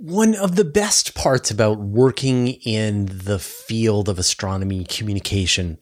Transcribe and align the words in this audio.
One 0.00 0.36
of 0.36 0.54
the 0.54 0.64
best 0.64 1.16
parts 1.16 1.50
about 1.50 1.80
working 1.80 2.46
in 2.46 3.06
the 3.06 3.40
field 3.40 4.08
of 4.08 4.16
astronomy 4.16 4.84
communication 4.84 5.78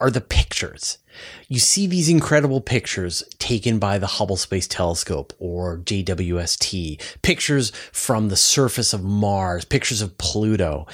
are 0.00 0.10
the 0.10 0.20
pictures. 0.20 0.98
You 1.46 1.60
see 1.60 1.86
these 1.86 2.08
incredible 2.08 2.60
pictures 2.60 3.22
taken 3.38 3.78
by 3.78 3.98
the 3.98 4.08
Hubble 4.08 4.36
Space 4.36 4.66
Telescope 4.66 5.32
or 5.38 5.78
JWST, 5.78 7.00
pictures 7.22 7.70
from 7.92 8.28
the 8.28 8.34
surface 8.34 8.92
of 8.92 9.04
Mars, 9.04 9.64
pictures 9.64 10.02
of 10.02 10.18
Pluto. 10.18 10.88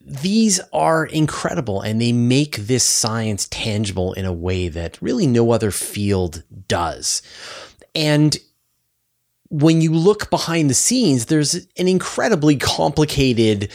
These 0.00 0.58
are 0.72 1.06
incredible 1.06 1.80
and 1.80 2.00
they 2.00 2.12
make 2.12 2.56
this 2.56 2.82
science 2.82 3.46
tangible 3.52 4.14
in 4.14 4.24
a 4.24 4.32
way 4.32 4.66
that 4.66 5.00
really 5.00 5.28
no 5.28 5.52
other 5.52 5.70
field 5.70 6.42
does. 6.66 7.22
And 7.94 8.36
when 9.54 9.80
you 9.80 9.92
look 9.92 10.30
behind 10.30 10.68
the 10.68 10.74
scenes, 10.74 11.26
there's 11.26 11.54
an 11.54 11.86
incredibly 11.86 12.56
complicated 12.56 13.70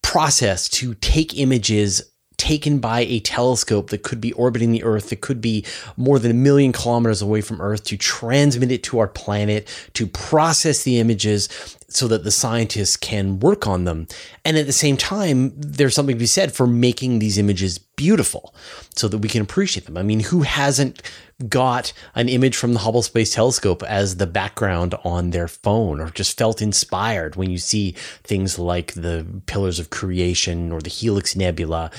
process 0.00 0.68
to 0.68 0.94
take 0.94 1.36
images 1.36 2.12
taken 2.36 2.78
by 2.78 3.00
a 3.00 3.18
telescope 3.20 3.90
that 3.90 4.04
could 4.04 4.20
be 4.20 4.32
orbiting 4.34 4.70
the 4.70 4.84
Earth, 4.84 5.10
that 5.10 5.20
could 5.20 5.40
be 5.40 5.64
more 5.96 6.20
than 6.20 6.30
a 6.30 6.34
million 6.34 6.70
kilometers 6.70 7.20
away 7.20 7.40
from 7.40 7.60
Earth, 7.60 7.82
to 7.82 7.96
transmit 7.96 8.70
it 8.70 8.84
to 8.84 9.00
our 9.00 9.08
planet, 9.08 9.68
to 9.94 10.06
process 10.06 10.84
the 10.84 11.00
images 11.00 11.48
so 11.96 12.08
that 12.08 12.24
the 12.24 12.30
scientists 12.30 12.96
can 12.96 13.40
work 13.40 13.66
on 13.66 13.84
them. 13.84 14.06
And 14.44 14.56
at 14.56 14.66
the 14.66 14.72
same 14.72 14.96
time, 14.96 15.52
there's 15.56 15.94
something 15.94 16.16
to 16.16 16.20
be 16.20 16.26
said 16.26 16.52
for 16.52 16.66
making 16.66 17.18
these 17.18 17.38
images 17.38 17.78
beautiful 17.78 18.54
so 18.94 19.08
that 19.08 19.18
we 19.18 19.28
can 19.28 19.42
appreciate 19.42 19.86
them. 19.86 19.96
I 19.96 20.02
mean, 20.02 20.20
who 20.20 20.42
hasn't 20.42 21.02
got 21.48 21.92
an 22.14 22.28
image 22.28 22.56
from 22.56 22.72
the 22.72 22.80
Hubble 22.80 23.02
Space 23.02 23.34
Telescope 23.34 23.82
as 23.82 24.16
the 24.16 24.26
background 24.26 24.94
on 25.04 25.30
their 25.30 25.48
phone 25.48 26.00
or 26.00 26.10
just 26.10 26.38
felt 26.38 26.62
inspired 26.62 27.36
when 27.36 27.50
you 27.50 27.58
see 27.58 27.92
things 28.22 28.58
like 28.58 28.94
the 28.94 29.26
Pillars 29.46 29.78
of 29.78 29.90
Creation 29.90 30.72
or 30.72 30.80
the 30.80 30.90
Helix 30.90 31.34
Nebula 31.36 31.90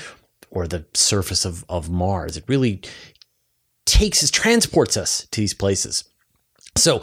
or 0.50 0.66
the 0.66 0.84
surface 0.94 1.44
of, 1.44 1.64
of 1.68 1.90
Mars. 1.90 2.36
It 2.36 2.44
really 2.46 2.80
takes 3.84 4.22
us, 4.22 4.30
transports 4.30 4.96
us 4.96 5.26
to 5.30 5.40
these 5.40 5.54
places. 5.54 6.04
So 6.76 7.02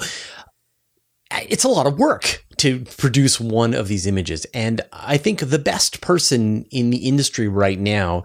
it's 1.50 1.64
a 1.64 1.70
lot 1.70 1.88
of 1.88 1.98
work 1.98 2.46
to 2.58 2.82
produce 2.98 3.40
one 3.40 3.74
of 3.74 3.88
these 3.88 4.06
images. 4.06 4.46
And 4.54 4.82
I 4.92 5.18
think 5.18 5.40
the 5.40 5.60
best 5.60 6.02
person 6.02 6.66
in 6.70 6.90
the 6.92 7.08
industry 7.08 7.48
right 7.48 7.80
now 7.80 8.24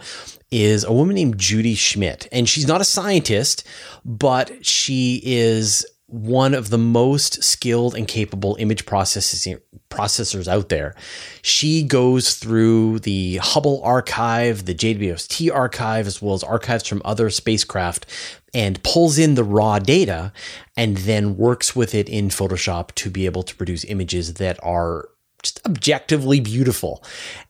is 0.50 0.84
a 0.84 0.92
woman 0.92 1.14
named 1.14 1.38
Judy 1.38 1.74
Schmidt. 1.74 2.28
And 2.30 2.48
she's 2.48 2.68
not 2.68 2.80
a 2.80 2.84
scientist, 2.84 3.66
but 4.04 4.64
she 4.64 5.20
is 5.24 5.86
one 6.08 6.54
of 6.54 6.70
the 6.70 6.78
most 6.78 7.42
skilled 7.42 7.94
and 7.94 8.06
capable 8.06 8.56
image 8.60 8.86
processing 8.86 9.58
processors 9.90 10.46
out 10.46 10.68
there. 10.68 10.94
She 11.42 11.82
goes 11.82 12.34
through 12.34 13.00
the 13.00 13.38
Hubble 13.38 13.82
archive, 13.82 14.66
the 14.66 14.74
JWST 14.74 15.52
archive, 15.52 16.06
as 16.06 16.22
well 16.22 16.34
as 16.34 16.44
archives 16.44 16.86
from 16.86 17.02
other 17.04 17.28
spacecraft 17.28 18.06
and 18.54 18.82
pulls 18.84 19.18
in 19.18 19.34
the 19.34 19.44
raw 19.44 19.78
data 19.78 20.32
and 20.76 20.98
then 20.98 21.36
works 21.36 21.74
with 21.74 21.94
it 21.94 22.08
in 22.08 22.28
Photoshop 22.28 22.92
to 22.92 23.10
be 23.10 23.26
able 23.26 23.42
to 23.42 23.56
produce 23.56 23.84
images 23.84 24.34
that 24.34 24.62
are 24.62 25.08
just 25.42 25.60
objectively 25.66 26.40
beautiful. 26.40 27.04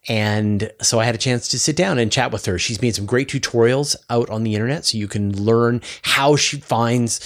And 0.07 0.71
so 0.81 0.99
I 0.99 1.05
had 1.05 1.15
a 1.15 1.19
chance 1.19 1.47
to 1.49 1.59
sit 1.59 1.75
down 1.75 1.99
and 1.99 2.11
chat 2.11 2.31
with 2.31 2.45
her. 2.45 2.57
She's 2.57 2.81
made 2.81 2.95
some 2.95 3.05
great 3.05 3.29
tutorials 3.29 3.95
out 4.09 4.29
on 4.29 4.43
the 4.43 4.53
internet 4.55 4.85
so 4.85 4.97
you 4.97 5.07
can 5.07 5.35
learn 5.35 5.81
how 6.01 6.35
she 6.35 6.59
finds 6.59 7.19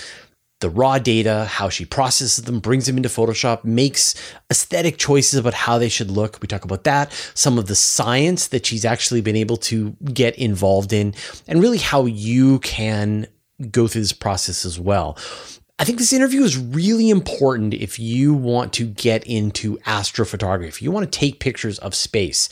the 0.61 0.69
raw 0.69 0.97
data, 0.97 1.45
how 1.45 1.69
she 1.69 1.85
processes 1.85 2.45
them, 2.45 2.59
brings 2.59 2.85
them 2.85 2.97
into 2.97 3.09
Photoshop, 3.09 3.63
makes 3.63 4.15
aesthetic 4.49 4.97
choices 4.97 5.37
about 5.37 5.53
how 5.53 5.77
they 5.77 5.89
should 5.89 6.09
look. 6.09 6.39
We 6.41 6.47
talk 6.47 6.63
about 6.63 6.85
that, 6.85 7.11
some 7.33 7.57
of 7.57 7.67
the 7.67 7.75
science 7.75 8.47
that 8.47 8.65
she's 8.65 8.85
actually 8.85 9.21
been 9.21 9.35
able 9.35 9.57
to 9.57 9.91
get 10.13 10.37
involved 10.37 10.93
in, 10.93 11.13
and 11.47 11.61
really 11.61 11.79
how 11.79 12.05
you 12.05 12.59
can 12.59 13.27
go 13.69 13.87
through 13.87 14.01
this 14.01 14.13
process 14.13 14.65
as 14.65 14.79
well. 14.79 15.17
I 15.77 15.83
think 15.83 15.97
this 15.97 16.13
interview 16.13 16.43
is 16.43 16.57
really 16.57 17.09
important 17.09 17.73
if 17.73 17.97
you 17.97 18.33
want 18.33 18.71
to 18.73 18.85
get 18.85 19.25
into 19.25 19.77
astrophotography, 19.79 20.67
if 20.67 20.81
you 20.81 20.91
want 20.91 21.11
to 21.11 21.19
take 21.19 21.39
pictures 21.39 21.79
of 21.79 21.95
space 21.95 22.49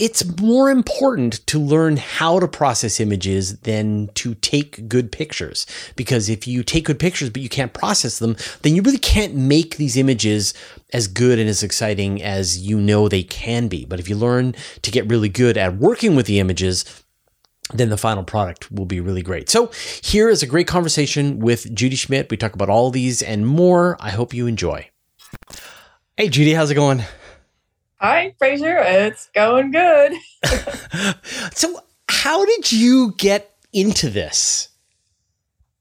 it's 0.00 0.24
more 0.40 0.70
important 0.70 1.46
to 1.46 1.58
learn 1.58 1.98
how 1.98 2.40
to 2.40 2.48
process 2.48 2.98
images 3.00 3.58
than 3.60 4.08
to 4.14 4.34
take 4.36 4.88
good 4.88 5.12
pictures. 5.12 5.66
Because 5.94 6.30
if 6.30 6.48
you 6.48 6.64
take 6.64 6.86
good 6.86 6.98
pictures, 6.98 7.28
but 7.28 7.42
you 7.42 7.50
can't 7.50 7.74
process 7.74 8.18
them, 8.18 8.34
then 8.62 8.74
you 8.74 8.80
really 8.80 8.98
can't 8.98 9.34
make 9.34 9.76
these 9.76 9.98
images 9.98 10.54
as 10.94 11.06
good 11.06 11.38
and 11.38 11.50
as 11.50 11.62
exciting 11.62 12.22
as 12.22 12.58
you 12.58 12.80
know 12.80 13.08
they 13.08 13.22
can 13.22 13.68
be. 13.68 13.84
But 13.84 14.00
if 14.00 14.08
you 14.08 14.16
learn 14.16 14.54
to 14.80 14.90
get 14.90 15.08
really 15.08 15.28
good 15.28 15.58
at 15.58 15.76
working 15.76 16.16
with 16.16 16.24
the 16.24 16.40
images, 16.40 16.86
then 17.74 17.90
the 17.90 17.98
final 17.98 18.24
product 18.24 18.72
will 18.72 18.86
be 18.86 19.00
really 19.00 19.22
great. 19.22 19.50
So, 19.50 19.70
here 20.02 20.30
is 20.30 20.42
a 20.42 20.46
great 20.46 20.66
conversation 20.66 21.38
with 21.38 21.72
Judy 21.74 21.94
Schmidt. 21.94 22.30
We 22.30 22.38
talk 22.38 22.54
about 22.54 22.70
all 22.70 22.90
these 22.90 23.22
and 23.22 23.46
more. 23.46 23.96
I 24.00 24.10
hope 24.10 24.32
you 24.32 24.46
enjoy. 24.46 24.88
Hey, 26.16 26.30
Judy, 26.30 26.54
how's 26.54 26.70
it 26.70 26.74
going? 26.74 27.04
Hi, 28.02 28.34
Fraser. 28.38 28.78
It's 28.78 29.28
going 29.34 29.72
good. 29.72 30.14
so, 31.52 31.80
how 32.08 32.46
did 32.46 32.72
you 32.72 33.12
get 33.18 33.54
into 33.74 34.08
this? 34.08 34.70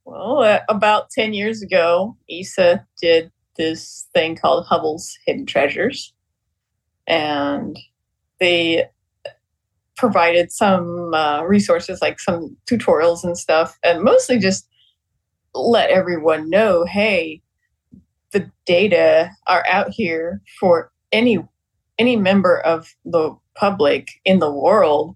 Well, 0.03 0.39
uh, 0.39 0.59
about 0.67 1.11
10 1.11 1.33
years 1.33 1.61
ago, 1.61 2.17
ESA 2.29 2.85
did 3.01 3.31
this 3.55 4.07
thing 4.13 4.35
called 4.35 4.65
Hubble's 4.65 5.17
Hidden 5.25 5.45
Treasures. 5.45 6.13
And 7.07 7.79
they 8.41 8.89
provided 9.95 10.51
some 10.51 11.13
uh, 11.13 11.43
resources 11.43 12.01
like 12.01 12.19
some 12.19 12.57
tutorials 12.69 13.23
and 13.23 13.37
stuff, 13.37 13.79
and 13.81 14.03
mostly 14.03 14.39
just 14.39 14.67
let 15.53 15.89
everyone 15.89 16.49
know 16.49 16.83
hey, 16.83 17.41
the 18.31 18.51
data 18.65 19.31
are 19.47 19.65
out 19.69 19.89
here 19.89 20.41
for 20.59 20.91
any 21.11 21.39
any 21.99 22.15
member 22.15 22.59
of 22.61 22.95
the 23.05 23.35
public 23.55 24.07
in 24.25 24.39
the 24.39 24.51
world 24.51 25.15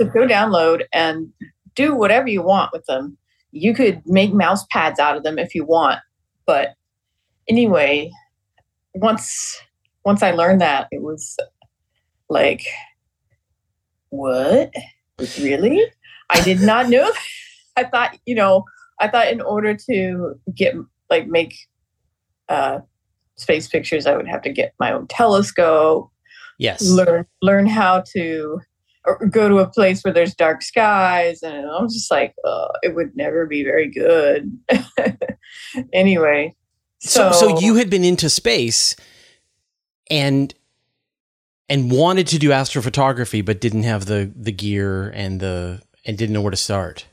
to 0.00 0.06
go 0.06 0.26
download 0.26 0.82
and 0.92 1.28
do 1.76 1.94
whatever 1.94 2.26
you 2.26 2.42
want 2.42 2.72
with 2.72 2.84
them. 2.86 3.16
You 3.52 3.74
could 3.74 4.02
make 4.06 4.34
mouse 4.34 4.64
pads 4.70 4.98
out 4.98 5.16
of 5.16 5.22
them 5.22 5.38
if 5.38 5.54
you 5.54 5.64
want, 5.64 6.00
but 6.46 6.70
anyway, 7.48 8.10
once 8.94 9.60
once 10.04 10.22
I 10.22 10.32
learned 10.32 10.60
that, 10.60 10.88
it 10.90 11.02
was 11.02 11.36
like, 12.28 12.66
what? 14.10 14.72
Really? 15.40 15.82
I 16.30 16.40
did 16.42 16.60
not 16.60 16.88
know. 16.88 17.10
I 17.76 17.84
thought, 17.84 18.18
you 18.26 18.34
know, 18.34 18.64
I 19.00 19.08
thought 19.08 19.28
in 19.28 19.40
order 19.40 19.76
to 19.88 20.34
get 20.54 20.74
like 21.10 21.26
make 21.26 21.54
uh, 22.48 22.80
space 23.36 23.68
pictures, 23.68 24.06
I 24.06 24.16
would 24.16 24.28
have 24.28 24.42
to 24.42 24.50
get 24.50 24.74
my 24.78 24.92
own 24.92 25.06
telescope. 25.06 26.10
Yes. 26.58 26.88
Learn 26.88 27.26
learn 27.42 27.66
how 27.66 28.04
to 28.12 28.60
go 29.30 29.48
to 29.48 29.58
a 29.58 29.68
place 29.68 30.02
where 30.02 30.14
there's 30.14 30.34
dark 30.34 30.62
skies, 30.62 31.42
and 31.42 31.66
I'm 31.66 31.88
just 31.88 32.10
like, 32.10 32.34
oh, 32.44 32.68
it 32.82 32.94
would 32.94 33.16
never 33.16 33.46
be 33.46 33.64
very 33.64 33.90
good. 33.90 34.56
anyway, 35.92 36.54
so, 37.00 37.32
so 37.32 37.48
so 37.48 37.58
you 37.60 37.74
had 37.74 37.90
been 37.90 38.04
into 38.04 38.30
space, 38.30 38.96
and 40.10 40.54
and 41.68 41.90
wanted 41.90 42.26
to 42.28 42.38
do 42.38 42.50
astrophotography, 42.50 43.44
but 43.44 43.60
didn't 43.60 43.82
have 43.82 44.06
the 44.06 44.32
the 44.34 44.52
gear 44.52 45.08
and 45.10 45.40
the 45.40 45.82
and 46.04 46.16
didn't 46.16 46.32
know 46.32 46.42
where 46.42 46.50
to 46.50 46.56
start. 46.56 47.06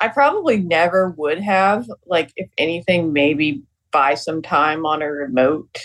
I 0.00 0.08
probably 0.08 0.58
never 0.58 1.10
would 1.10 1.40
have. 1.40 1.88
Like, 2.06 2.32
if 2.36 2.50
anything, 2.58 3.12
maybe 3.12 3.62
buy 3.92 4.14
some 4.14 4.42
time 4.42 4.84
on 4.84 5.02
a 5.02 5.10
remote 5.10 5.78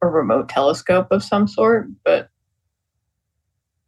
a 0.00 0.06
remote 0.06 0.48
telescope 0.48 1.08
of 1.10 1.24
some 1.24 1.48
sort 1.48 1.88
but 2.04 2.28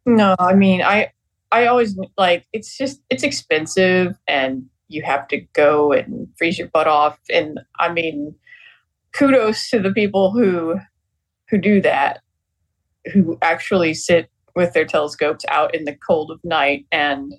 no 0.05 0.35
i 0.39 0.53
mean 0.53 0.81
i 0.81 1.09
i 1.51 1.65
always 1.65 1.97
like 2.17 2.45
it's 2.53 2.77
just 2.77 3.01
it's 3.09 3.23
expensive 3.23 4.13
and 4.27 4.65
you 4.87 5.01
have 5.03 5.27
to 5.29 5.39
go 5.53 5.93
and 5.93 6.27
freeze 6.37 6.59
your 6.59 6.67
butt 6.67 6.87
off. 6.87 7.17
And 7.29 7.59
i 7.79 7.91
mean 7.91 8.35
kudos 9.13 9.69
to 9.69 9.79
the 9.79 9.91
people 9.91 10.31
who 10.31 10.79
who 11.49 11.57
do 11.57 11.81
that 11.81 12.21
who 13.13 13.37
actually 13.41 13.93
sit 13.93 14.29
with 14.55 14.73
their 14.73 14.85
telescopes 14.85 15.45
out 15.47 15.73
in 15.73 15.85
the 15.85 15.95
cold 15.95 16.29
of 16.29 16.39
night 16.43 16.85
and 16.91 17.33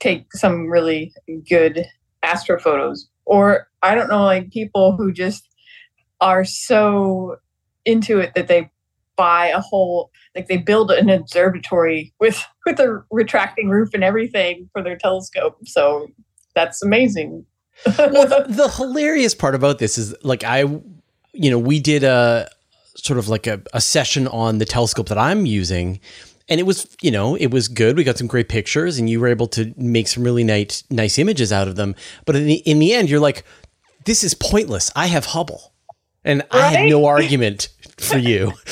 take 0.00 0.32
some 0.32 0.68
really 0.68 1.12
good 1.48 1.86
astrophotos 2.24 3.04
or 3.26 3.68
I 3.82 3.94
don't 3.94 4.08
know, 4.08 4.24
like 4.24 4.50
people 4.50 4.96
who 4.96 5.12
just 5.12 5.48
are 6.20 6.44
so 6.44 7.36
into 7.84 8.18
it 8.18 8.34
that 8.34 8.48
they 8.48 8.70
buy 9.16 9.46
a 9.46 9.60
whole 9.60 10.10
like 10.34 10.48
they 10.48 10.56
build 10.56 10.90
an 10.90 11.08
observatory 11.08 12.12
with 12.18 12.44
with 12.66 12.80
a 12.80 13.04
retracting 13.10 13.68
roof 13.68 13.90
and 13.94 14.02
everything 14.02 14.68
for 14.72 14.82
their 14.82 14.96
telescope. 14.96 15.56
So 15.64 16.08
that's 16.54 16.82
amazing. 16.82 17.44
well, 17.86 18.26
the, 18.26 18.46
the 18.48 18.68
hilarious 18.68 19.34
part 19.34 19.54
about 19.54 19.78
this 19.78 19.98
is 19.98 20.14
like 20.22 20.44
I 20.44 20.64
you 21.34 21.50
know, 21.50 21.58
we 21.58 21.80
did 21.80 22.04
a 22.04 22.48
sort 22.96 23.18
of 23.18 23.28
like 23.28 23.46
a, 23.46 23.60
a 23.72 23.80
session 23.80 24.28
on 24.28 24.58
the 24.58 24.64
telescope 24.64 25.08
that 25.08 25.18
I'm 25.18 25.46
using. 25.46 26.00
And 26.48 26.60
it 26.60 26.64
was, 26.64 26.94
you 27.00 27.10
know, 27.10 27.36
it 27.36 27.50
was 27.50 27.68
good. 27.68 27.96
We 27.96 28.04
got 28.04 28.18
some 28.18 28.26
great 28.26 28.48
pictures, 28.48 28.98
and 28.98 29.08
you 29.08 29.18
were 29.18 29.28
able 29.28 29.46
to 29.48 29.72
make 29.76 30.08
some 30.08 30.22
really 30.22 30.44
nice, 30.44 30.84
nice 30.90 31.18
images 31.18 31.52
out 31.52 31.68
of 31.68 31.76
them. 31.76 31.94
But 32.26 32.36
in 32.36 32.46
the 32.46 32.54
in 32.56 32.78
the 32.78 32.92
end, 32.92 33.08
you're 33.08 33.20
like, 33.20 33.44
"This 34.04 34.22
is 34.22 34.34
pointless. 34.34 34.90
I 34.94 35.06
have 35.06 35.26
Hubble," 35.26 35.72
and 36.22 36.42
right? 36.52 36.62
I 36.62 36.70
had 36.70 36.90
no 36.90 37.06
argument 37.06 37.68
for 37.96 38.18
you. 38.18 38.52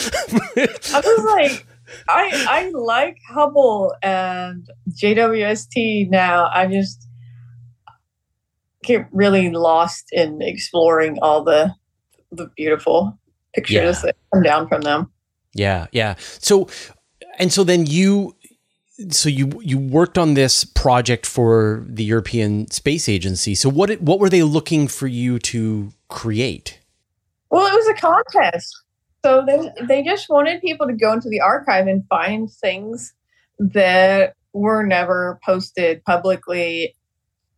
I 0.56 1.02
was 1.02 1.24
like, 1.24 1.66
I 2.08 2.46
I 2.48 2.70
like 2.74 3.16
Hubble 3.30 3.94
and 4.02 4.68
JWST 4.90 6.10
now. 6.10 6.50
I 6.52 6.66
just 6.66 7.08
get 8.82 9.06
really 9.12 9.50
lost 9.50 10.08
in 10.12 10.42
exploring 10.42 11.18
all 11.22 11.44
the 11.44 11.74
the 12.30 12.50
beautiful 12.56 13.18
pictures 13.54 13.98
yeah. 13.98 14.06
that 14.06 14.16
come 14.32 14.42
down 14.42 14.68
from 14.68 14.82
them. 14.82 15.10
Yeah, 15.54 15.86
yeah. 15.92 16.14
So 16.18 16.68
and 17.38 17.52
so 17.52 17.64
then 17.64 17.86
you 17.86 18.34
so 19.10 19.28
you 19.28 19.60
you 19.62 19.78
worked 19.78 20.18
on 20.18 20.34
this 20.34 20.64
project 20.64 21.26
for 21.26 21.84
the 21.88 22.04
European 22.04 22.70
Space 22.70 23.08
Agency. 23.08 23.54
So 23.54 23.68
what 23.68 24.00
what 24.00 24.20
were 24.20 24.28
they 24.28 24.42
looking 24.42 24.88
for 24.88 25.06
you 25.06 25.38
to 25.40 25.92
create? 26.08 26.78
Well, 27.50 27.66
it 27.66 27.74
was 27.74 27.88
a 27.88 27.94
contest. 27.94 28.74
So 29.24 29.44
they 29.46 29.70
they 29.86 30.02
just 30.02 30.28
wanted 30.28 30.60
people 30.60 30.86
to 30.86 30.92
go 30.92 31.12
into 31.12 31.28
the 31.28 31.40
archive 31.40 31.86
and 31.86 32.06
find 32.08 32.50
things 32.50 33.12
that 33.58 34.34
were 34.52 34.84
never 34.84 35.40
posted 35.44 36.04
publicly 36.04 36.94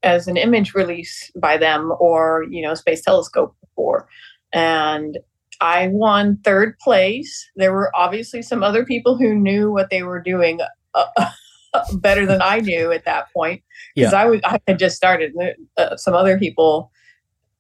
as 0.03 0.29
an 0.29 0.37
image 0.37 0.75
release 0.75 1.33
by 1.35 1.57
them 1.57 1.93
or 1.99 2.45
you 2.51 2.63
know 2.63 2.75
space 2.75 3.03
telescope 3.03 3.57
before 3.61 4.07
and 4.53 5.19
i 5.61 5.89
won 5.89 6.39
third 6.45 6.79
place 6.79 7.49
there 7.57 7.73
were 7.73 7.91
obviously 7.95 8.43
some 8.43 8.63
other 8.63 8.85
people 8.85 9.17
who 9.17 9.35
knew 9.35 9.71
what 9.71 9.91
they 9.91 10.03
were 10.03 10.21
doing 10.21 10.61
uh, 10.95 11.31
better 11.95 12.27
than 12.27 12.41
i 12.43 12.61
knew 12.61 12.93
at 12.93 13.05
that 13.05 13.33
point 13.33 13.63
because 13.95 14.13
yeah. 14.13 14.23
i 14.23 14.25
was 14.25 14.41
i 14.45 14.59
had 14.67 14.79
just 14.79 14.97
started 14.97 15.33
uh, 15.77 15.97
some 15.97 16.15
other 16.15 16.39
people 16.39 16.91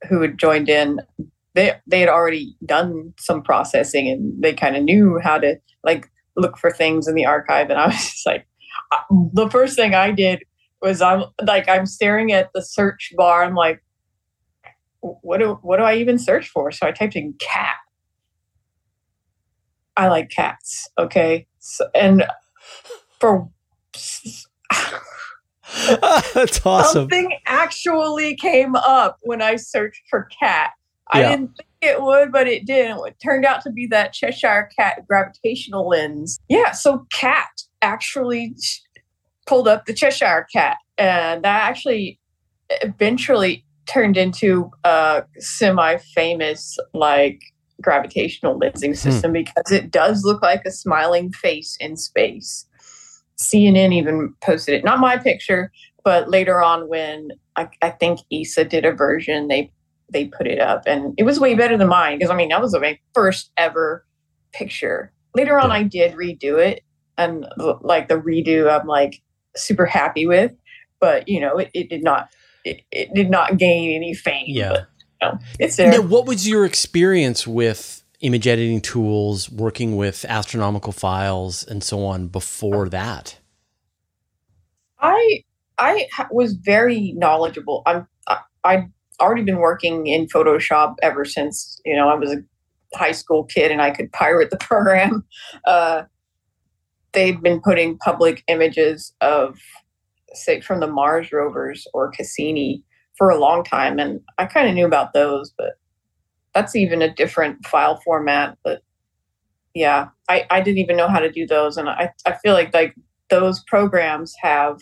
who 0.09 0.21
had 0.21 0.39
joined 0.39 0.69
in 0.69 1.01
they 1.55 1.75
they 1.87 2.01
had 2.01 2.09
already 2.09 2.57
done 2.65 3.13
some 3.19 3.43
processing 3.43 4.09
and 4.09 4.43
they 4.43 4.53
kind 4.53 4.77
of 4.77 4.83
knew 4.83 5.19
how 5.23 5.39
to 5.39 5.57
like 5.85 6.11
look 6.37 6.59
for 6.59 6.71
things 6.71 7.07
in 7.07 7.15
the 7.15 7.27
archive 7.27 7.71
and 7.71 7.79
i 7.79 7.87
was 7.87 7.97
just 8.11 8.27
like 8.27 8.47
the 9.33 9.49
first 9.51 9.77
thing 9.77 9.95
i 9.95 10.11
did 10.11 10.43
was 10.85 11.01
I'm 11.01 11.25
like 11.45 11.69
I'm 11.69 11.87
staring 11.87 12.31
at 12.33 12.51
the 12.55 12.63
search 12.63 13.13
bar. 13.17 13.43
I'm 13.43 13.55
like, 13.55 13.83
what 15.01 15.39
do 15.39 15.59
what 15.63 15.79
do 15.79 15.83
I 15.83 15.97
even 15.97 16.19
search 16.19 16.49
for? 16.49 16.71
So 16.71 16.87
I 16.87 16.93
typed 16.93 17.17
in 17.17 17.35
cat. 17.41 17.77
I 19.97 20.09
like 20.09 20.31
cats. 20.31 20.89
Okay, 20.99 21.47
so, 21.59 21.89
and 21.95 22.25
for 23.21 23.49
that's 26.35 26.65
awesome. 26.65 27.03
Something 27.03 27.37
actually 27.47 28.37
came 28.37 28.75
up 28.77 29.19
when 29.23 29.43
I 29.43 29.57
searched 29.57 30.03
for 30.09 30.29
cat. 30.41 30.71
I 31.09 31.21
yeah. 31.21 31.31
didn't 31.31 31.57
think 31.57 31.69
it 31.83 32.03
would, 32.03 32.33
but 32.33 32.49
it 32.49 32.67
did. 32.67 32.97
It 33.07 33.17
turned 33.23 33.45
out 33.45 33.63
to 33.63 33.71
be 33.71 33.87
that 33.89 34.13
Cheshire 34.13 34.71
cat 34.77 35.07
gravitational 35.07 35.89
lens. 35.89 36.41
Yeah, 36.49 36.73
so 36.73 37.07
cat 37.13 37.63
actually 37.83 38.57
pulled 39.47 39.69
up 39.69 39.87
the 39.87 39.93
Cheshire 39.93 40.47
Cat, 40.53 40.79
and 40.99 41.45
that 41.45 41.69
actually 41.69 42.19
eventually 42.83 43.65
turned 43.87 44.17
into 44.17 44.71
a 44.85 45.25
semi-famous 45.39 46.79
like 46.95 47.41
gravitational 47.81 48.59
lensing 48.59 48.89
hmm. 48.89 48.95
system 48.95 49.31
hmm. 49.31 49.43
because 49.45 49.73
it 49.73 49.91
does 49.91 50.25
look 50.25 50.43
like 50.43 50.63
a 50.65 50.71
smiling 50.71 51.33
face 51.33 51.77
in 51.81 51.97
space. 51.97 52.67
CNN 53.39 53.93
even 53.93 54.33
posted 54.43 54.75
it, 54.75 54.85
not 54.85 55.01
my 55.01 55.17
picture, 55.17 55.73
but 56.05 56.31
later 56.31 56.63
on 56.63 56.89
when 56.89 57.31
I, 57.57 57.69
I 57.83 57.91
think 57.91 58.21
ESA 58.33 58.67
did 58.67 58.85
a 58.85 58.93
version, 58.93 59.49
they 59.49 59.71
they 60.11 60.27
put 60.27 60.47
it 60.47 60.61
up, 60.61 60.83
and 60.87 61.15
it 61.17 61.25
was 61.25 61.41
way 61.41 61.55
better 61.55 61.77
than 61.77 61.89
mine 61.89 62.19
because 62.19 62.31
I 62.31 62.37
mean 62.37 62.51
that 62.51 62.61
was 62.61 62.79
my 62.79 62.99
first 63.15 63.51
ever 63.57 64.05
picture. 64.53 65.13
Later 65.35 65.59
on, 65.59 65.73
I 65.73 65.83
did 65.83 66.15
redo 66.15 66.59
it, 66.65 66.85
and 67.19 67.47
like 67.59 68.09
the 68.09 68.21
redo, 68.21 68.71
I'm 68.71 68.87
like, 68.87 69.21
super 69.57 69.87
happy 69.87 70.27
with, 70.27 70.53
but 71.01 71.29
you 71.29 71.41
know, 71.41 71.59
it, 71.59 71.71
it 71.75 71.89
did 71.89 72.05
not 72.05 72.29
it, 72.65 72.83
it, 72.91 73.13
did 73.15 73.31
not 73.31 73.57
gain 73.57 73.95
any 73.95 74.15
fame. 74.15 74.47
Yeah, 74.47 74.71
but, 74.71 74.89
know, 75.25 75.39
it's 75.59 75.77
there. 75.77 75.91
Now, 75.91 76.03
what 76.03 76.27
was 76.27 76.49
your 76.49 76.65
experience 76.65 77.47
with 77.47 78.03
image 78.21 78.47
editing 78.47 78.81
tools, 78.81 79.51
working 79.51 79.97
with 79.97 80.25
astronomical 80.29 80.93
files, 80.93 81.65
and 81.65 81.83
so 81.83 82.05
on 82.05 82.29
before 82.29 82.89
that? 82.89 83.39
I 84.99 85.45
I 85.79 86.09
was 86.31 86.55
very 86.55 87.13
knowledgeable. 87.13 87.83
I'm 87.87 88.07
I, 88.29 88.39
I'd 88.65 88.91
already 89.21 89.43
been 89.43 89.59
working 89.59 90.07
in 90.07 90.27
Photoshop 90.27 90.95
ever 91.03 91.25
since 91.25 91.81
you 91.85 91.97
know 91.97 92.09
I 92.09 92.15
was 92.15 92.33
a 92.33 92.43
high 92.97 93.13
school 93.13 93.45
kid 93.45 93.71
and 93.71 93.83
I 93.83 93.91
could 93.91 94.13
pirate 94.13 94.51
the 94.51 94.57
program. 94.61 95.25
Uh, 95.67 96.05
they'd 97.13 97.43
been 97.43 97.61
putting 97.61 97.99
public 97.99 98.43
images 98.49 99.13
of 99.21 99.59
say 100.33 100.61
from 100.61 100.81
the 100.81 100.87
mars 100.87 101.33
rovers 101.33 101.87
or 101.95 102.11
cassini 102.11 102.83
for 103.17 103.31
a 103.31 103.39
long 103.39 103.65
time 103.65 103.99
and 103.99 104.21
i 104.39 104.47
kind 104.47 104.69
of 104.69 104.75
knew 104.75 104.87
about 104.87 105.13
those 105.13 105.53
but 105.57 105.79
that's 106.55 106.77
even 106.77 107.03
a 107.03 107.13
different 107.13 107.65
file 107.67 108.01
format 108.05 108.57
but 108.65 108.83
yeah 109.75 110.09
I, 110.29 110.47
I 110.51 110.61
didn't 110.61 110.79
even 110.79 110.97
know 110.97 111.09
how 111.09 111.19
to 111.19 111.31
do 111.31 111.47
those 111.47 111.77
and 111.77 111.89
I, 111.89 112.11
I 112.27 112.35
feel 112.43 112.55
like 112.55 112.73
like 112.73 112.95
those 113.31 113.63
programs 113.67 114.35
have 114.41 114.79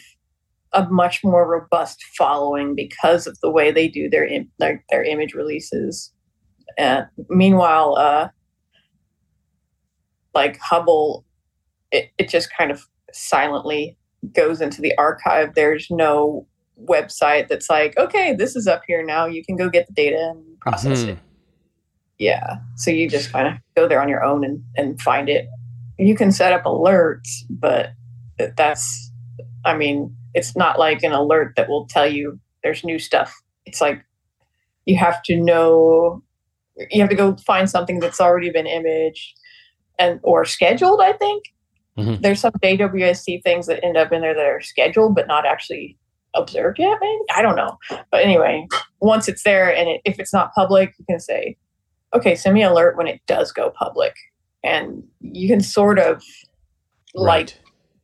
a 0.74 0.88
much 0.88 1.22
more 1.22 1.48
robust 1.48 2.02
following 2.16 2.74
because 2.74 3.26
of 3.26 3.38
the 3.40 3.50
way 3.50 3.70
they 3.70 3.88
do 3.88 4.08
their 4.08 4.28
their, 4.58 4.84
their 4.90 5.04
image 5.04 5.34
releases 5.34 6.12
and 6.78 7.06
meanwhile 7.28 7.96
uh 7.96 8.28
like 10.34 10.58
hubble 10.58 11.24
it, 11.92 12.10
it 12.18 12.28
just 12.28 12.52
kind 12.56 12.70
of 12.70 12.86
silently 13.12 13.96
goes 14.34 14.60
into 14.60 14.80
the 14.80 14.96
archive. 14.98 15.54
There's 15.54 15.88
no 15.90 16.46
website 16.80 17.48
that's 17.48 17.68
like, 17.70 17.96
okay, 17.98 18.34
this 18.34 18.56
is 18.56 18.66
up 18.66 18.82
here 18.86 19.04
now. 19.04 19.26
You 19.26 19.44
can 19.44 19.56
go 19.56 19.68
get 19.68 19.86
the 19.86 19.92
data 19.92 20.16
and 20.18 20.60
process 20.60 21.00
mm-hmm. 21.00 21.10
it. 21.10 21.18
Yeah. 22.18 22.58
So 22.76 22.90
you 22.90 23.08
just 23.08 23.32
kind 23.32 23.48
of 23.48 23.54
go 23.76 23.88
there 23.88 24.00
on 24.00 24.08
your 24.08 24.22
own 24.22 24.44
and, 24.44 24.62
and 24.76 25.00
find 25.00 25.28
it. 25.28 25.46
You 25.98 26.14
can 26.14 26.32
set 26.32 26.52
up 26.52 26.64
alerts, 26.64 27.28
but 27.50 27.90
that's, 28.56 29.10
I 29.64 29.76
mean, 29.76 30.14
it's 30.34 30.56
not 30.56 30.78
like 30.78 31.02
an 31.02 31.12
alert 31.12 31.54
that 31.56 31.68
will 31.68 31.86
tell 31.86 32.06
you 32.06 32.38
there's 32.62 32.84
new 32.84 32.98
stuff. 32.98 33.34
It's 33.66 33.80
like 33.80 34.04
you 34.86 34.96
have 34.96 35.22
to 35.24 35.36
know, 35.36 36.22
you 36.90 37.00
have 37.00 37.10
to 37.10 37.16
go 37.16 37.36
find 37.36 37.68
something 37.68 38.00
that's 38.00 38.20
already 38.20 38.50
been 38.50 38.66
imaged 38.66 39.34
and 39.98 40.20
or 40.22 40.44
scheduled, 40.44 41.00
I 41.00 41.12
think, 41.12 41.44
Mm-hmm. 41.98 42.22
There's 42.22 42.40
some 42.40 42.52
JWST 42.62 43.42
things 43.42 43.66
that 43.66 43.84
end 43.84 43.96
up 43.96 44.12
in 44.12 44.22
there 44.22 44.34
that 44.34 44.46
are 44.46 44.60
scheduled 44.60 45.14
but 45.14 45.26
not 45.26 45.44
actually 45.46 45.98
observed 46.34 46.78
yet. 46.78 46.98
Maybe 47.00 47.18
I 47.34 47.42
don't 47.42 47.56
know. 47.56 47.78
But 48.10 48.22
anyway, 48.22 48.66
once 49.00 49.28
it's 49.28 49.42
there 49.42 49.74
and 49.74 49.88
it, 49.88 50.00
if 50.04 50.18
it's 50.18 50.32
not 50.32 50.54
public, 50.54 50.94
you 50.98 51.04
can 51.08 51.20
say, 51.20 51.56
"Okay, 52.14 52.34
send 52.34 52.54
me 52.54 52.62
an 52.62 52.72
alert 52.72 52.96
when 52.96 53.06
it 53.06 53.20
does 53.26 53.52
go 53.52 53.70
public," 53.70 54.14
and 54.62 55.02
you 55.20 55.48
can 55.48 55.60
sort 55.60 55.98
of 55.98 56.22
right. 57.16 57.22
like 57.24 57.58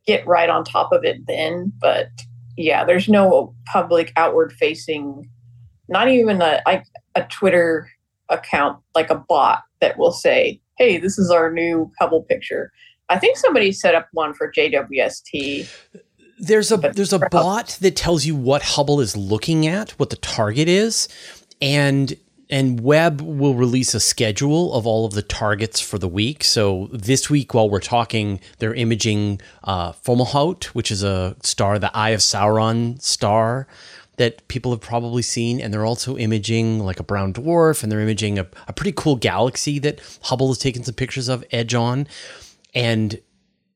get 0.05 0.25
right 0.27 0.49
on 0.49 0.63
top 0.63 0.91
of 0.91 1.03
it 1.03 1.25
then. 1.27 1.71
But 1.79 2.09
yeah, 2.57 2.83
there's 2.85 3.07
no 3.09 3.55
public 3.65 4.11
outward 4.15 4.53
facing, 4.53 5.29
not 5.87 6.09
even 6.09 6.41
a 6.41 6.61
like 6.65 6.85
a 7.15 7.23
Twitter 7.23 7.89
account 8.29 8.79
like 8.95 9.09
a 9.09 9.15
bot 9.15 9.63
that 9.81 9.97
will 9.97 10.11
say, 10.11 10.61
"Hey, 10.77 10.97
this 10.97 11.17
is 11.17 11.31
our 11.31 11.51
new 11.51 11.91
Hubble 11.99 12.23
picture." 12.23 12.71
I 13.09 13.17
think 13.17 13.37
somebody 13.37 13.71
set 13.71 13.95
up 13.95 14.07
one 14.13 14.33
for 14.35 14.51
JWST. 14.51 15.67
There's 16.39 16.71
a 16.71 16.77
there's 16.77 17.13
a 17.13 17.19
bot 17.19 17.77
that 17.81 17.95
tells 17.95 18.25
you 18.25 18.35
what 18.35 18.61
Hubble 18.61 19.01
is 19.01 19.15
looking 19.17 19.67
at, 19.67 19.91
what 19.91 20.09
the 20.09 20.15
target 20.15 20.67
is, 20.67 21.09
and 21.61 22.15
and 22.49 22.81
Webb 22.81 23.21
will 23.21 23.53
release 23.53 23.93
a 23.93 23.99
schedule 23.99 24.73
of 24.73 24.87
all 24.87 25.05
of 25.05 25.13
the 25.13 25.21
targets 25.21 25.79
for 25.79 25.99
the 25.99 26.07
week. 26.07 26.43
So 26.43 26.89
this 26.91 27.29
week, 27.29 27.53
while 27.53 27.69
we're 27.69 27.79
talking, 27.79 28.39
they're 28.57 28.73
imaging 28.73 29.41
uh, 29.63 29.91
Fomalhaut, 29.91 30.65
which 30.65 30.89
is 30.89 31.03
a 31.03 31.35
star, 31.43 31.77
the 31.77 31.95
Eye 31.95 32.09
of 32.09 32.21
Sauron 32.21 32.99
star 33.01 33.67
that 34.17 34.45
people 34.49 34.71
have 34.71 34.81
probably 34.81 35.21
seen, 35.21 35.61
and 35.61 35.73
they're 35.73 35.85
also 35.85 36.17
imaging 36.17 36.79
like 36.79 36.99
a 36.99 37.03
brown 37.03 37.33
dwarf, 37.33 37.83
and 37.83 37.91
they're 37.91 38.01
imaging 38.01 38.37
a, 38.37 38.47
a 38.67 38.73
pretty 38.73 38.91
cool 38.91 39.15
galaxy 39.15 39.79
that 39.79 40.01
Hubble 40.23 40.49
has 40.49 40.57
taken 40.57 40.83
some 40.83 40.95
pictures 40.95 41.29
of, 41.29 41.45
Edge 41.51 41.73
on 41.73 42.07
and 42.73 43.19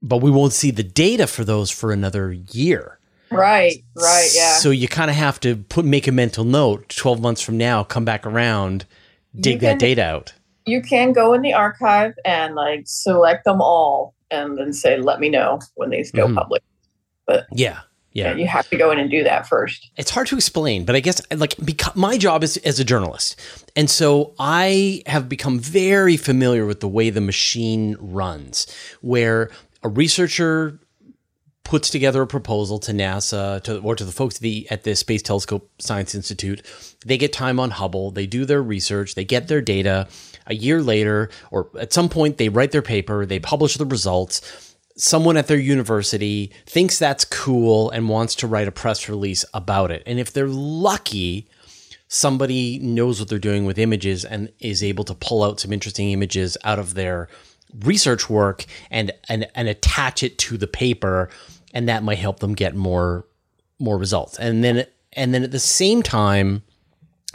but 0.03 0.17
we 0.17 0.29
won't 0.29 0.53
see 0.53 0.69
the 0.69 0.83
data 0.83 1.25
for 1.25 1.43
those 1.43 1.71
for 1.71 1.91
another 1.91 2.31
year. 2.31 2.99
Right, 3.31 3.83
right, 3.95 4.29
yeah. 4.35 4.53
So 4.57 4.69
you 4.69 4.87
kind 4.87 5.09
of 5.09 5.15
have 5.17 5.39
to 5.39 5.55
put 5.55 5.85
make 5.85 6.07
a 6.07 6.11
mental 6.11 6.43
note. 6.43 6.89
Twelve 6.89 7.19
months 7.19 7.41
from 7.41 7.57
now, 7.57 7.83
come 7.83 8.05
back 8.05 8.27
around, 8.27 8.85
dig 9.35 9.59
can, 9.61 9.69
that 9.69 9.79
data 9.79 10.03
out. 10.03 10.33
you 10.67 10.81
can 10.83 11.13
go 11.13 11.33
in 11.33 11.41
the 11.41 11.53
archive 11.53 12.13
and 12.25 12.53
like 12.53 12.83
select 12.85 13.45
them 13.45 13.59
all 13.61 14.13
and 14.29 14.57
then 14.57 14.71
say 14.73 14.97
let 14.97 15.19
me 15.19 15.29
know 15.29 15.59
when 15.75 15.89
these 15.89 16.11
go 16.11 16.27
Mhm. 16.27 16.35
public 16.35 16.61
but 17.25 17.45
Yeah. 17.51 17.79
yeah. 18.11 18.29
Yeah. 18.29 18.35
you 18.35 18.45
have 18.47 18.69
to 18.69 18.77
go 18.77 18.91
in 18.91 18.99
and 18.99 19.09
do 19.09 19.23
that 19.23 19.47
first 19.47 19.89
It's 19.97 20.11
hard 20.11 20.27
to 20.27 20.35
explain, 20.35 20.85
but 20.85 20.95
I 20.95 20.99
guess 20.99 21.19
like 21.35 21.55
because 21.65 21.95
my 21.95 22.17
job 22.19 22.43
is 22.43 22.57
as 22.57 22.79
a 22.79 22.83
journalist. 22.85 23.35
And 23.75 23.89
so 23.89 24.33
I 24.39 25.01
have 25.07 25.27
become 25.27 25.57
very 25.59 26.15
familiar 26.17 26.65
with 26.67 26.79
the 26.81 26.87
way 26.87 27.09
the 27.09 27.21
machine 27.21 27.97
runs, 27.99 28.67
where 29.01 29.49
a 29.83 29.89
researcher 29.89 30.79
puts 31.63 31.89
together 31.89 32.21
a 32.21 32.27
proposal 32.27 32.77
to 32.77 32.91
NASA 32.91 33.61
to, 33.63 33.79
or 33.79 33.95
to 33.95 34.03
the 34.03 34.11
folks 34.11 34.35
at 34.35 34.41
the, 34.41 34.67
at 34.69 34.83
the 34.83 34.95
Space 34.95 35.21
Telescope 35.21 35.69
Science 35.79 36.13
Institute. 36.13 36.61
They 37.05 37.17
get 37.17 37.31
time 37.33 37.59
on 37.59 37.71
Hubble, 37.71 38.11
they 38.11 38.27
do 38.27 38.45
their 38.45 38.61
research, 38.61 39.15
they 39.15 39.25
get 39.25 39.47
their 39.47 39.61
data. 39.61 40.07
A 40.45 40.55
year 40.55 40.81
later, 40.81 41.29
or 41.51 41.69
at 41.79 41.93
some 41.93 42.09
point, 42.09 42.37
they 42.37 42.49
write 42.49 42.71
their 42.71 42.81
paper, 42.81 43.25
they 43.25 43.39
publish 43.39 43.77
the 43.77 43.85
results. 43.85 44.75
Someone 44.97 45.37
at 45.37 45.47
their 45.47 45.57
university 45.57 46.51
thinks 46.65 46.99
that's 46.99 47.23
cool 47.25 47.89
and 47.91 48.09
wants 48.09 48.35
to 48.35 48.47
write 48.47 48.67
a 48.67 48.71
press 48.71 49.07
release 49.07 49.45
about 49.53 49.89
it. 49.89 50.03
And 50.05 50.19
if 50.19 50.33
they're 50.33 50.47
lucky, 50.47 51.47
somebody 52.09 52.77
knows 52.79 53.19
what 53.19 53.29
they're 53.29 53.39
doing 53.39 53.65
with 53.65 53.79
images 53.79 54.25
and 54.25 54.51
is 54.59 54.83
able 54.83 55.05
to 55.05 55.15
pull 55.15 55.43
out 55.43 55.61
some 55.61 55.71
interesting 55.71 56.11
images 56.11 56.57
out 56.63 56.77
of 56.77 56.93
their 56.93 57.29
research 57.81 58.29
work 58.29 58.65
and 58.91 59.11
and, 59.29 59.47
and 59.55 59.67
attach 59.67 60.23
it 60.23 60.37
to 60.37 60.57
the 60.57 60.67
paper 60.67 61.29
and 61.73 61.89
that 61.89 62.03
might 62.03 62.17
help 62.17 62.39
them 62.39 62.53
get 62.53 62.75
more 62.75 63.25
more 63.79 63.97
results 63.97 64.37
and 64.37 64.63
then 64.63 64.85
and 65.13 65.33
then 65.33 65.43
at 65.43 65.51
the 65.51 65.59
same 65.59 66.03
time 66.03 66.63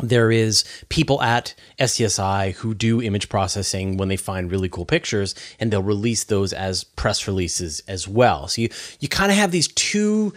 there 0.00 0.30
is 0.30 0.64
people 0.88 1.20
at 1.22 1.54
STScI 1.78 2.52
who 2.54 2.74
do 2.74 3.02
image 3.02 3.28
processing 3.28 3.96
when 3.96 4.08
they 4.08 4.16
find 4.16 4.50
really 4.50 4.68
cool 4.68 4.86
pictures 4.86 5.34
and 5.58 5.72
they'll 5.72 5.82
release 5.82 6.24
those 6.24 6.52
as 6.52 6.84
press 6.84 7.26
releases 7.26 7.80
as 7.88 8.06
well. 8.06 8.46
So 8.48 8.62
you 8.62 8.68
you 9.00 9.08
kind 9.08 9.32
of 9.32 9.38
have 9.38 9.50
these 9.50 9.68
two 9.68 10.32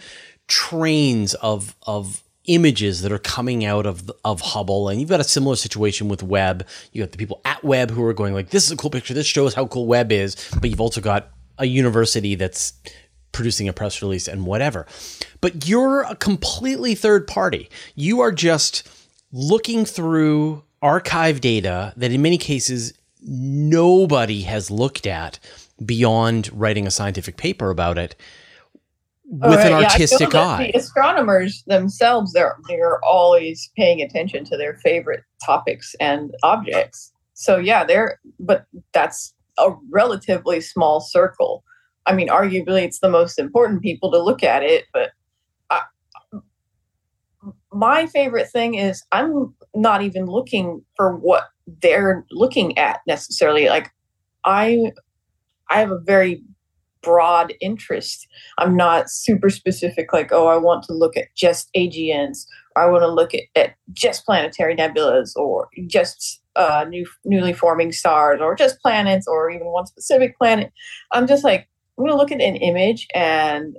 trains 0.48 1.34
of 1.34 1.76
of 1.86 2.22
images 2.46 3.02
that 3.02 3.12
are 3.12 3.18
coming 3.18 3.64
out 3.64 3.86
of 3.86 4.10
of 4.24 4.40
Hubble 4.40 4.88
and 4.88 5.00
you've 5.00 5.10
got 5.10 5.20
a 5.20 5.24
similar 5.24 5.56
situation 5.56 6.08
with 6.08 6.22
Webb. 6.22 6.66
You 6.92 7.02
got 7.02 7.12
the 7.12 7.18
people 7.18 7.40
at 7.44 7.62
Webb 7.62 7.90
who 7.90 8.04
are 8.04 8.14
going 8.14 8.34
like 8.34 8.50
this 8.50 8.64
is 8.64 8.72
a 8.72 8.76
cool 8.76 8.90
picture. 8.90 9.14
This 9.14 9.26
shows 9.26 9.54
how 9.54 9.66
cool 9.66 9.86
Webb 9.86 10.12
is, 10.12 10.36
but 10.60 10.70
you've 10.70 10.80
also 10.80 11.00
got 11.00 11.30
a 11.58 11.66
university 11.66 12.34
that's 12.34 12.72
producing 13.30 13.68
a 13.68 13.72
press 13.72 14.02
release 14.02 14.28
and 14.28 14.44
whatever. 14.44 14.86
But 15.40 15.66
you're 15.68 16.02
a 16.02 16.16
completely 16.16 16.94
third 16.94 17.26
party. 17.26 17.70
You 17.94 18.20
are 18.20 18.32
just 18.32 18.88
looking 19.32 19.84
through 19.84 20.62
archive 20.82 21.40
data 21.40 21.94
that 21.96 22.12
in 22.12 22.20
many 22.22 22.38
cases 22.38 22.92
nobody 23.22 24.42
has 24.42 24.70
looked 24.70 25.06
at 25.06 25.38
beyond 25.84 26.50
writing 26.52 26.86
a 26.86 26.90
scientific 26.90 27.36
paper 27.36 27.70
about 27.70 27.98
it 27.98 28.14
with 29.32 29.56
right, 29.56 29.72
an 29.72 29.72
yeah, 29.72 29.76
I 29.76 29.80
feel 29.80 29.90
artistic 29.90 30.30
that 30.30 30.46
eye. 30.46 30.70
The 30.72 30.78
astronomers 30.78 31.64
themselves, 31.66 32.34
they're 32.34 32.56
they're 32.68 33.02
always 33.02 33.70
paying 33.76 34.02
attention 34.02 34.44
to 34.44 34.58
their 34.58 34.74
favorite 34.74 35.24
topics 35.44 35.94
and 36.00 36.34
objects. 36.42 37.12
So 37.32 37.56
yeah, 37.56 37.82
they're 37.82 38.20
but 38.38 38.66
that's 38.92 39.34
a 39.58 39.70
relatively 39.90 40.60
small 40.60 41.00
circle. 41.00 41.64
I 42.04 42.14
mean, 42.14 42.28
arguably, 42.28 42.82
it's 42.82 42.98
the 42.98 43.08
most 43.08 43.38
important 43.38 43.80
people 43.80 44.10
to 44.12 44.22
look 44.22 44.42
at 44.42 44.62
it. 44.62 44.84
But 44.92 45.12
I, 45.70 45.80
my 47.72 48.06
favorite 48.08 48.50
thing 48.50 48.74
is 48.74 49.02
I'm 49.12 49.54
not 49.74 50.02
even 50.02 50.26
looking 50.26 50.84
for 50.94 51.16
what 51.16 51.44
they're 51.80 52.26
looking 52.30 52.76
at 52.76 53.00
necessarily. 53.06 53.68
Like 53.70 53.90
I, 54.44 54.92
I 55.70 55.80
have 55.80 55.90
a 55.90 56.00
very 56.00 56.42
broad 57.02 57.54
interest. 57.60 58.26
I'm 58.58 58.76
not 58.76 59.10
super 59.10 59.50
specific, 59.50 60.12
like, 60.12 60.32
oh, 60.32 60.46
I 60.46 60.56
want 60.56 60.84
to 60.84 60.92
look 60.92 61.16
at 61.16 61.34
just 61.34 61.70
AGNs, 61.76 62.46
or 62.76 62.82
I 62.82 62.90
want 62.90 63.02
to 63.02 63.12
look 63.12 63.34
at, 63.34 63.42
at 63.54 63.74
just 63.92 64.24
planetary 64.24 64.76
nebulas, 64.76 65.36
or 65.36 65.68
just 65.86 66.40
uh, 66.56 66.84
new 66.88 67.06
newly 67.24 67.52
forming 67.52 67.92
stars, 67.92 68.40
or 68.40 68.54
just 68.54 68.80
planets, 68.80 69.26
or 69.26 69.50
even 69.50 69.66
one 69.66 69.86
specific 69.86 70.36
planet. 70.38 70.72
I'm 71.10 71.26
just 71.26 71.44
like, 71.44 71.68
I'm 71.98 72.04
going 72.04 72.10
to 72.10 72.16
look 72.16 72.32
at 72.32 72.40
an 72.40 72.56
image 72.56 73.06
and 73.14 73.76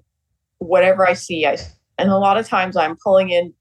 whatever 0.59 1.07
I 1.07 1.13
see, 1.13 1.45
I 1.45 1.57
and 1.97 2.09
a 2.09 2.17
lot 2.17 2.37
of 2.37 2.47
times 2.47 2.75
I'm 2.75 2.97
pulling 3.03 3.29
in 3.29 3.53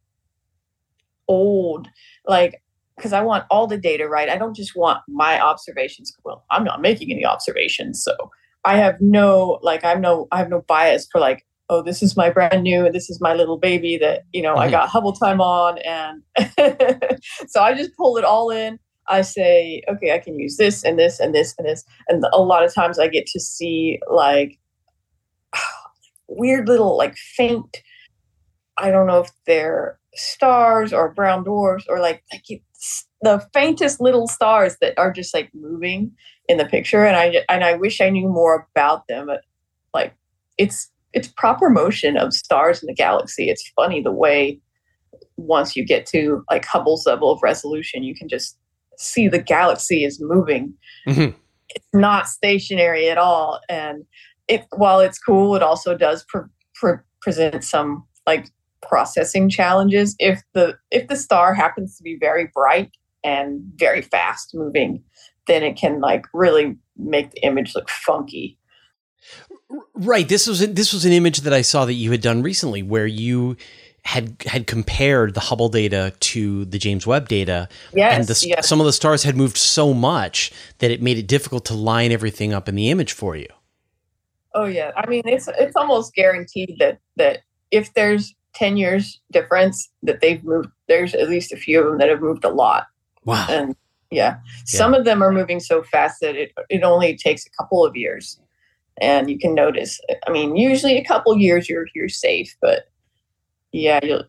old, 1.28 1.88
like, 2.26 2.62
because 2.96 3.12
I 3.12 3.22
want 3.22 3.44
all 3.50 3.66
the 3.66 3.78
data 3.78 4.08
right. 4.08 4.28
I 4.28 4.36
don't 4.36 4.54
just 4.54 4.76
want 4.76 5.00
my 5.08 5.40
observations. 5.40 6.12
Well, 6.24 6.44
I'm 6.50 6.64
not 6.64 6.80
making 6.80 7.10
any 7.10 7.24
observations, 7.24 8.02
so 8.02 8.30
I 8.64 8.76
have 8.76 9.00
no 9.00 9.58
like 9.62 9.84
I'm 9.84 10.00
no 10.00 10.28
I 10.32 10.38
have 10.38 10.48
no 10.48 10.62
bias 10.62 11.08
for 11.10 11.20
like 11.20 11.44
oh 11.68 11.82
this 11.82 12.02
is 12.02 12.16
my 12.16 12.30
brand 12.30 12.62
new 12.62 12.90
this 12.90 13.08
is 13.10 13.20
my 13.20 13.34
little 13.34 13.58
baby 13.58 13.96
that 13.98 14.22
you 14.32 14.42
know 14.42 14.56
I 14.56 14.68
Mhm. 14.68 14.72
got 14.72 14.88
Hubble 14.88 15.12
time 15.12 15.40
on 15.40 15.78
and 15.78 16.22
so 17.48 17.62
I 17.62 17.74
just 17.74 17.96
pull 17.96 18.16
it 18.16 18.24
all 18.24 18.50
in. 18.50 18.78
I 19.08 19.22
say 19.22 19.82
okay 19.88 20.12
I 20.14 20.18
can 20.18 20.38
use 20.38 20.56
this 20.56 20.84
and 20.84 20.98
this 20.98 21.18
and 21.18 21.34
this 21.34 21.54
and 21.58 21.66
this 21.66 21.84
and 22.08 22.24
a 22.32 22.40
lot 22.40 22.64
of 22.64 22.72
times 22.74 22.98
I 22.98 23.08
get 23.08 23.26
to 23.28 23.40
see 23.40 23.98
like 24.10 24.58
weird 26.28 26.68
little 26.68 26.96
like 26.96 27.16
faint 27.16 27.78
I 28.78 28.90
don't 28.90 29.06
know 29.06 29.20
if 29.20 29.30
they're 29.46 29.98
stars 30.14 30.92
or 30.92 31.12
brown 31.12 31.44
dwarfs 31.44 31.86
or 31.88 31.98
like 32.00 32.22
like 32.32 32.62
the 33.22 33.46
faintest 33.52 34.00
little 34.00 34.26
stars 34.26 34.76
that 34.80 34.98
are 34.98 35.12
just 35.12 35.32
like 35.34 35.50
moving 35.54 36.12
in 36.52 36.58
the 36.58 36.66
picture 36.66 37.04
and 37.04 37.16
I 37.16 37.44
and 37.48 37.64
I 37.64 37.74
wish 37.74 38.00
I 38.00 38.10
knew 38.10 38.28
more 38.28 38.68
about 38.74 39.08
them 39.08 39.26
but 39.26 39.40
like 39.94 40.14
it's 40.58 40.90
it's 41.12 41.28
proper 41.28 41.68
motion 41.68 42.16
of 42.16 42.32
stars 42.32 42.82
in 42.82 42.86
the 42.86 42.94
galaxy. 42.94 43.50
It's 43.50 43.70
funny 43.76 44.00
the 44.02 44.12
way 44.12 44.60
once 45.36 45.76
you 45.76 45.84
get 45.84 46.06
to 46.06 46.44
like 46.50 46.64
Hubble's 46.64 47.06
level 47.06 47.30
of 47.30 47.42
resolution 47.42 48.02
you 48.02 48.14
can 48.14 48.28
just 48.28 48.56
see 48.98 49.28
the 49.28 49.42
galaxy 49.42 50.04
is 50.04 50.20
moving. 50.20 50.74
Mhm. 51.08 51.34
it's 51.74 51.86
not 51.94 52.28
stationary 52.28 53.08
at 53.08 53.16
all 53.16 53.60
and 53.70 54.04
it 54.46 54.66
while 54.76 55.00
it's 55.00 55.18
cool 55.18 55.56
it 55.56 55.62
also 55.62 55.96
does 55.96 56.22
pre- 56.28 56.42
pre- 56.74 56.98
present 57.22 57.64
some 57.64 58.04
like 58.26 58.48
processing 58.82 59.48
challenges. 59.48 60.14
If 60.18 60.42
the 60.52 60.76
if 60.90 61.08
the 61.08 61.16
star 61.16 61.54
happens 61.54 61.96
to 61.96 62.02
be 62.02 62.18
very 62.20 62.50
bright 62.52 62.90
and 63.24 63.62
very 63.76 64.02
fast 64.02 64.50
moving 64.54 65.02
then 65.46 65.62
it 65.62 65.76
can 65.76 66.00
like 66.00 66.26
really 66.32 66.76
make 66.96 67.30
the 67.32 67.44
image 67.44 67.74
look 67.74 67.88
funky 67.88 68.56
Right. 69.94 70.28
This 70.28 70.46
was 70.46 70.60
this 70.60 70.92
was 70.92 71.04
an 71.04 71.12
image 71.12 71.38
that 71.42 71.52
I 71.54 71.62
saw 71.62 71.84
that 71.86 71.94
you 71.94 72.10
had 72.10 72.20
done 72.20 72.42
recently, 72.42 72.82
where 72.82 73.06
you 73.06 73.56
had 74.04 74.36
had 74.46 74.66
compared 74.66 75.32
the 75.34 75.40
Hubble 75.40 75.68
data 75.68 76.12
to 76.20 76.64
the 76.66 76.78
James 76.78 77.06
Webb 77.06 77.28
data, 77.28 77.68
yes 77.94 78.18
and 78.18 78.26
the, 78.26 78.48
yes 78.48 78.68
some 78.68 78.80
of 78.80 78.86
the 78.86 78.92
stars 78.92 79.22
had 79.22 79.36
moved 79.36 79.56
so 79.56 79.94
much 79.94 80.52
that 80.78 80.90
it 80.90 81.00
made 81.00 81.16
it 81.18 81.26
difficult 81.26 81.64
to 81.66 81.74
line 81.74 82.10
everything 82.12 82.52
up 82.52 82.68
in 82.68 82.74
the 82.74 82.90
image 82.90 83.12
for 83.12 83.36
you. 83.36 83.46
oh 84.54 84.64
yeah 84.64 84.90
i 84.96 85.06
mean 85.08 85.22
it's 85.24 85.48
it's 85.58 85.76
almost 85.76 86.14
guaranteed 86.14 86.76
that 86.80 86.98
that 87.16 87.38
if 87.70 87.94
there's 87.94 88.34
10 88.54 88.76
years 88.76 89.20
difference 89.30 89.88
that 90.02 90.20
they've 90.20 90.42
moved 90.44 90.68
there's 90.88 91.14
at 91.14 91.28
least 91.30 91.52
a 91.52 91.56
few 91.56 91.80
of 91.80 91.86
them 91.86 91.98
that 91.98 92.08
have 92.08 92.20
moved 92.20 92.44
a 92.44 92.50
lot 92.50 92.86
Wow. 93.24 93.46
and 93.48 93.76
yeah. 94.12 94.36
Some 94.64 94.94
of 94.94 95.04
them 95.04 95.22
are 95.22 95.32
moving 95.32 95.60
so 95.60 95.82
fast 95.82 96.20
that 96.20 96.36
it, 96.36 96.52
it 96.68 96.82
only 96.82 97.16
takes 97.16 97.46
a 97.46 97.50
couple 97.50 97.84
of 97.84 97.96
years. 97.96 98.38
And 99.00 99.30
you 99.30 99.38
can 99.38 99.54
notice 99.54 99.98
i 100.26 100.30
mean 100.30 100.54
usually 100.54 100.98
a 100.98 101.04
couple 101.04 101.34
years 101.36 101.66
you're 101.66 101.86
you're 101.94 102.10
safe 102.10 102.54
but 102.60 102.90
yeah 103.72 103.98
you'll 104.02 104.24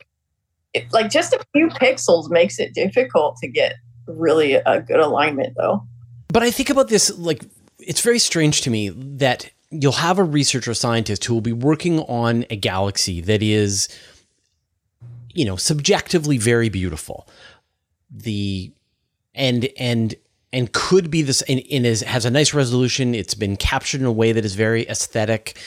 it, 0.73 0.91
like 0.91 1.09
just 1.09 1.33
a 1.33 1.45
few 1.53 1.67
pixels 1.67 2.29
makes 2.29 2.59
it 2.59 2.73
difficult 2.73 3.37
to 3.37 3.47
get 3.47 3.75
really 4.07 4.53
a 4.53 4.81
good 4.81 4.99
alignment 4.99 5.55
though. 5.55 5.85
But 6.27 6.43
I 6.43 6.51
think 6.51 6.69
about 6.69 6.89
this 6.89 7.15
like 7.17 7.43
it's 7.79 8.01
very 8.01 8.19
strange 8.19 8.61
to 8.61 8.69
me 8.69 8.89
that 8.89 9.51
you'll 9.69 9.91
have 9.93 10.19
a 10.19 10.23
researcher 10.23 10.73
scientist 10.73 11.25
who 11.25 11.33
will 11.33 11.41
be 11.41 11.53
working 11.53 11.99
on 12.01 12.45
a 12.49 12.55
galaxy 12.55 13.21
that 13.21 13.41
is 13.41 13.87
you 15.33 15.45
know 15.45 15.55
subjectively 15.55 16.37
very 16.37 16.69
beautiful. 16.69 17.27
The 18.09 18.71
and 19.35 19.67
and 19.77 20.15
and 20.51 20.71
could 20.71 21.09
be 21.09 21.21
this 21.21 21.41
and, 21.43 21.61
and 21.71 21.85
is 21.85 22.01
has 22.01 22.25
a 22.25 22.29
nice 22.29 22.53
resolution 22.53 23.15
it's 23.15 23.33
been 23.33 23.57
captured 23.57 24.01
in 24.01 24.05
a 24.05 24.11
way 24.11 24.31
that 24.31 24.45
is 24.45 24.55
very 24.55 24.87
aesthetic 24.87 25.59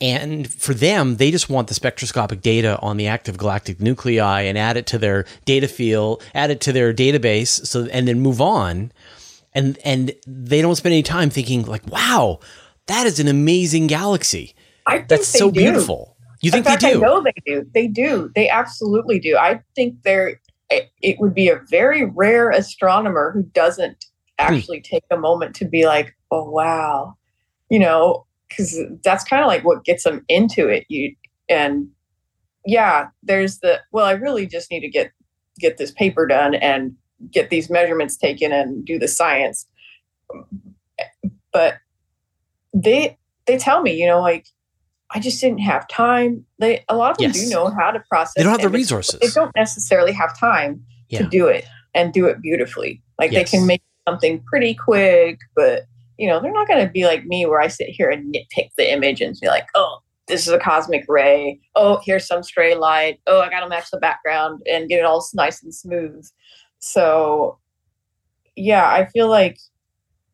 and 0.00 0.50
for 0.50 0.72
them 0.72 1.16
they 1.16 1.30
just 1.30 1.50
want 1.50 1.68
the 1.68 1.74
spectroscopic 1.74 2.40
data 2.40 2.78
on 2.80 2.96
the 2.96 3.06
active 3.06 3.36
galactic 3.36 3.80
nuclei 3.80 4.40
and 4.42 4.56
add 4.56 4.76
it 4.76 4.86
to 4.86 4.98
their 4.98 5.24
data 5.44 5.68
field 5.68 6.22
add 6.34 6.50
it 6.50 6.60
to 6.60 6.72
their 6.72 6.92
database 6.92 7.66
so 7.66 7.86
and 7.86 8.08
then 8.08 8.20
move 8.20 8.40
on 8.40 8.90
and 9.54 9.78
and 9.84 10.12
they 10.26 10.62
don't 10.62 10.76
spend 10.76 10.92
any 10.92 11.02
time 11.02 11.30
thinking 11.30 11.64
like 11.64 11.86
wow 11.90 12.38
that 12.86 13.06
is 13.06 13.20
an 13.20 13.28
amazing 13.28 13.86
galaxy 13.86 14.54
i 14.86 14.96
think 14.96 15.08
that's 15.08 15.28
so 15.28 15.50
do. 15.50 15.60
beautiful 15.60 16.16
you 16.40 16.50
think 16.50 16.64
In 16.64 16.72
fact, 16.72 16.82
they 16.82 16.92
do 16.94 17.04
I 17.04 17.06
know 17.06 17.22
they 17.22 17.34
do. 17.44 17.66
They 17.74 17.86
do. 17.86 18.30
They 18.34 18.48
absolutely 18.48 19.18
do. 19.18 19.36
I 19.36 19.60
think 19.76 20.02
there 20.04 20.39
it, 20.70 20.90
it 21.02 21.18
would 21.18 21.34
be 21.34 21.48
a 21.48 21.60
very 21.68 22.04
rare 22.04 22.50
astronomer 22.50 23.32
who 23.32 23.42
doesn't 23.42 24.04
hmm. 24.38 24.54
actually 24.54 24.80
take 24.80 25.04
a 25.10 25.16
moment 25.16 25.54
to 25.56 25.64
be 25.64 25.86
like, 25.86 26.16
oh 26.30 26.48
wow, 26.48 27.14
you 27.68 27.78
know, 27.78 28.26
because 28.48 28.78
that's 29.04 29.24
kind 29.24 29.42
of 29.42 29.48
like 29.48 29.64
what 29.64 29.84
gets 29.84 30.04
them 30.04 30.24
into 30.28 30.68
it. 30.68 30.86
You 30.88 31.14
and 31.48 31.88
yeah, 32.64 33.08
there's 33.22 33.58
the 33.58 33.80
well, 33.92 34.06
I 34.06 34.12
really 34.12 34.46
just 34.46 34.70
need 34.70 34.80
to 34.80 34.88
get 34.88 35.12
get 35.58 35.76
this 35.76 35.90
paper 35.90 36.26
done 36.26 36.54
and 36.54 36.94
get 37.30 37.50
these 37.50 37.68
measurements 37.68 38.16
taken 38.16 38.52
and 38.52 38.84
do 38.84 38.98
the 38.98 39.08
science. 39.08 39.66
But 41.52 41.78
they 42.72 43.18
they 43.46 43.58
tell 43.58 43.82
me, 43.82 43.92
you 43.92 44.06
know, 44.06 44.20
like 44.20 44.46
I 45.12 45.18
just 45.18 45.40
didn't 45.40 45.58
have 45.60 45.88
time. 45.88 46.44
They 46.58 46.84
a 46.88 46.96
lot 46.96 47.12
of 47.12 47.18
them 47.18 47.28
yes. 47.28 47.44
do 47.44 47.50
know 47.50 47.68
how 47.68 47.90
to 47.90 48.00
process. 48.08 48.34
They 48.36 48.42
don't 48.42 48.52
have 48.52 48.62
the 48.62 48.68
resources. 48.68 49.18
They 49.20 49.28
don't 49.28 49.54
necessarily 49.56 50.12
have 50.12 50.38
time 50.38 50.84
yeah. 51.08 51.18
to 51.18 51.28
do 51.28 51.46
it 51.48 51.66
and 51.94 52.12
do 52.12 52.26
it 52.26 52.40
beautifully. 52.40 53.02
Like 53.18 53.32
yes. 53.32 53.50
they 53.50 53.58
can 53.58 53.66
make 53.66 53.82
something 54.08 54.42
pretty 54.44 54.74
quick, 54.74 55.38
but 55.56 55.84
you 56.16 56.28
know, 56.28 56.40
they're 56.40 56.52
not 56.52 56.68
going 56.68 56.84
to 56.84 56.92
be 56.92 57.06
like 57.06 57.24
me 57.24 57.46
where 57.46 57.60
I 57.60 57.68
sit 57.68 57.88
here 57.88 58.10
and 58.10 58.34
nitpick 58.34 58.68
the 58.76 58.92
image 58.92 59.20
and 59.20 59.34
be 59.40 59.48
like, 59.48 59.66
oh, 59.74 60.00
this 60.28 60.46
is 60.46 60.52
a 60.52 60.58
cosmic 60.58 61.04
ray. 61.08 61.58
Oh, 61.74 62.00
here's 62.04 62.26
some 62.26 62.42
stray 62.42 62.74
light. 62.74 63.20
Oh, 63.26 63.40
I 63.40 63.48
got 63.48 63.60
to 63.60 63.68
match 63.68 63.90
the 63.90 63.98
background 63.98 64.60
and 64.70 64.88
get 64.88 64.98
it 64.98 65.04
all 65.04 65.26
nice 65.34 65.62
and 65.62 65.74
smooth. 65.74 66.26
So, 66.78 67.58
yeah, 68.54 68.86
I 68.86 69.06
feel 69.06 69.28
like 69.28 69.58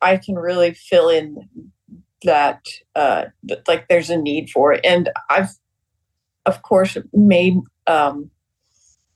I 0.03 0.17
can 0.17 0.35
really 0.35 0.75
fill 0.75 1.09
in 1.09 1.49
that, 2.25 2.61
uh, 2.95 3.25
like, 3.67 3.89
there's 3.89 4.11
a 4.11 4.17
need 4.17 4.51
for 4.51 4.73
it. 4.73 4.81
And 4.85 5.11
I've, 5.31 5.51
of 6.45 6.63
course, 6.63 6.97
made 7.13 7.57
um, 7.87 8.31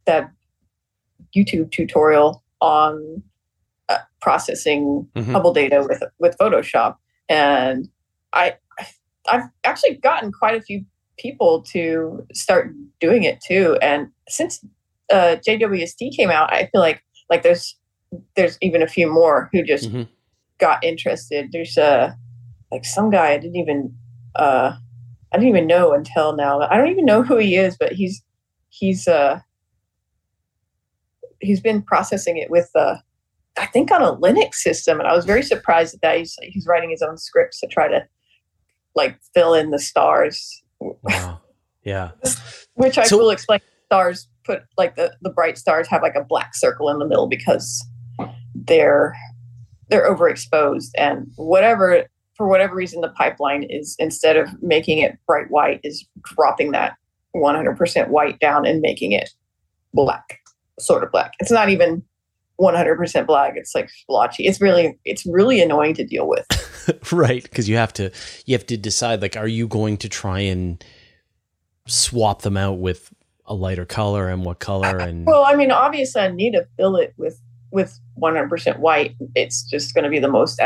that 0.07 0.31
YouTube 1.37 1.71
tutorial 1.71 2.43
on 2.61 3.23
uh, 3.89 3.99
processing 4.21 5.09
mm-hmm. 5.15 5.33
Hubble 5.33 5.53
data 5.53 5.85
with 5.89 6.03
with 6.19 6.37
Photoshop, 6.39 6.97
and 7.29 7.89
I 8.33 8.55
I've 9.29 9.49
actually 9.65 9.97
gotten 9.97 10.33
quite 10.33 10.57
a 10.57 10.63
few 10.63 10.85
people 11.19 11.63
to 11.63 12.27
start 12.33 12.73
doing 13.01 13.25
it 13.25 13.41
too. 13.41 13.77
And 13.83 14.09
since 14.29 14.65
uh, 15.13 15.37
JWST 15.47 16.17
came 16.17 16.31
out, 16.31 16.53
I 16.53 16.69
feel 16.73 16.81
like 16.81 17.03
like 17.29 17.43
there's 17.43 17.77
there's 18.37 18.59
even 18.61 18.83
a 18.83 18.89
few 18.89 19.11
more 19.11 19.49
who 19.53 19.63
just 19.63 19.89
mm-hmm. 19.89 20.03
got 20.59 20.83
interested. 20.83 21.51
There's 21.53 21.77
a 21.77 22.17
like 22.71 22.85
some 22.85 23.11
guy 23.11 23.33
I 23.33 23.39
didn't 23.39 23.57
even 23.57 23.95
uh, 24.37 24.73
I 25.33 25.37
didn't 25.37 25.49
even 25.49 25.67
know 25.67 25.93
until 25.93 26.35
now. 26.35 26.61
I 26.61 26.77
don't 26.77 26.91
even 26.91 27.05
know 27.05 27.23
who 27.23 27.37
he 27.37 27.57
is, 27.57 27.77
but 27.79 27.93
he's 27.93 28.23
he's 28.71 29.07
uh 29.09 29.41
he's 31.41 31.61
been 31.61 31.83
processing 31.83 32.37
it 32.37 32.51
with 32.51 32.71
uh 32.75 32.97
I 33.59 33.67
think 33.67 33.91
on 33.91 34.03
a 34.03 34.17
Linux 34.17 34.55
system, 34.55 35.01
and 35.01 35.09
I 35.09 35.15
was 35.15 35.25
very 35.25 35.43
surprised 35.43 35.95
at 35.95 36.01
that. 36.03 36.19
He's 36.19 36.37
he's 36.43 36.67
writing 36.67 36.91
his 36.91 37.03
own 37.03 37.19
scripts 37.19 37.61
to 37.61 37.67
try 37.67 37.89
to 37.89 38.07
like 38.95 39.19
fill 39.35 39.55
in 39.55 39.71
the 39.71 39.79
stars. 39.79 40.63
Wow. 40.81 41.41
Yeah. 41.85 42.11
Which 42.75 42.99
I 42.99 43.05
so, 43.05 43.19
will 43.19 43.31
explain. 43.31 43.61
Stars 43.87 44.29
put 44.45 44.63
like 44.79 44.95
the 44.95 45.13
the 45.21 45.31
bright 45.31 45.59
stars 45.59 45.89
have 45.89 46.03
like 46.03 46.15
a 46.15 46.23
black 46.23 46.55
circle 46.55 46.89
in 46.91 46.99
the 47.01 47.07
middle 47.07 47.27
because 47.27 47.85
they're 48.55 49.17
they're 49.89 50.09
overexposed 50.09 50.91
and 50.97 51.27
whatever 51.35 52.07
for 52.41 52.49
whatever 52.49 52.75
reason 52.75 53.03
the 53.03 53.11
pipeline 53.11 53.65
is 53.65 53.95
instead 53.99 54.35
of 54.35 54.49
making 54.63 54.97
it 54.97 55.19
bright 55.27 55.51
white 55.51 55.79
is 55.85 56.07
dropping 56.23 56.71
that 56.71 56.97
100% 57.37 58.09
white 58.09 58.41
down 58.41 58.65
and 58.65 58.81
making 58.81 59.13
it 59.13 59.29
black 59.93 60.41
sort 60.79 61.05
of 61.05 61.13
black. 61.13 61.35
It's 61.39 61.51
not 61.51 61.69
even 61.69 62.03
100% 62.59 63.27
black 63.27 63.53
it's 63.57 63.75
like 63.75 63.91
splotchy. 63.91 64.47
It's 64.47 64.59
really 64.59 64.99
it's 65.05 65.27
really 65.27 65.61
annoying 65.61 65.93
to 65.97 66.05
deal 66.07 66.27
with. 66.27 66.47
Right 67.13 67.43
because 67.43 67.69
you 67.69 67.77
have 67.77 67.93
to 67.95 68.11
you 68.47 68.55
have 68.55 68.67
to 68.67 68.77
decide 68.77 69.21
like 69.21 69.37
are 69.37 69.47
you 69.47 69.69
going 69.69 69.99
to 69.99 70.09
try 70.09 70.41
and 70.41 70.83
swap 71.87 72.41
them 72.41 72.57
out 72.57 72.79
with 72.79 73.13
a 73.45 73.55
lighter 73.55 73.85
color 73.85 74.29
and 74.29 74.45
what 74.45 74.61
color 74.61 74.99
and 74.99 75.27
well 75.27 75.45
i 75.45 75.55
mean 75.55 75.71
obviously 75.71 76.23
i 76.23 76.29
need 76.29 76.53
to 76.53 76.67
fill 76.77 76.97
it 76.97 77.13
with 77.17 77.41
with 77.73 77.99
100% 78.21 78.79
white 78.79 79.17
it's 79.35 79.63
just 79.65 79.95
going 79.95 80.05
to 80.05 80.11
be 80.11 80.19
the 80.19 80.29
most 80.29 80.61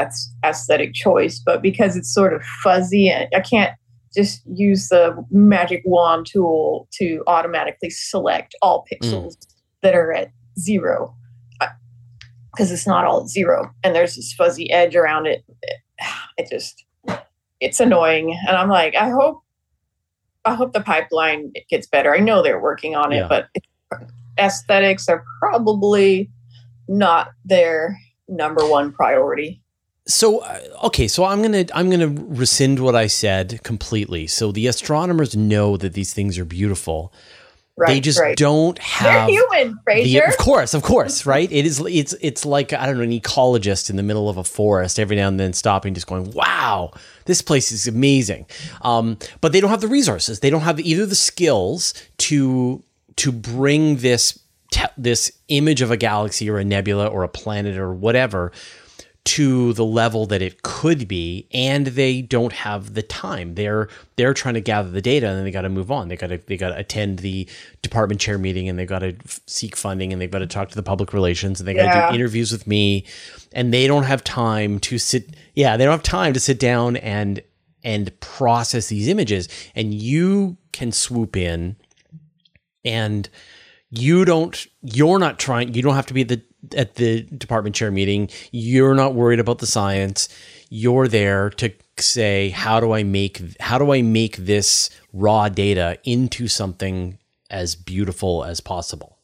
aesthetic 0.44 0.94
choice 0.94 1.40
but 1.44 1.62
because 1.62 1.96
it's 1.96 2.12
sort 2.12 2.32
of 2.32 2.42
fuzzy 2.62 3.08
and 3.08 3.28
i 3.34 3.40
can't 3.40 3.72
just 4.14 4.42
use 4.46 4.88
the 4.88 5.14
magic 5.30 5.82
wand 5.84 6.26
tool 6.26 6.88
to 6.92 7.22
automatically 7.26 7.90
select 7.90 8.54
all 8.62 8.84
mm. 8.84 8.98
pixels 8.98 9.36
mm. 9.36 9.46
that 9.82 9.94
are 9.94 10.12
at 10.12 10.30
zero 10.58 11.14
because 12.54 12.70
it's 12.70 12.86
not 12.86 13.04
all 13.04 13.26
zero 13.26 13.70
and 13.82 13.94
there's 13.94 14.14
this 14.14 14.32
fuzzy 14.32 14.70
edge 14.70 14.94
around 14.94 15.26
it 15.26 15.44
it 16.38 16.48
just 16.50 16.84
it's 17.60 17.80
annoying 17.80 18.38
and 18.46 18.56
i'm 18.56 18.68
like 18.68 18.94
i 18.94 19.08
hope 19.08 19.42
i 20.44 20.54
hope 20.54 20.72
the 20.72 20.80
pipeline 20.80 21.52
gets 21.68 21.86
better 21.86 22.14
i 22.14 22.18
know 22.18 22.42
they're 22.42 22.60
working 22.60 22.94
on 22.94 23.12
it 23.12 23.18
yeah. 23.18 23.28
but 23.28 23.48
aesthetics 24.38 25.08
are 25.08 25.24
probably 25.40 26.30
not 26.88 27.28
their 27.44 27.98
number 28.28 28.66
one 28.66 28.92
priority 28.92 29.60
so 30.06 30.40
uh, 30.40 30.60
okay 30.82 31.08
so 31.08 31.24
i'm 31.24 31.42
gonna 31.42 31.64
i'm 31.74 31.90
gonna 31.90 32.08
rescind 32.08 32.80
what 32.80 32.94
i 32.94 33.06
said 33.06 33.62
completely 33.62 34.26
so 34.26 34.52
the 34.52 34.66
astronomers 34.66 35.36
know 35.36 35.76
that 35.76 35.94
these 35.94 36.12
things 36.12 36.38
are 36.38 36.44
beautiful 36.44 37.12
Right, 37.76 37.88
they 37.88 38.00
just 38.00 38.20
right. 38.20 38.36
don't 38.36 38.78
have 38.82 39.26
They're 39.26 39.28
human, 39.28 39.78
Fraser. 39.82 40.20
The, 40.20 40.28
of 40.28 40.36
course, 40.36 40.74
of 40.74 40.82
course, 40.82 41.26
right? 41.26 41.50
It 41.50 41.66
is 41.66 41.80
it's 41.80 42.14
it's 42.20 42.46
like 42.46 42.72
I 42.72 42.86
don't 42.86 42.96
know, 42.96 43.02
an 43.02 43.10
ecologist 43.10 43.90
in 43.90 43.96
the 43.96 44.02
middle 44.02 44.28
of 44.28 44.36
a 44.36 44.44
forest 44.44 45.00
every 45.00 45.16
now 45.16 45.26
and 45.26 45.40
then 45.40 45.52
stopping 45.52 45.92
just 45.92 46.06
going, 46.06 46.30
Wow, 46.30 46.92
this 47.24 47.42
place 47.42 47.72
is 47.72 47.88
amazing. 47.88 48.46
Um, 48.82 49.18
but 49.40 49.52
they 49.52 49.60
don't 49.60 49.70
have 49.70 49.80
the 49.80 49.88
resources. 49.88 50.38
They 50.38 50.50
don't 50.50 50.60
have 50.60 50.78
either 50.78 51.04
the 51.04 51.16
skills 51.16 51.94
to 52.18 52.82
to 53.16 53.32
bring 53.32 53.96
this 53.96 54.38
te- 54.74 54.82
this 54.98 55.30
image 55.48 55.82
of 55.82 55.92
a 55.92 55.96
galaxy 55.96 56.50
or 56.50 56.58
a 56.58 56.64
nebula 56.64 57.06
or 57.06 57.22
a 57.22 57.28
planet 57.28 57.78
or 57.78 57.94
whatever 57.94 58.50
to 59.24 59.72
the 59.72 59.84
level 59.84 60.26
that 60.26 60.42
it 60.42 60.62
could 60.62 61.06
be 61.06 61.46
and 61.54 61.86
they 61.86 62.20
don't 62.20 62.52
have 62.52 62.94
the 62.94 63.02
time. 63.02 63.54
They're 63.54 63.88
they're 64.16 64.34
trying 64.34 64.54
to 64.54 64.60
gather 64.60 64.90
the 64.90 65.00
data 65.00 65.28
and 65.28 65.38
then 65.38 65.44
they 65.44 65.52
got 65.52 65.62
to 65.62 65.68
move 65.68 65.92
on. 65.92 66.08
They 66.08 66.16
got 66.16 66.26
to 66.26 66.38
they 66.38 66.56
got 66.56 66.70
to 66.70 66.78
attend 66.78 67.20
the 67.20 67.48
department 67.82 68.20
chair 68.20 68.36
meeting 68.36 68.68
and 68.68 68.76
they 68.76 68.84
got 68.84 68.98
to 68.98 69.14
seek 69.46 69.76
funding 69.76 70.12
and 70.12 70.20
they've 70.20 70.30
got 70.30 70.40
to 70.40 70.46
talk 70.46 70.70
to 70.70 70.74
the 70.74 70.82
public 70.82 71.12
relations 71.12 71.60
and 71.60 71.68
they 71.68 71.74
got 71.74 71.92
to 71.92 71.98
yeah. 71.98 72.08
do 72.10 72.16
interviews 72.16 72.50
with 72.50 72.66
me. 72.66 73.04
And 73.52 73.72
they 73.72 73.86
don't 73.86 74.02
have 74.02 74.24
time 74.24 74.80
to 74.80 74.98
sit 74.98 75.36
yeah 75.54 75.76
they 75.76 75.84
don't 75.84 75.92
have 75.92 76.02
time 76.02 76.32
to 76.34 76.40
sit 76.40 76.58
down 76.58 76.96
and 76.96 77.40
and 77.84 78.18
process 78.18 78.88
these 78.88 79.06
images. 79.06 79.48
And 79.76 79.94
you 79.94 80.56
can 80.72 80.90
swoop 80.90 81.36
in 81.36 81.76
and 82.84 83.28
you 83.98 84.24
don't 84.24 84.66
you're 84.82 85.18
not 85.18 85.38
trying 85.38 85.74
you 85.74 85.82
don't 85.82 85.94
have 85.94 86.06
to 86.06 86.14
be 86.14 86.22
the 86.22 86.42
at 86.76 86.96
the 86.96 87.22
department 87.22 87.74
chair 87.76 87.90
meeting. 87.90 88.28
You're 88.52 88.94
not 88.94 89.14
worried 89.14 89.40
about 89.40 89.58
the 89.58 89.66
science. 89.66 90.28
You're 90.70 91.08
there 91.08 91.50
to 91.50 91.72
say 91.98 92.50
how 92.50 92.80
do 92.80 92.92
I 92.92 93.02
make 93.02 93.60
how 93.60 93.78
do 93.78 93.92
I 93.92 94.02
make 94.02 94.36
this 94.36 94.90
raw 95.12 95.48
data 95.48 95.98
into 96.04 96.48
something 96.48 97.18
as 97.50 97.76
beautiful 97.76 98.44
as 98.44 98.60
possible. 98.60 99.18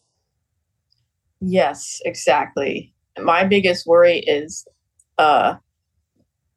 Yes, 1.41 2.01
exactly. 2.05 2.93
My 3.19 3.45
biggest 3.45 3.87
worry 3.87 4.19
is 4.21 4.67
uh 5.19 5.57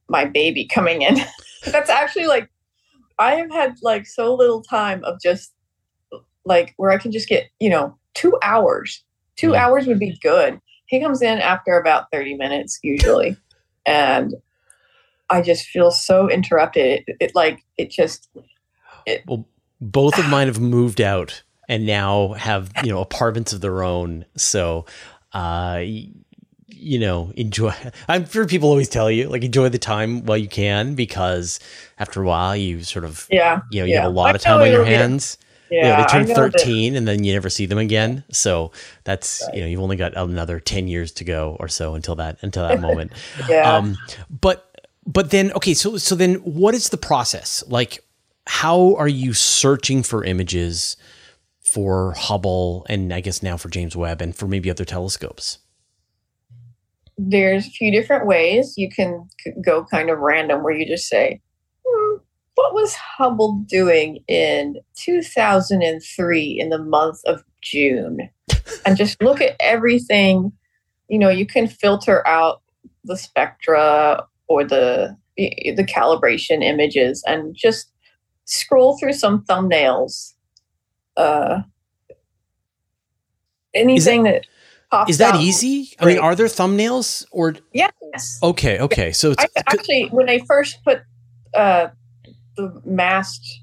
my 0.10 0.26
baby 0.26 0.67
coming 0.67 1.02
in. 1.02 1.17
That's 1.71 1.89
actually 1.89 2.28
like 2.28 2.49
I 3.17 3.36
have 3.36 3.52
had 3.52 3.76
like 3.82 4.06
so 4.06 4.36
little 4.36 4.62
time 4.62 5.04
of 5.04 5.19
just 5.21 5.54
like 6.45 6.73
where 6.78 6.91
I 6.91 6.97
can 6.97 7.12
just 7.12 7.30
get, 7.30 7.45
you 7.60 7.69
know, 7.69 7.97
2 8.15 8.38
hours. 8.41 9.04
2 9.38 9.49
mm. 9.49 9.58
hours 9.58 9.88
would 9.88 9.99
be 9.99 10.17
good 10.21 10.60
he 10.93 11.02
comes 11.02 11.23
in 11.23 11.39
after 11.39 11.78
about 11.78 12.12
30 12.12 12.36
minutes 12.36 12.80
usually. 12.84 13.36
and 13.86 14.36
I 15.30 15.41
just 15.41 15.65
feel 15.65 15.89
so 15.89 16.30
interrupted. 16.30 17.04
It, 17.08 17.17
it 17.19 17.32
like, 17.34 17.63
it 17.78 17.89
just. 17.89 18.30
It, 19.06 19.23
well, 19.28 19.47
both 19.82 20.17
of 20.19 20.30
mine 20.30 20.47
have 20.47 20.60
moved 20.60 21.02
out 21.02 21.43
and 21.67 21.86
now 21.86 22.34
have, 22.34 22.71
you 22.84 22.91
know, 22.91 23.02
apartments 23.02 23.54
of 23.54 23.62
their 23.62 23.84
own. 23.84 24.26
So, 24.38 24.86
uh, 25.34 25.82
you 25.84 26.99
know, 26.99 27.34
enjoy. 27.36 27.73
I'm 28.08 28.28
sure 28.30 28.45
people 28.45 28.69
always 28.69 28.89
tell 28.89 29.10
you 29.10 29.30
like 29.30 29.43
enjoy 29.43 29.69
the 29.69 29.80
time 29.80 30.26
while 30.26 30.38
you 30.38 30.47
can 30.47 30.95
because 30.95 31.60
after 31.97 32.21
a 32.21 32.26
while 32.26 32.56
you 32.56 32.84
sort 32.84 33.06
of 33.06 33.26
yeah 33.32 33.62
you 33.71 33.80
know 33.80 33.86
you 33.86 33.93
yeah. 33.93 34.02
have 34.02 34.12
a 34.12 34.13
lot 34.13 34.32
I 34.32 34.36
of 34.36 34.41
time 34.41 34.62
on 34.62 34.71
your 34.71 34.84
hands. 34.84 35.38
Yeah, 35.73 35.83
you 35.83 35.89
know, 35.89 35.97
they 35.97 36.25
turn 36.25 36.36
13 36.36 36.93
that. 36.93 36.97
and 36.97 37.07
then 37.07 37.23
you 37.23 37.33
never 37.33 37.49
see 37.49 37.65
them 37.65 37.77
again. 37.77 38.23
So 38.31 38.71
that's, 39.03 39.41
right. 39.45 39.55
you 39.55 39.62
know, 39.62 39.67
you've 39.67 39.81
only 39.81 39.95
got 39.95 40.15
another 40.15 40.59
10 40.59 40.88
years 40.88 41.12
to 41.13 41.23
go 41.23 41.57
or 41.59 41.67
so 41.67 41.95
until 41.95 42.15
that, 42.15 42.38
until 42.41 42.67
that 42.67 42.79
moment. 42.79 43.12
yeah. 43.49 43.75
Um, 43.75 43.97
but, 44.29 44.81
but 45.05 45.31
then, 45.31 45.51
okay. 45.53 45.73
So, 45.73 45.97
so 45.97 46.15
then 46.15 46.36
what 46.36 46.75
is 46.75 46.89
the 46.89 46.97
process? 46.97 47.63
Like, 47.67 48.03
how 48.45 48.95
are 48.95 49.07
you 49.07 49.33
searching 49.33 50.03
for 50.03 50.23
images 50.23 50.97
for 51.62 52.13
Hubble 52.13 52.86
and 52.89 53.13
I 53.13 53.21
guess 53.21 53.41
now 53.41 53.57
for 53.57 53.69
James 53.69 53.95
Webb 53.95 54.21
and 54.21 54.36
for 54.36 54.47
maybe 54.47 54.69
other 54.69 54.86
telescopes? 54.86 55.59
there's 57.17 57.67
a 57.67 57.71
few 57.71 57.91
different 57.91 58.25
ways 58.25 58.73
you 58.77 58.89
can 58.89 59.27
go 59.63 59.86
kind 59.86 60.09
of 60.09 60.19
random 60.19 60.63
where 60.63 60.73
you 60.73 60.86
just 60.86 61.07
say, 61.07 61.41
hmm, 61.86 62.17
what 62.55 62.73
was 62.73 62.93
Hubble 62.95 63.63
doing 63.67 64.23
in 64.27 64.77
2003 64.95 66.57
in 66.59 66.69
the 66.69 66.77
month 66.79 67.19
of 67.25 67.43
June? 67.61 68.29
and 68.85 68.97
just 68.97 69.21
look 69.21 69.41
at 69.41 69.55
everything. 69.59 70.51
You 71.07 71.19
know, 71.19 71.29
you 71.29 71.45
can 71.45 71.67
filter 71.67 72.25
out 72.27 72.61
the 73.03 73.17
spectra 73.17 74.25
or 74.47 74.63
the 74.63 75.17
the 75.35 75.85
calibration 75.87 76.63
images 76.63 77.23
and 77.25 77.55
just 77.55 77.91
scroll 78.45 78.97
through 78.97 79.13
some 79.13 79.43
thumbnails. 79.45 80.33
Uh, 81.17 81.61
anything 83.73 84.23
that, 84.23 84.45
that 84.91 85.09
Is 85.09 85.17
that 85.17 85.35
out. 85.35 85.41
easy? 85.41 85.93
I 85.99 86.05
mean, 86.05 86.19
are 86.19 86.35
there 86.35 86.47
thumbnails 86.47 87.25
or 87.31 87.55
Yes. 87.73 88.39
okay, 88.43 88.79
okay. 88.79 89.11
So 89.11 89.31
it's 89.31 89.43
I, 89.43 89.47
actually, 89.67 90.07
when 90.11 90.27
they 90.27 90.39
first 90.39 90.83
put 90.83 91.01
uh, 91.55 91.87
the 92.55 92.81
MAST 92.85 93.61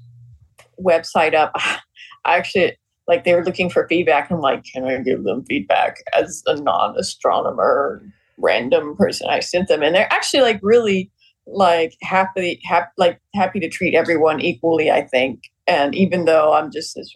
website 0.79 1.33
up, 1.33 1.51
I 2.25 2.37
actually 2.37 2.77
like 3.07 3.23
they 3.23 3.33
were 3.33 3.43
looking 3.43 3.69
for 3.69 3.87
feedback. 3.87 4.31
I'm 4.31 4.39
like, 4.39 4.63
can 4.63 4.85
I 4.85 4.97
give 4.99 5.23
them 5.23 5.43
feedback 5.45 5.97
as 6.13 6.43
a 6.45 6.55
non-astronomer, 6.55 8.01
random 8.37 8.95
person? 8.95 9.27
I 9.29 9.39
sent 9.39 9.67
them, 9.67 9.81
and 9.83 9.95
they're 9.95 10.11
actually 10.13 10.41
like 10.41 10.59
really 10.61 11.11
like 11.47 11.95
happy, 12.01 12.59
happy, 12.63 12.91
like 12.97 13.19
happy 13.35 13.59
to 13.59 13.69
treat 13.69 13.95
everyone 13.95 14.39
equally. 14.39 14.91
I 14.91 15.01
think, 15.01 15.43
and 15.67 15.95
even 15.95 16.25
though 16.25 16.53
I'm 16.53 16.71
just 16.71 16.95
this. 16.95 17.13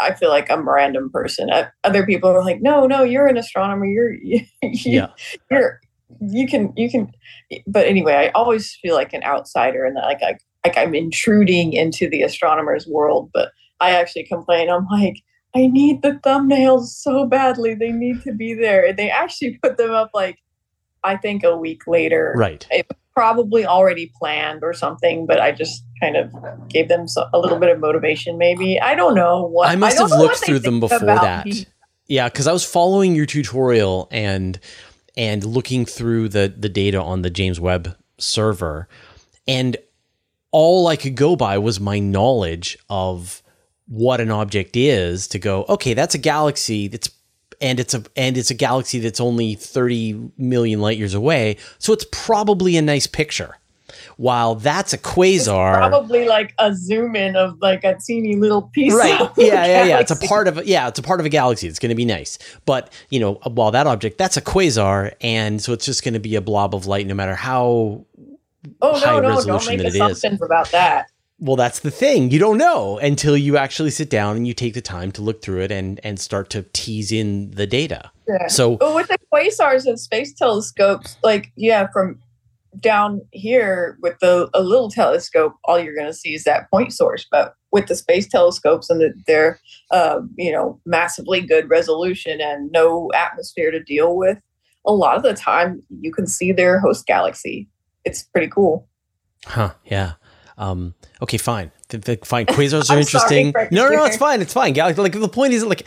I 0.00 0.14
feel 0.14 0.28
like 0.28 0.48
I'm 0.48 0.60
a 0.60 0.72
random 0.72 1.10
person. 1.10 1.50
Uh, 1.50 1.70
Other 1.82 2.06
people 2.06 2.30
are 2.30 2.44
like, 2.44 2.62
"No, 2.62 2.86
no, 2.86 3.02
you're 3.02 3.26
an 3.26 3.36
astronomer. 3.36 3.84
You're, 3.84 4.12
you, 4.22 4.46
yeah. 4.62 5.08
you're 5.50 5.80
you 6.20 6.46
can 6.46 6.72
you 6.76 6.90
can 6.90 7.12
but 7.66 7.86
anyway 7.86 8.14
i 8.14 8.28
always 8.28 8.76
feel 8.80 8.94
like 8.94 9.12
an 9.12 9.22
outsider 9.24 9.84
and 9.84 9.96
that 9.96 10.04
like 10.04 10.22
I, 10.22 10.38
like 10.64 10.76
i'm 10.76 10.94
intruding 10.94 11.72
into 11.72 12.08
the 12.08 12.22
astronomer's 12.22 12.86
world 12.86 13.30
but 13.32 13.50
i 13.80 13.90
actually 13.90 14.24
complain 14.24 14.68
i'm 14.70 14.86
like 14.90 15.16
i 15.54 15.66
need 15.66 16.02
the 16.02 16.12
thumbnails 16.24 16.86
so 16.86 17.26
badly 17.26 17.74
they 17.74 17.92
need 17.92 18.22
to 18.22 18.32
be 18.32 18.54
there 18.54 18.86
and 18.86 18.98
they 18.98 19.10
actually 19.10 19.58
put 19.62 19.76
them 19.76 19.90
up 19.90 20.10
like 20.14 20.38
i 21.04 21.16
think 21.16 21.44
a 21.44 21.56
week 21.56 21.82
later 21.86 22.34
Right. 22.36 22.66
probably 23.14 23.66
already 23.66 24.12
planned 24.18 24.62
or 24.62 24.72
something 24.72 25.26
but 25.26 25.40
i 25.40 25.50
just 25.52 25.84
kind 26.00 26.16
of 26.16 26.32
gave 26.68 26.88
them 26.88 27.08
so, 27.08 27.26
a 27.32 27.38
little 27.38 27.58
bit 27.58 27.70
of 27.70 27.80
motivation 27.80 28.38
maybe 28.38 28.80
i 28.80 28.94
don't 28.94 29.14
know 29.14 29.44
what 29.46 29.68
I 29.68 29.76
must 29.76 29.96
don't 29.98 30.10
have 30.10 30.18
looked 30.18 30.36
through 30.44 30.60
them 30.60 30.78
before 30.80 31.00
that. 31.00 31.46
me. 31.46 31.66
Yeah, 32.10 32.28
because 32.30 32.46
I 32.46 32.52
was 32.52 32.64
following 32.64 33.14
your 33.14 33.26
tutorial 33.26 34.08
and 34.10 34.58
and 35.16 35.44
looking 35.44 35.84
through 35.84 36.30
the 36.30 36.52
the 36.56 36.70
data 36.70 36.98
on 37.02 37.20
the 37.20 37.28
James 37.28 37.60
Webb 37.60 37.94
server, 38.18 38.88
and 39.46 39.76
all 40.50 40.86
I 40.86 40.96
could 40.96 41.14
go 41.14 41.36
by 41.36 41.58
was 41.58 41.80
my 41.80 41.98
knowledge 41.98 42.78
of 42.88 43.42
what 43.86 44.20
an 44.20 44.30
object 44.30 44.76
is. 44.76 45.28
To 45.28 45.38
go, 45.38 45.64
okay, 45.68 45.94
that's 45.94 46.14
a 46.14 46.18
galaxy. 46.18 46.88
That's 46.88 47.10
and 47.60 47.80
it's 47.80 47.94
a 47.94 48.04
and 48.16 48.36
it's 48.36 48.50
a 48.50 48.54
galaxy 48.54 49.00
that's 49.00 49.20
only 49.20 49.54
30 49.54 50.32
million 50.36 50.80
light 50.80 50.98
years 50.98 51.14
away. 51.14 51.56
So 51.78 51.92
it's 51.92 52.06
probably 52.10 52.76
a 52.76 52.82
nice 52.82 53.06
picture. 53.06 53.56
While 54.16 54.56
that's 54.56 54.92
a 54.92 54.98
quasar. 54.98 55.76
Probably 55.76 56.26
like 56.26 56.52
a 56.58 56.74
zoom 56.74 57.14
in 57.14 57.36
of 57.36 57.58
like 57.60 57.84
a 57.84 57.96
teeny 58.04 58.34
little 58.34 58.62
piece 58.62 58.92
right. 58.92 59.30
yeah 59.36 59.64
yeah 59.64 59.84
yeah. 59.84 59.98
It's 60.00 60.10
a 60.10 60.16
part 60.16 60.48
of 60.48 60.64
yeah 60.66 60.88
it's 60.88 60.98
a 60.98 61.02
part 61.02 61.20
of 61.20 61.26
a 61.26 61.28
galaxy. 61.28 61.68
It's 61.68 61.78
going 61.78 61.90
to 61.90 61.96
be 61.96 62.04
nice. 62.04 62.38
But 62.64 62.92
you 63.10 63.20
know 63.20 63.34
while 63.44 63.70
that 63.70 63.86
object 63.86 64.18
that's 64.18 64.36
a 64.36 64.42
quasar 64.42 65.14
and 65.20 65.62
so 65.62 65.72
it's 65.72 65.86
just 65.86 66.04
going 66.04 66.14
to 66.14 66.20
be 66.20 66.34
a 66.34 66.40
blob 66.40 66.74
of 66.74 66.86
light 66.86 67.06
no 67.06 67.14
matter 67.14 67.34
how 67.34 68.04
oh 68.82 68.98
high 68.98 69.20
no 69.20 69.20
no 69.20 69.44
don't 69.44 69.66
make 69.66 69.78
that 69.78 69.86
it 69.86 69.88
is. 69.88 69.94
assumptions 69.96 70.42
about 70.42 70.70
that. 70.70 71.10
Well 71.40 71.56
that's 71.56 71.80
the 71.80 71.90
thing. 71.90 72.30
You 72.30 72.38
don't 72.38 72.58
know 72.58 72.98
until 72.98 73.36
you 73.36 73.56
actually 73.56 73.90
sit 73.90 74.10
down 74.10 74.36
and 74.36 74.46
you 74.46 74.54
take 74.54 74.74
the 74.74 74.80
time 74.80 75.12
to 75.12 75.22
look 75.22 75.42
through 75.42 75.62
it 75.62 75.70
and 75.70 76.00
and 76.02 76.18
start 76.18 76.50
to 76.50 76.64
tease 76.72 77.12
in 77.12 77.52
the 77.52 77.66
data. 77.66 78.10
Yeah. 78.28 78.48
so 78.48 78.76
but 78.76 78.94
with 78.94 79.08
the 79.08 79.18
quasars 79.32 79.86
and 79.86 79.98
space 79.98 80.34
telescopes 80.34 81.16
like 81.22 81.52
yeah 81.56 81.86
from 81.92 82.18
down 82.80 83.22
here 83.32 83.98
with 84.02 84.18
the 84.20 84.50
a 84.52 84.62
little 84.62 84.90
telescope 84.90 85.54
all 85.64 85.78
you're 85.78 85.94
going 85.94 86.06
to 86.06 86.12
see 86.12 86.34
is 86.34 86.44
that 86.44 86.70
point 86.70 86.92
source. 86.92 87.26
But 87.30 87.54
with 87.70 87.86
the 87.86 87.94
space 87.94 88.26
telescopes 88.26 88.90
and 88.90 89.00
the, 89.00 89.14
their 89.26 89.60
uh, 89.90 90.20
you 90.36 90.52
know 90.52 90.80
massively 90.84 91.40
good 91.40 91.70
resolution 91.70 92.40
and 92.40 92.70
no 92.72 93.10
atmosphere 93.14 93.70
to 93.70 93.82
deal 93.82 94.16
with 94.16 94.38
a 94.86 94.92
lot 94.92 95.16
of 95.16 95.22
the 95.22 95.34
time 95.34 95.82
you 96.00 96.12
can 96.12 96.26
see 96.26 96.52
their 96.52 96.80
host 96.80 97.06
galaxy 97.06 97.68
it's 98.04 98.22
pretty 98.22 98.48
cool 98.48 98.88
Huh. 99.46 99.70
Yeah. 99.84 100.14
Um, 100.58 100.94
okay, 101.22 101.38
fine. 101.38 101.70
Th- 101.88 102.02
th- 102.02 102.24
fine. 102.24 102.44
Quasars 102.54 102.90
are 102.90 102.98
interesting. 102.98 103.52
no, 103.70 103.88
no, 103.88 103.94
no, 103.94 104.04
it's 104.04 104.16
fine. 104.16 104.42
It's 104.42 104.52
fine. 104.52 104.72
Gal- 104.72 104.92
Like 104.94 105.12
the 105.12 105.28
point 105.28 105.52
is, 105.52 105.64
like, 105.64 105.86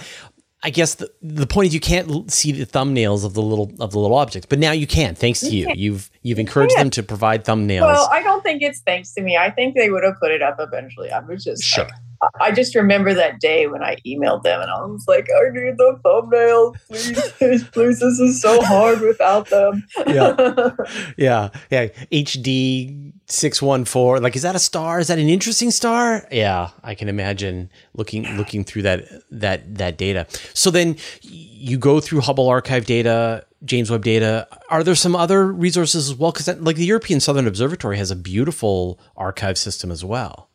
I 0.64 0.70
guess 0.70 0.96
the, 0.96 1.12
the 1.22 1.46
point 1.46 1.68
is 1.68 1.74
you 1.74 1.82
can't 1.82 2.32
see 2.32 2.54
the 2.54 2.66
thumbnails 2.66 3.26
of 3.26 3.34
the 3.34 3.42
little 3.42 3.70
of 3.82 3.92
the 3.92 4.00
little 4.00 4.16
objects, 4.16 4.46
but 4.50 4.58
now 4.58 4.72
you 4.72 4.88
can, 4.88 5.16
thanks 5.16 5.42
to 5.42 5.50
You 5.50 5.68
you. 5.68 5.74
You've 5.76 6.10
you've 6.22 6.40
encouraged 6.40 6.78
them 6.78 6.90
to 6.92 7.04
provide 7.04 7.44
thumbnails. 7.44 7.82
Well, 7.82 8.10
I 8.12 8.24
don't 8.24 8.42
think 8.42 8.62
it's 8.62 8.80
thanks 8.80 9.14
to 9.16 9.22
me. 9.22 9.36
I 9.36 9.50
think 9.52 9.76
they 9.76 9.90
would 9.90 10.04
have 10.06 10.16
put 10.22 10.32
it 10.32 10.42
up 10.42 10.56
eventually. 10.60 11.12
I 11.12 11.20
was 11.20 11.44
just 11.44 11.62
Sure. 11.64 11.84
like- 11.84 11.94
I 12.40 12.52
just 12.52 12.76
remember 12.76 13.14
that 13.14 13.40
day 13.40 13.68
when 13.68 13.84
I 13.84 13.98
emailed 14.06 14.44
them 14.44 14.62
and 14.62 14.70
I 14.70 14.82
was 14.84 15.06
like, 15.08 15.28
I 15.36 15.50
need 15.50 15.78
the 15.78 16.00
thumbnails, 16.06 16.76
please, 16.88 17.32
please, 17.32 17.64
please. 17.70 18.00
This 18.00 18.20
is 18.20 18.42
so 18.42 18.62
hard 18.62 19.02
without 19.02 19.50
them. 19.50 19.88
Yeah. 20.08 20.70
yeah, 21.18 21.50
yeah. 21.70 21.88
HD 22.12 23.14
six 23.28 23.62
one 23.62 23.86
four. 23.86 24.20
Like, 24.20 24.36
is 24.36 24.44
that 24.44 24.56
a 24.56 24.60
star? 24.60 25.00
Is 25.00 25.08
that 25.08 25.18
an 25.18 25.30
interesting 25.30 25.72
star? 25.72 26.28
Yeah, 26.32 26.70
I 26.84 26.96
can 26.96 27.10
imagine 27.10 27.70
looking 27.96 28.24
looking 28.38 28.64
through 28.64 28.84
that 28.84 29.06
that 29.32 29.76
that 29.76 29.98
data. 29.98 30.28
So 30.54 30.70
then 30.70 30.98
you 31.22 31.78
go 31.78 32.00
through 32.00 32.22
Hubble 32.22 32.48
archive 32.50 32.86
data, 32.86 33.46
James 33.66 33.90
Webb 33.90 34.04
data. 34.04 34.48
Are 34.70 34.84
there 34.84 34.96
some 34.96 35.16
other 35.16 35.52
resources 35.52 36.10
as 36.10 36.16
well? 36.16 36.32
Because 36.32 36.46
that, 36.46 36.64
like 36.64 36.76
the 36.76 36.86
European 36.86 37.20
Southern 37.20 37.48
Observatory 37.48 37.98
has 37.98 38.12
a 38.12 38.16
beautiful 38.16 39.00
archive 39.18 39.58
system 39.58 39.90
as 39.90 40.06
well. 40.06 40.51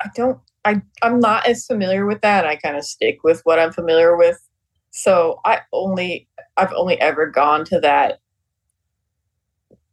I 0.00 0.08
don't. 0.14 0.38
I 0.64 0.82
I'm 1.02 1.20
not 1.20 1.46
as 1.46 1.66
familiar 1.66 2.06
with 2.06 2.20
that. 2.22 2.46
I 2.46 2.56
kind 2.56 2.76
of 2.76 2.84
stick 2.84 3.18
with 3.24 3.40
what 3.44 3.58
I'm 3.58 3.72
familiar 3.72 4.16
with. 4.16 4.38
So 4.90 5.40
I 5.44 5.60
only 5.72 6.28
I've 6.56 6.72
only 6.74 7.00
ever 7.00 7.26
gone 7.26 7.64
to 7.66 7.80
that 7.80 8.20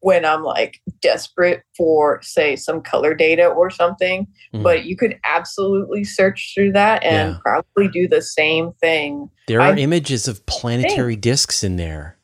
when 0.02 0.26
I'm 0.26 0.44
like 0.44 0.80
desperate 1.02 1.64
for 1.76 2.22
say 2.22 2.56
some 2.56 2.82
color 2.82 3.14
data 3.14 3.48
or 3.48 3.70
something. 3.70 4.28
Mhm. 4.54 4.64
But 4.64 4.86
you 4.86 4.96
could 4.96 5.20
absolutely 5.24 6.04
search 6.04 6.52
through 6.54 6.74
that 6.74 7.04
and 7.04 7.34
Yeah. 7.34 7.38
probably 7.44 7.88
do 7.88 8.08
the 8.08 8.22
same 8.22 8.74
thing. 8.74 9.30
There 9.48 9.60
are 9.60 9.74
I 9.74 9.78
images 9.78 10.28
of 10.28 10.46
planetary 10.46 11.16
disks 11.16 11.64
in 11.64 11.78
there, 11.78 12.18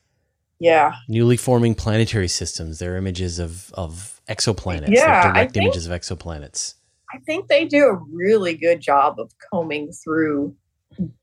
Yeah. 0.60 0.94
newly 1.10 1.36
forming 1.38 1.74
planetary 1.76 2.28
systems. 2.28 2.80
There 2.80 2.94
are 2.94 2.98
images 2.98 3.40
of 3.40 3.72
of 3.74 4.22
exoplanets, 4.30 4.90
Yeah, 4.90 5.06
like 5.08 5.26
I 5.26 5.32
direct 5.34 5.54
think- 5.54 5.66
images 5.66 5.88
of 5.88 5.92
exoplanets. 6.00 6.76
I 7.14 7.20
think 7.20 7.48
they 7.48 7.66
do 7.66 7.86
a 7.86 7.96
really 8.12 8.56
good 8.56 8.82
job 8.82 9.20
of 9.20 9.32
combing 9.52 9.92
through 9.92 10.56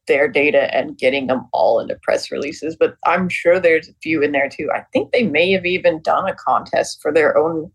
their 0.07 0.29
data 0.29 0.75
and 0.75 0.99
getting 0.99 1.27
them 1.27 1.49
all 1.53 1.81
into 1.81 1.97
press 2.03 2.31
releases. 2.31 2.77
But 2.77 2.97
I'm 3.07 3.29
sure 3.29 3.61
there's 3.61 3.89
a 3.89 3.95
few 4.03 4.23
in 4.23 4.33
there 4.33 4.49
too. 4.49 4.71
I 4.75 4.85
think 4.93 5.13
they 5.13 5.23
may 5.25 5.53
have 5.53 5.67
even 5.67 6.01
done 6.03 6.29
a 6.29 6.35
contest 6.35 7.01
for 7.01 7.13
their 7.13 7.37
own 7.39 7.71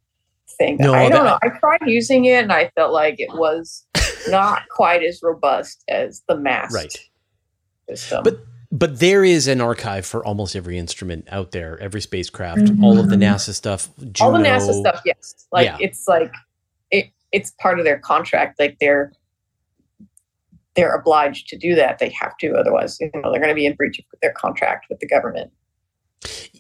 thing. 0.58 0.78
No, 0.78 0.94
I 0.94 1.10
don't 1.10 1.24
that- 1.26 1.42
know. 1.44 1.50
I 1.50 1.58
tried 1.60 1.82
using 1.86 2.26
it 2.26 2.44
and 2.44 2.52
I 2.52 2.70
felt 2.76 2.94
like 2.94 3.16
it 3.20 3.34
was 3.34 3.86
not 4.30 4.64
quite 4.70 5.04
as 5.04 5.20
robust 5.24 5.84
as 5.88 6.24
the 6.28 6.38
MAST 6.38 6.74
Right. 6.76 6.98
system. 7.90 8.24
But 8.24 8.40
but 8.72 9.00
there 9.00 9.24
is 9.24 9.48
an 9.48 9.62
archive 9.62 10.06
for 10.06 10.26
almost 10.26 10.54
every 10.54 10.78
instrument 10.78 11.28
out 11.32 11.52
there, 11.52 11.80
every 11.80 12.02
spacecraft, 12.02 12.62
mm-hmm. 12.62 12.84
all 12.84 13.00
of 13.00 13.10
the. 13.10 13.16
NASA 13.16 13.54
stuff, 13.54 13.88
Juno, 14.12 14.16
all 14.20 14.32
the 14.34 14.44
NASA 14.44 14.78
stuff, 14.78 15.02
yes. 15.06 15.48
Like 15.54 15.66
Yeah. 15.66 15.78
it's 15.80 16.08
like 16.10 16.34
it's 17.32 17.52
part 17.62 17.80
of 17.80 17.86
their 17.86 18.00
contract. 18.00 18.60
Like 18.60 18.78
they're 18.80 19.12
they're 20.76 20.94
obliged 20.94 21.48
to 21.50 21.58
do 21.58 21.74
that. 21.76 22.00
They 22.00 22.10
have 22.10 22.36
to, 22.40 22.54
otherwise, 22.54 22.98
you 23.00 23.10
know, 23.14 23.32
they're 23.32 23.40
going 23.40 23.48
to 23.48 23.56
be 23.56 23.66
in 23.66 23.76
breach 23.76 23.98
of 23.98 24.06
their 24.22 24.34
contract 24.34 24.88
with 24.90 25.00
the 25.00 25.08
government. 25.08 25.52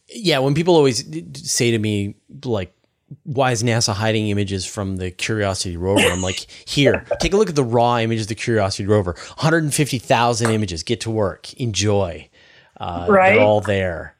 Yeah, 0.07 0.39
when 0.39 0.53
people 0.53 0.75
always 0.75 1.03
say 1.35 1.71
to 1.71 1.79
me 1.79 2.15
like 2.45 2.73
why 3.23 3.51
is 3.51 3.63
NASA 3.63 3.93
hiding 3.93 4.29
images 4.29 4.65
from 4.65 4.97
the 4.97 5.11
Curiosity 5.11 5.77
rover? 5.77 6.01
I'm 6.01 6.21
like, 6.21 6.47
here, 6.65 7.05
take 7.19 7.33
a 7.33 7.37
look 7.37 7.49
at 7.49 7.55
the 7.55 7.63
raw 7.63 7.99
images 7.99 8.25
of 8.25 8.29
the 8.29 8.35
Curiosity 8.35 8.87
rover. 8.87 9.13
150,000 9.13 10.49
images. 10.49 10.83
Get 10.83 11.01
to 11.01 11.11
work. 11.11 11.53
Enjoy. 11.53 12.29
Uh, 12.77 13.05
Right? 13.07 13.35
They're 13.35 13.43
all 13.43 13.61
there. 13.61 14.14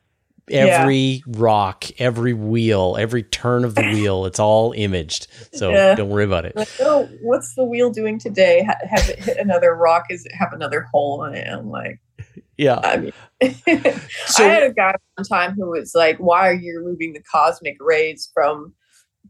Yeah. 0.48 0.82
Every 0.82 1.24
rock, 1.28 1.86
every 2.00 2.34
wheel, 2.34 2.98
every 3.00 3.24
turn 3.24 3.66
of 3.66 3.74
the 3.76 3.82
wheel, 3.94 4.26
it's 4.26 4.40
all 4.40 4.74
imaged. 4.74 5.28
So 5.54 5.72
Yeah. 5.72 5.96
don't 5.96 6.10
worry 6.10 6.24
about 6.26 6.46
it. 6.46 6.56
Like, 6.56 6.70
oh, 6.82 7.10
what's 7.24 7.56
the 7.56 7.64
wheel 7.66 7.90
doing 7.90 8.20
today? 8.20 8.64
Ha- 8.64 8.76
have 8.88 9.10
it 9.10 9.20
hit 9.20 9.38
another 9.38 9.74
rock? 9.76 10.06
Is 10.12 10.24
it 10.26 10.34
have 10.36 10.54
another 10.54 10.82
hole 10.92 11.24
in 11.24 11.34
it? 11.34 11.48
I'm 11.48 11.70
like, 11.72 12.00
Yeah. 12.58 12.80
I 12.84 12.98
mean, 12.98 13.12
I 13.42 14.02
had 14.38 14.64
a 14.64 14.74
guy 14.74 14.94
one 15.16 15.26
time 15.26 15.56
who 15.56 15.70
was 15.72 15.94
like, 15.96 16.18
"Why 16.20 16.48
are 16.48 16.54
you 16.54 16.78
removing 16.80 17.14
the 17.14 17.24
cosmic 17.24 17.78
rays 17.80 18.30
from 18.34 18.74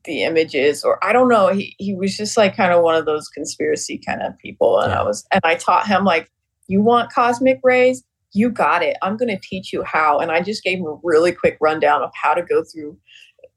the 0.04 0.24
images?" 0.24 0.84
Or 0.84 1.04
I 1.04 1.12
don't 1.14 1.30
know. 1.30 1.48
He 1.48 1.76
he 1.80 1.96
was 1.96 2.16
just 2.16 2.38
like 2.38 2.56
kind 2.56 2.72
of 2.72 2.84
one 2.84 2.96
of 2.96 3.06
those 3.06 3.28
conspiracy 3.30 4.00
kind 4.06 4.22
of 4.22 4.38
people, 4.38 4.80
and 4.80 4.92
Yeah. 4.92 5.00
I 5.02 5.04
was 5.04 5.26
and 5.32 5.42
I 5.44 5.56
taught 5.56 5.88
him 5.88 6.04
like, 6.04 6.30
"You 6.68 6.82
want 6.82 7.12
cosmic 7.12 7.60
rays? 7.64 8.04
You 8.36 8.52
got 8.52 8.84
it. 8.84 8.96
I'm 9.02 9.18
going 9.18 9.30
to 9.30 9.40
teach 9.42 9.74
you 9.74 9.82
how." 9.84 10.20
And 10.20 10.32
I 10.32 10.42
just 10.42 10.64
gave 10.64 10.78
him 10.80 10.86
a 10.86 10.98
really 11.04 11.32
quick 11.32 11.58
rundown 11.60 12.04
of 12.04 12.12
how 12.14 12.34
to 12.36 12.44
go 12.44 12.64
through 12.64 12.98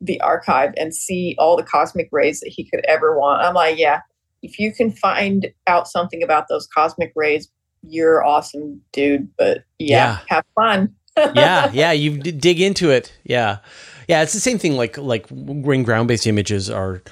the 0.01 0.21
archive 0.23 0.73
and 0.79 0.95
see 0.95 1.35
all 1.39 1.57
the 1.57 1.63
cosmic 1.63 2.09
rays 2.13 2.41
that 2.41 2.49
he 2.51 2.65
could 2.65 2.85
ever 2.87 3.19
want. 3.19 3.43
I'm 3.43 3.55
like, 3.55 3.79
yeah, 3.79 4.01
if 4.43 4.59
you 4.59 4.73
can 4.73 4.91
find 4.93 5.49
out 5.67 5.89
something 5.89 6.23
about 6.23 6.47
those 6.49 6.67
cosmic 6.69 7.13
rays, 7.17 7.49
you're 7.83 8.25
awesome, 8.25 8.81
dude. 8.93 9.29
But 9.37 9.65
yeah, 9.79 9.97
Yeah. 9.97 10.19
have 10.37 10.45
fun. 10.55 10.95
yeah, 11.35 11.71
yeah, 11.75 11.91
you 11.93 12.19
d- 12.19 12.31
dig 12.31 12.61
into 12.61 12.91
it. 12.91 13.13
Yeah, 13.25 13.59
yeah, 14.09 14.23
it's 14.23 14.33
the 14.35 14.41
same 14.41 14.59
thing. 14.59 14.75
Like 14.77 14.97
like 14.97 15.27
when 15.31 15.83
ground 15.83 16.07
based 16.09 16.27
images 16.29 16.71
are 16.71 17.03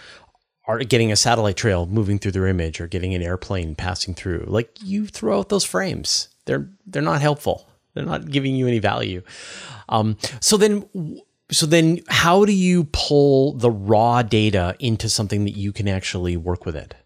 are 0.68 0.78
getting 0.80 1.10
a 1.12 1.16
satellite 1.16 1.56
trail 1.56 1.86
moving 1.86 2.18
through 2.18 2.32
their 2.32 2.46
image 2.46 2.80
or 2.80 2.86
getting 2.88 3.14
an 3.14 3.22
airplane 3.22 3.74
passing 3.74 4.14
through. 4.14 4.44
Like 4.48 4.76
you 4.82 5.06
throw 5.06 5.38
out 5.40 5.48
those 5.48 5.64
frames. 5.64 6.28
They're 6.46 6.68
they're 6.86 7.02
not 7.02 7.20
helpful. 7.20 7.68
They're 7.94 8.04
not 8.04 8.30
giving 8.30 8.56
you 8.56 8.66
any 8.66 8.78
value. 8.78 9.22
Um, 9.88 10.16
so 10.40 10.56
then. 10.56 11.20
So 11.52 11.64
then, 11.64 12.00
how 12.08 12.44
do 12.44 12.50
you 12.50 12.88
pull 12.92 13.52
the 13.52 13.70
raw 13.70 14.22
data 14.22 14.74
into 14.80 15.08
something 15.08 15.44
that 15.44 15.56
you 15.56 15.70
can 15.70 15.86
actually 15.86 16.36
work 16.36 16.66
with 16.66 16.74
it? 16.74 16.96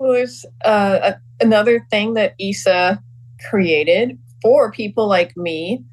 Well, 0.00 0.14
there's 0.14 0.44
uh, 0.64 1.12
another 1.40 1.86
thing 1.90 2.14
that 2.14 2.34
ESA 2.40 3.00
created 3.48 4.18
for 4.42 4.72
people 4.72 5.06
like 5.06 5.36
me 5.36 5.84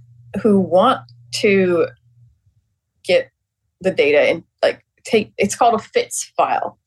who 0.41 0.59
want 0.59 1.01
to 1.35 1.87
get 3.03 3.29
the 3.81 3.91
data 3.91 4.19
and 4.19 4.43
like 4.63 4.83
take. 5.03 5.33
It's 5.37 5.55
called 5.55 5.79
a 5.79 5.83
FITS 5.83 6.31
file, 6.37 6.79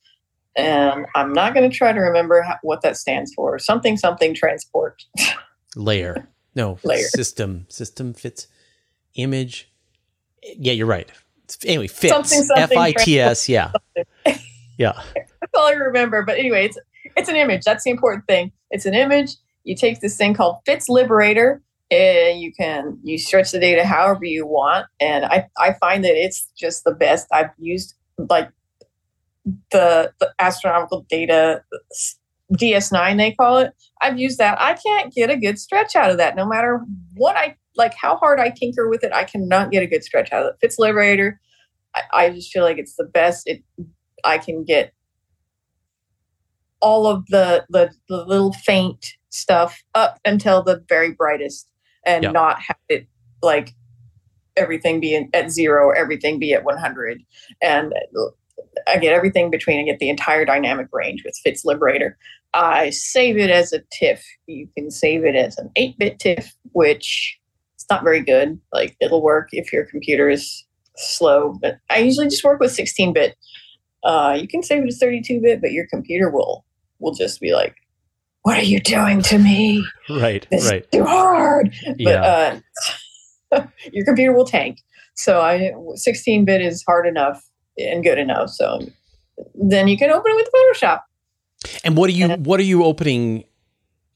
and 0.56 1.06
I'm 1.14 1.32
not 1.32 1.54
going 1.54 1.68
to 1.70 1.76
try 1.76 1.92
to 1.92 2.00
remember 2.00 2.42
how, 2.42 2.56
what 2.62 2.82
that 2.82 2.96
stands 2.96 3.32
for. 3.34 3.58
Something 3.58 3.96
something 3.96 4.34
transport. 4.34 5.04
Layer, 5.76 6.28
no 6.54 6.78
Layer. 6.82 7.08
system. 7.08 7.66
System 7.68 8.12
fits 8.14 8.48
image. 9.14 9.70
Yeah, 10.42 10.72
you're 10.72 10.86
right. 10.86 11.10
Anyway, 11.64 11.86
fits. 11.86 12.12
Something, 12.12 12.42
something 12.44 12.62
F 12.62 12.76
I 12.76 12.92
T 12.92 13.20
S. 13.20 13.48
Yeah, 13.48 13.72
yeah. 14.78 14.92
That's 15.14 15.54
all 15.54 15.66
I 15.66 15.72
remember. 15.72 16.22
But 16.22 16.38
anyway, 16.38 16.66
it's 16.66 16.78
it's 17.16 17.28
an 17.28 17.36
image. 17.36 17.64
That's 17.64 17.84
the 17.84 17.90
important 17.90 18.26
thing. 18.26 18.52
It's 18.70 18.86
an 18.86 18.94
image. 18.94 19.36
You 19.64 19.74
take 19.76 20.00
this 20.00 20.16
thing 20.16 20.34
called 20.34 20.56
Fits 20.64 20.88
Liberator, 20.88 21.62
and 21.90 22.40
you 22.40 22.52
can 22.52 22.98
you 23.02 23.18
stretch 23.18 23.50
the 23.52 23.58
data 23.58 23.84
however 23.84 24.24
you 24.24 24.46
want. 24.46 24.86
And 25.00 25.24
I 25.24 25.48
I 25.58 25.74
find 25.74 26.04
that 26.04 26.14
it's 26.14 26.50
just 26.56 26.84
the 26.84 26.92
best. 26.92 27.26
I've 27.32 27.50
used 27.58 27.94
like 28.18 28.50
the 29.70 30.12
the 30.20 30.32
astronomical 30.38 31.06
data 31.08 31.62
DS9 32.52 33.16
they 33.16 33.32
call 33.32 33.58
it. 33.58 33.72
I've 34.00 34.18
used 34.18 34.38
that. 34.38 34.60
I 34.60 34.74
can't 34.74 35.12
get 35.12 35.30
a 35.30 35.36
good 35.36 35.58
stretch 35.58 35.94
out 35.94 36.10
of 36.10 36.16
that. 36.18 36.36
No 36.36 36.46
matter 36.46 36.80
what 37.14 37.36
I 37.36 37.56
like, 37.76 37.94
how 37.94 38.16
hard 38.16 38.40
I 38.40 38.50
tinker 38.50 38.88
with 38.88 39.04
it, 39.04 39.12
I 39.12 39.24
cannot 39.24 39.70
get 39.70 39.82
a 39.82 39.86
good 39.86 40.02
stretch 40.02 40.32
out 40.32 40.44
of 40.44 40.48
it. 40.50 40.56
Fits 40.60 40.78
Liberator. 40.78 41.40
I, 41.94 42.02
I 42.12 42.30
just 42.30 42.52
feel 42.52 42.64
like 42.64 42.78
it's 42.78 42.96
the 42.96 43.04
best. 43.04 43.46
It 43.46 43.62
I 44.24 44.38
can 44.38 44.64
get 44.64 44.92
all 46.80 47.06
of 47.06 47.26
the, 47.26 47.64
the 47.68 47.92
the 48.08 48.24
little 48.24 48.52
faint 48.52 49.14
stuff 49.28 49.82
up 49.94 50.18
until 50.24 50.62
the 50.62 50.82
very 50.88 51.12
brightest 51.12 51.70
and 52.04 52.32
not 52.32 52.60
have 52.60 52.76
it 52.88 53.06
like 53.42 53.74
everything 54.56 54.98
be 54.98 55.28
at 55.32 55.50
zero 55.50 55.90
everything 55.90 56.38
be 56.38 56.52
at 56.52 56.64
100 56.64 57.22
and 57.62 57.92
i 58.88 58.98
get 58.98 59.12
everything 59.12 59.50
between 59.50 59.80
i 59.80 59.84
get 59.84 59.98
the 59.98 60.08
entire 60.08 60.44
dynamic 60.44 60.88
range 60.92 61.22
with 61.24 61.34
fits 61.44 61.64
liberator. 61.64 62.16
I 62.52 62.90
save 62.90 63.36
it 63.36 63.48
as 63.48 63.72
a 63.72 63.80
tiff. 63.92 64.24
You 64.48 64.68
can 64.76 64.90
save 64.90 65.24
it 65.24 65.36
as 65.36 65.56
an 65.56 65.70
8-bit 65.78 66.18
tiff 66.18 66.54
which 66.72 67.38
it's 67.76 67.86
not 67.88 68.02
very 68.02 68.20
good. 68.20 68.60
Like 68.72 68.96
it'll 69.00 69.22
work 69.22 69.50
if 69.52 69.72
your 69.72 69.84
computer 69.84 70.28
is 70.28 70.64
slow 70.96 71.54
but 71.62 71.78
i 71.88 71.98
usually 71.98 72.28
just 72.28 72.44
work 72.44 72.60
with 72.60 72.76
16-bit 72.76 73.34
uh, 74.02 74.36
you 74.38 74.48
can 74.48 74.62
save 74.62 74.82
it 74.82 74.88
as 74.88 75.00
32-bit 75.00 75.60
but 75.60 75.72
your 75.72 75.86
computer 75.86 76.30
will 76.30 76.64
will 76.98 77.14
just 77.14 77.40
be 77.40 77.54
like 77.54 77.76
what 78.42 78.56
are 78.56 78.64
you 78.64 78.80
doing 78.80 79.20
to 79.22 79.38
me? 79.38 79.84
Right, 80.08 80.46
this 80.50 80.70
right. 80.70 80.82
is 80.82 80.88
too 80.92 81.04
hard. 81.04 81.74
Yeah. 81.98 82.60
but 83.50 83.58
uh, 83.58 83.66
your 83.92 84.04
computer 84.06 84.32
will 84.32 84.46
tank. 84.46 84.78
So 85.14 85.40
i 85.40 85.72
16-bit 85.94 86.62
is 86.62 86.82
hard 86.86 87.06
enough 87.06 87.44
and 87.78 88.02
good 88.02 88.18
enough. 88.18 88.50
So 88.50 88.80
then 89.54 89.88
you 89.88 89.96
can 89.96 90.10
open 90.10 90.32
it 90.32 90.36
with 90.36 90.48
photoshop. 90.54 91.00
And 91.84 91.96
what 91.96 92.08
are 92.08 92.12
you 92.12 92.28
what 92.28 92.60
are 92.60 92.64
you 92.64 92.84
opening 92.84 93.44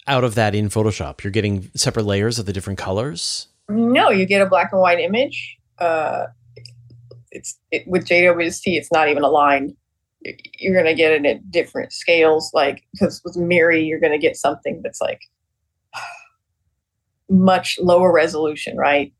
out 0.06 0.24
of 0.24 0.34
that 0.34 0.54
in 0.54 0.68
Photoshop? 0.68 1.22
You're 1.22 1.30
getting 1.30 1.70
separate 1.74 2.04
layers 2.04 2.38
of 2.38 2.46
the 2.46 2.52
different 2.52 2.78
colors. 2.78 3.48
no 3.68 4.10
you 4.10 4.26
get 4.26 4.42
a 4.42 4.46
black 4.46 4.70
and 4.72 4.80
white 4.80 5.00
image. 5.00 5.58
Uh, 5.78 6.26
it's 7.30 7.58
it, 7.70 7.86
with 7.86 8.06
jwst 8.06 8.62
it's 8.64 8.92
not 8.92 9.08
even 9.08 9.22
aligned. 9.22 9.74
You're 10.58 10.72
going 10.72 10.86
to 10.86 10.94
get 10.94 11.12
it 11.12 11.26
at 11.26 11.50
different 11.50 11.92
scales 11.92 12.50
like 12.54 12.82
because 12.92 13.20
with 13.24 13.36
miri 13.36 13.84
you're 13.84 14.00
going 14.00 14.12
to 14.12 14.18
get 14.18 14.36
something 14.36 14.80
that's 14.82 15.00
like 15.00 15.20
much 17.28 17.78
lower 17.82 18.12
resolution 18.12 18.76
right? 18.78 19.12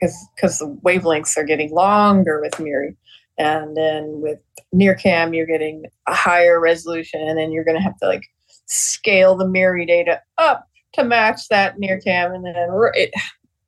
Because 0.00 0.16
because 0.34 0.58
the 0.58 0.76
wavelengths 0.84 1.36
are 1.36 1.44
getting 1.44 1.72
longer 1.72 2.40
with 2.40 2.58
miri 2.58 2.96
and 3.38 3.76
then 3.76 4.20
with 4.20 4.40
NIRCam, 4.74 5.34
you're 5.34 5.46
getting 5.46 5.84
a 6.06 6.14
higher 6.14 6.60
resolution 6.60 7.20
and 7.20 7.38
then 7.38 7.52
you're 7.52 7.64
going 7.64 7.76
to 7.76 7.82
have 7.82 7.96
to 7.98 8.06
like 8.06 8.24
scale 8.66 9.36
the 9.36 9.48
miri 9.48 9.86
data 9.86 10.20
up 10.38 10.66
to 10.94 11.04
match 11.04 11.48
that 11.48 11.78
near 11.78 12.00
cam. 12.00 12.32
and 12.32 12.44
then 12.44 12.54
it, 12.94 13.10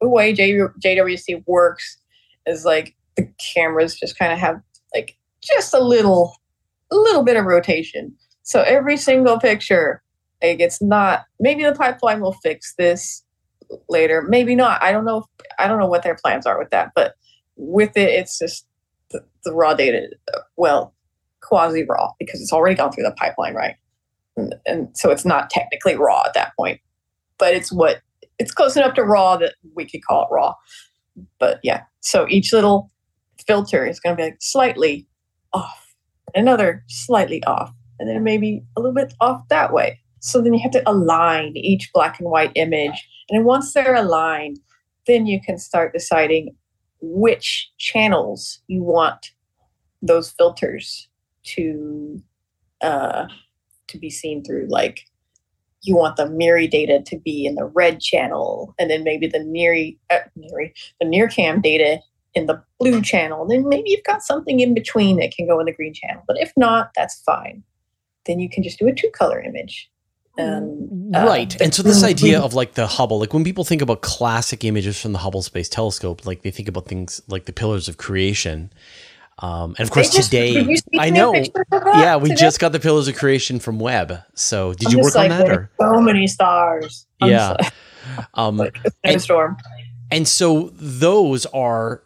the 0.01 0.09
way 0.09 0.33
J, 0.33 0.53
JWST 0.53 1.45
works 1.47 1.99
is 2.47 2.65
like 2.65 2.97
the 3.17 3.29
cameras 3.55 3.99
just 3.99 4.19
kind 4.19 4.33
of 4.33 4.39
have 4.39 4.61
like 4.95 5.17
just 5.43 5.75
a 5.75 5.81
little 5.81 6.35
a 6.91 6.97
little 6.97 7.23
bit 7.23 7.37
of 7.37 7.45
rotation 7.45 8.15
so 8.43 8.63
every 8.63 8.97
single 8.97 9.39
picture 9.39 10.03
like 10.43 10.61
it's 10.61 10.83
not 10.83 11.25
maybe 11.39 11.63
the 11.65 11.75
pipeline 11.75 12.21
will 12.21 12.33
fix 12.43 12.75
this 12.79 13.23
later 13.89 14.23
maybe 14.23 14.55
not 14.55 14.83
i 14.83 14.91
don't 14.91 15.05
know 15.05 15.19
if, 15.19 15.25
i 15.59 15.69
don't 15.69 15.79
know 15.79 15.87
what 15.87 16.03
their 16.03 16.17
plans 16.17 16.47
are 16.47 16.59
with 16.59 16.71
that 16.71 16.91
but 16.95 17.15
with 17.57 17.97
it 17.97 18.09
it's 18.09 18.39
just 18.39 18.67
the, 19.11 19.25
the 19.45 19.55
raw 19.55 19.75
data 19.75 20.09
well 20.57 20.95
quasi 21.41 21.85
raw 21.85 22.11
because 22.19 22.41
it's 22.41 22.53
already 22.53 22.77
gone 22.77 22.93
through 22.93 23.05
the 23.05 23.13
pipeline 23.13 23.55
right? 23.55 23.77
And, 24.37 24.55
and 24.67 24.89
so 24.97 25.11
it's 25.11 25.25
not 25.25 25.51
technically 25.51 25.97
raw 25.97 26.23
at 26.27 26.35
that 26.35 26.53
point 26.57 26.81
but 27.39 27.55
it's 27.55 27.73
what 27.73 28.03
it's 28.39 28.53
close 28.53 28.77
enough 28.77 28.95
to 28.95 29.03
raw 29.03 29.37
that 29.37 29.55
we 29.75 29.85
could 29.85 30.05
call 30.05 30.23
it 30.23 30.29
raw. 30.31 30.55
But 31.39 31.61
yeah 31.63 31.83
so 32.01 32.27
each 32.29 32.53
little 32.53 32.91
filter 33.47 33.87
is 33.87 34.01
going 34.01 34.17
to 34.17 34.23
be 34.23 34.25
like 34.25 34.39
slightly 34.41 35.07
off 35.53 35.95
another 36.35 36.85
slightly 36.89 37.43
off 37.45 37.73
and 37.99 38.09
then 38.09 38.23
maybe 38.23 38.63
a 38.77 38.81
little 38.81 38.95
bit 38.95 39.13
off 39.21 39.47
that 39.49 39.73
way. 39.73 39.99
So 40.21 40.41
then 40.41 40.55
you 40.55 40.61
have 40.61 40.73
to 40.73 40.89
align 40.89 41.57
each 41.57 41.91
black 41.93 42.21
and 42.21 42.31
white 42.31 42.53
image 42.55 43.09
and 43.31 43.45
once 43.45 43.73
they're 43.73 43.95
aligned 43.95 44.59
then 45.07 45.27
you 45.27 45.41
can 45.41 45.59
start 45.59 45.93
deciding 45.93 46.55
which 47.01 47.71
channels 47.79 48.61
you 48.67 48.83
want 48.83 49.33
those 50.03 50.31
filters 50.31 51.09
to 51.45 52.23
uh, 52.83 53.27
to 53.89 53.99
be 53.99 54.11
seen 54.11 54.43
through 54.43 54.67
like 54.69 55.07
you 55.83 55.97
want 55.97 56.17
the 56.17 56.29
Miri 56.29 56.67
data 56.67 57.03
to 57.07 57.19
be 57.19 57.47
in 57.47 57.55
the 57.55 57.65
red 57.65 58.01
channel, 58.01 58.75
and 58.79 58.91
then 58.91 59.03
maybe 59.03 59.27
the 59.27 59.45
Miri, 59.45 59.99
uh, 60.11 60.19
Miri 60.37 60.75
the 61.01 61.07
NIRCam 61.07 61.63
data 61.63 62.01
in 62.35 62.47
the 62.47 62.63
blue 62.79 63.03
channel. 63.03 63.47
Then 63.47 63.69
maybe 63.69 63.91
you've 63.91 64.05
got 64.05 64.23
something 64.23 64.61
in 64.61 64.75
between 64.75 65.17
that 65.17 65.33
can 65.33 65.47
go 65.47 65.59
in 65.59 65.67
the 65.67 65.75
green 65.75 65.95
channel. 65.95 66.23
But 66.27 66.39
if 66.39 66.53
not, 66.57 66.91
that's 66.95 67.23
fine. 67.23 67.63
Then 68.27 68.39
you 68.39 68.49
can 68.49 68.63
just 68.63 68.79
do 68.79 68.89
a 68.89 68.95
two 68.95 69.11
color 69.11 69.41
image. 69.41 69.91
And 70.41 71.15
uh, 71.17 71.27
right. 71.27 71.61
And 71.61 71.75
so 71.75 71.83
this 71.83 72.03
idea 72.03 72.41
of 72.41 72.55
like 72.55 72.75
the 72.75 72.87
Hubble, 72.87 73.19
like 73.21 73.33
when 73.35 73.45
people 73.45 73.65
think 73.65 73.83
about 73.83 74.01
classic 74.01 74.65
images 74.65 75.01
from 75.01 75.13
the 75.13 75.19
Hubble 75.19 75.43
Space 75.43 75.69
Telescope, 75.69 76.25
like 76.27 76.43
they 76.43 76.51
think 76.51 76.69
about 76.69 76.87
things 76.87 77.21
like 77.29 77.45
the 77.47 77.53
pillars 77.53 77.89
of 77.89 77.97
creation. 77.97 78.71
Um, 79.41 79.75
and 79.79 79.81
of 79.89 79.91
course, 79.91 80.11
today, 80.11 80.53
did 80.53 80.67
you 80.69 80.77
see 80.77 80.99
I 80.99 81.09
know. 81.11 81.33
picture 81.33 81.65
of 81.73 81.85
that 81.85 81.97
Yeah, 81.97 82.17
we 82.17 82.29
today? 82.29 82.41
just 82.41 82.61
got 82.61 82.73
the 82.73 82.81
pillars 82.81 83.09
of 83.09 83.17
creation 83.17 83.59
from 83.59 83.79
Webb. 83.79 84.23
So 84.35 84.75
did 84.75 84.89
I'm 84.89 84.93
you 84.99 85.03
work 85.03 85.17
on 85.17 85.29
that? 85.31 85.49
Or 85.51 85.71
so 85.81 86.01
many 86.01 86.27
stars. 86.27 87.07
I'm 87.23 87.31
Yeah. 87.31 87.57
um, 88.35 88.57
like, 88.59 88.77
it's 88.85 88.97
been 89.03 89.11
a 89.11 89.13
and- 89.15 89.23
storm. 89.23 89.57
And 90.13 90.27
so 90.29 90.71
those 90.75 91.47
are 91.47 92.03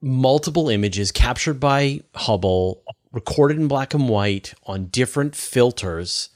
multiple 0.00 0.68
images 0.68 1.10
captured 1.12 1.60
by 1.60 2.00
Hubble, 2.14 2.82
recorded 3.12 3.58
in 3.58 3.68
black 3.68 3.92
and 3.94 4.08
white 4.08 4.54
on 4.64 4.86
different 4.86 5.34
filters 5.36 6.28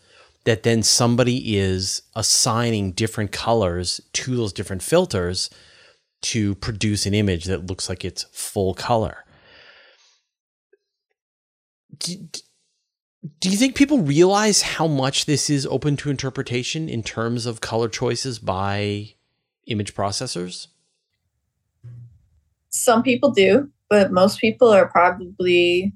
that 0.46 0.62
then 0.62 0.82
somebody 0.82 1.56
is 1.56 2.02
assigning 2.14 2.92
different 2.92 3.32
colors 3.32 4.00
to 4.12 4.36
those 4.36 4.52
different 4.52 4.80
filters 4.80 5.50
to 6.22 6.54
produce 6.54 7.04
an 7.04 7.14
image 7.14 7.44
that 7.44 7.66
looks 7.66 7.88
like 7.88 8.04
it's 8.04 8.22
full 8.32 8.72
color. 8.72 9.24
Do, 11.98 12.14
do 13.40 13.50
you 13.50 13.56
think 13.56 13.74
people 13.74 13.98
realize 13.98 14.62
how 14.62 14.86
much 14.86 15.26
this 15.26 15.50
is 15.50 15.66
open 15.66 15.96
to 15.98 16.10
interpretation 16.10 16.88
in 16.88 17.02
terms 17.02 17.44
of 17.44 17.60
color 17.60 17.88
choices 17.88 18.38
by 18.38 19.14
image 19.66 19.94
processors? 19.94 20.68
Some 22.70 23.02
people 23.02 23.32
do, 23.32 23.68
but 23.90 24.12
most 24.12 24.38
people 24.38 24.68
are 24.68 24.86
probably 24.86 25.92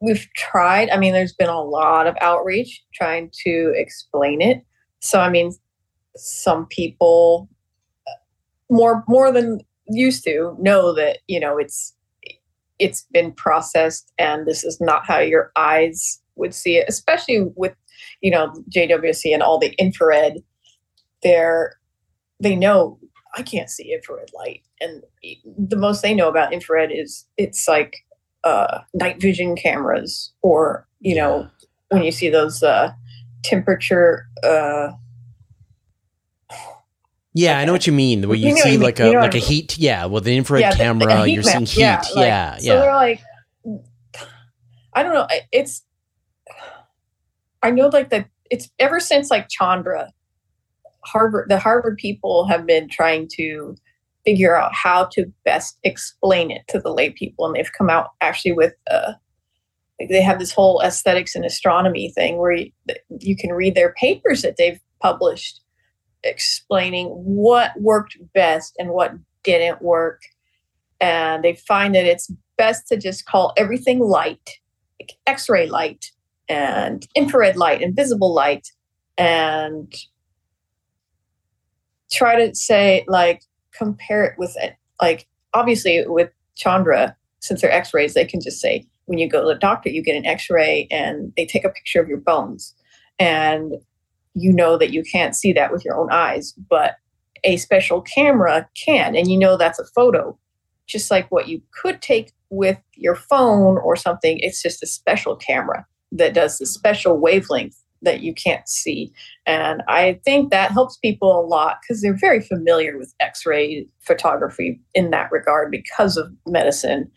we've 0.00 0.26
tried. 0.36 0.90
I 0.90 0.96
mean, 0.96 1.12
there's 1.12 1.34
been 1.34 1.48
a 1.48 1.62
lot 1.62 2.06
of 2.06 2.16
outreach 2.20 2.82
trying 2.94 3.30
to 3.44 3.72
explain 3.76 4.40
it. 4.40 4.64
So, 5.00 5.20
I 5.20 5.28
mean, 5.28 5.52
some 6.16 6.66
people 6.66 7.48
uh, 8.06 8.12
more 8.70 9.04
more 9.08 9.32
than 9.32 9.60
used 9.88 10.24
to 10.24 10.56
know 10.60 10.94
that 10.94 11.18
you 11.26 11.40
know 11.40 11.58
it's 11.58 11.94
it's 12.78 13.06
been 13.12 13.32
processed 13.32 14.12
and 14.18 14.46
this 14.46 14.64
is 14.64 14.80
not 14.80 15.06
how 15.06 15.18
your 15.18 15.50
eyes 15.56 16.20
would 16.36 16.54
see 16.54 16.76
it 16.76 16.84
especially 16.88 17.46
with 17.56 17.74
you 18.20 18.30
know 18.30 18.52
JWST 18.74 19.32
and 19.32 19.42
all 19.42 19.58
the 19.58 19.74
infrared 19.78 20.34
they're 21.22 21.76
they 22.40 22.54
know 22.54 22.98
i 23.36 23.42
can't 23.42 23.70
see 23.70 23.92
infrared 23.92 24.28
light 24.34 24.62
and 24.80 25.02
the 25.56 25.76
most 25.76 26.02
they 26.02 26.14
know 26.14 26.28
about 26.28 26.52
infrared 26.52 26.90
is 26.92 27.26
it's 27.36 27.66
like 27.66 27.96
uh, 28.44 28.80
night 28.94 29.20
vision 29.20 29.56
cameras 29.56 30.32
or 30.42 30.86
you 31.00 31.14
know 31.14 31.48
when 31.90 32.02
you 32.02 32.12
see 32.12 32.28
those 32.28 32.62
uh, 32.62 32.92
temperature 33.42 34.26
uh, 34.42 34.90
yeah, 37.38 37.60
I 37.60 37.64
know 37.66 37.72
what 37.72 37.86
you 37.86 37.92
mean. 37.92 38.26
Where 38.26 38.36
you, 38.36 38.48
you 38.48 38.56
see 38.56 38.78
like 38.78 38.98
a 38.98 39.12
like 39.12 39.36
a 39.36 39.38
heat, 39.38 39.78
yeah, 39.78 40.06
well, 40.06 40.20
the 40.20 40.36
infrared 40.36 40.60
yeah, 40.60 40.72
camera, 40.72 41.24
you're 41.28 41.44
seeing 41.44 41.66
heat. 41.66 41.80
Yeah, 41.80 42.02
like, 42.16 42.26
yeah, 42.26 42.56
So 42.56 42.80
they're 42.80 42.94
like, 42.94 43.20
I 44.92 45.04
don't 45.04 45.14
know. 45.14 45.28
It's 45.52 45.84
I 47.62 47.70
know 47.70 47.88
like 47.88 48.10
that. 48.10 48.28
It's 48.50 48.70
ever 48.80 48.98
since 48.98 49.30
like 49.30 49.48
Chandra, 49.48 50.10
Harvard, 51.04 51.48
the 51.48 51.60
Harvard 51.60 51.98
people 51.98 52.46
have 52.48 52.66
been 52.66 52.88
trying 52.88 53.28
to 53.34 53.76
figure 54.28 54.54
out 54.54 54.74
how 54.74 55.04
to 55.04 55.24
best 55.46 55.78
explain 55.84 56.50
it 56.50 56.60
to 56.68 56.78
the 56.78 56.92
lay 56.92 57.08
people, 57.08 57.46
and 57.46 57.54
they've 57.54 57.72
come 57.78 57.88
out 57.88 58.10
actually 58.20 58.52
with 58.52 58.74
uh, 58.90 59.12
they 60.10 60.20
have 60.20 60.38
this 60.38 60.52
whole 60.52 60.82
aesthetics 60.82 61.34
and 61.34 61.46
astronomy 61.46 62.10
thing 62.10 62.36
where 62.36 62.52
you, 62.52 62.70
you 63.20 63.34
can 63.34 63.52
read 63.52 63.74
their 63.74 63.94
papers 63.94 64.42
that 64.42 64.56
they've 64.58 64.80
published 65.00 65.60
explaining 66.24 67.06
what 67.08 67.72
worked 67.80 68.18
best 68.34 68.76
and 68.78 68.90
what 68.90 69.14
didn't 69.44 69.80
work. 69.80 70.20
And 71.00 71.42
they 71.42 71.54
find 71.54 71.94
that 71.94 72.04
it's 72.04 72.30
best 72.58 72.86
to 72.88 72.96
just 72.98 73.24
call 73.24 73.54
everything 73.56 73.98
light, 73.98 74.58
like 75.00 75.12
X 75.26 75.48
ray 75.48 75.66
light 75.68 76.10
and 76.48 77.06
infrared 77.14 77.56
light 77.56 77.82
and 77.82 77.96
visible 77.96 78.34
light, 78.34 78.68
and 79.16 79.92
try 82.12 82.36
to 82.36 82.54
say, 82.54 83.04
like, 83.08 83.42
compare 83.78 84.24
it 84.24 84.38
with 84.38 84.56
it. 84.60 84.74
Like, 85.00 85.28
obviously, 85.54 86.04
with 86.06 86.30
Chandra, 86.56 87.16
since 87.40 87.60
they're 87.60 87.70
X 87.70 87.94
rays, 87.94 88.14
they 88.14 88.24
can 88.24 88.40
just 88.40 88.60
say, 88.60 88.86
when 89.06 89.18
you 89.18 89.28
go 89.28 89.40
to 89.40 89.46
the 89.46 89.58
doctor, 89.58 89.88
you 89.88 90.02
get 90.02 90.16
an 90.16 90.26
X 90.26 90.50
ray 90.50 90.88
and 90.90 91.32
they 91.36 91.46
take 91.46 91.64
a 91.64 91.70
picture 91.70 92.00
of 92.00 92.08
your 92.08 92.18
bones. 92.18 92.74
And 93.18 93.74
you 94.34 94.52
know 94.52 94.76
that 94.76 94.92
you 94.92 95.02
can't 95.02 95.34
see 95.34 95.52
that 95.52 95.72
with 95.72 95.84
your 95.84 95.98
own 95.98 96.10
eyes, 96.10 96.52
but 96.68 96.96
a 97.44 97.56
special 97.56 98.00
camera 98.02 98.68
can. 98.76 99.16
And 99.16 99.30
you 99.30 99.38
know 99.38 99.56
that's 99.56 99.78
a 99.78 99.86
photo, 99.94 100.38
just 100.86 101.10
like 101.10 101.30
what 101.30 101.48
you 101.48 101.62
could 101.72 102.02
take 102.02 102.32
with 102.50 102.78
your 102.94 103.14
phone 103.14 103.78
or 103.78 103.96
something. 103.96 104.38
It's 104.40 104.62
just 104.62 104.82
a 104.82 104.86
special 104.86 105.36
camera 105.36 105.86
that 106.12 106.34
does 106.34 106.58
the 106.58 106.66
special 106.66 107.18
wavelength 107.18 107.76
that 108.02 108.20
you 108.20 108.34
can't 108.34 108.68
see. 108.68 109.12
And 109.46 109.82
I 109.88 110.20
think 110.24 110.50
that 110.50 110.70
helps 110.70 110.96
people 110.96 111.38
a 111.38 111.46
lot 111.46 111.78
because 111.80 112.02
they're 112.02 112.16
very 112.16 112.40
familiar 112.40 112.96
with 112.96 113.14
X 113.20 113.44
ray 113.44 113.86
photography 114.00 114.80
in 114.94 115.10
that 115.10 115.30
regard 115.32 115.70
because 115.70 116.16
of 116.16 116.32
medicine. 116.46 117.10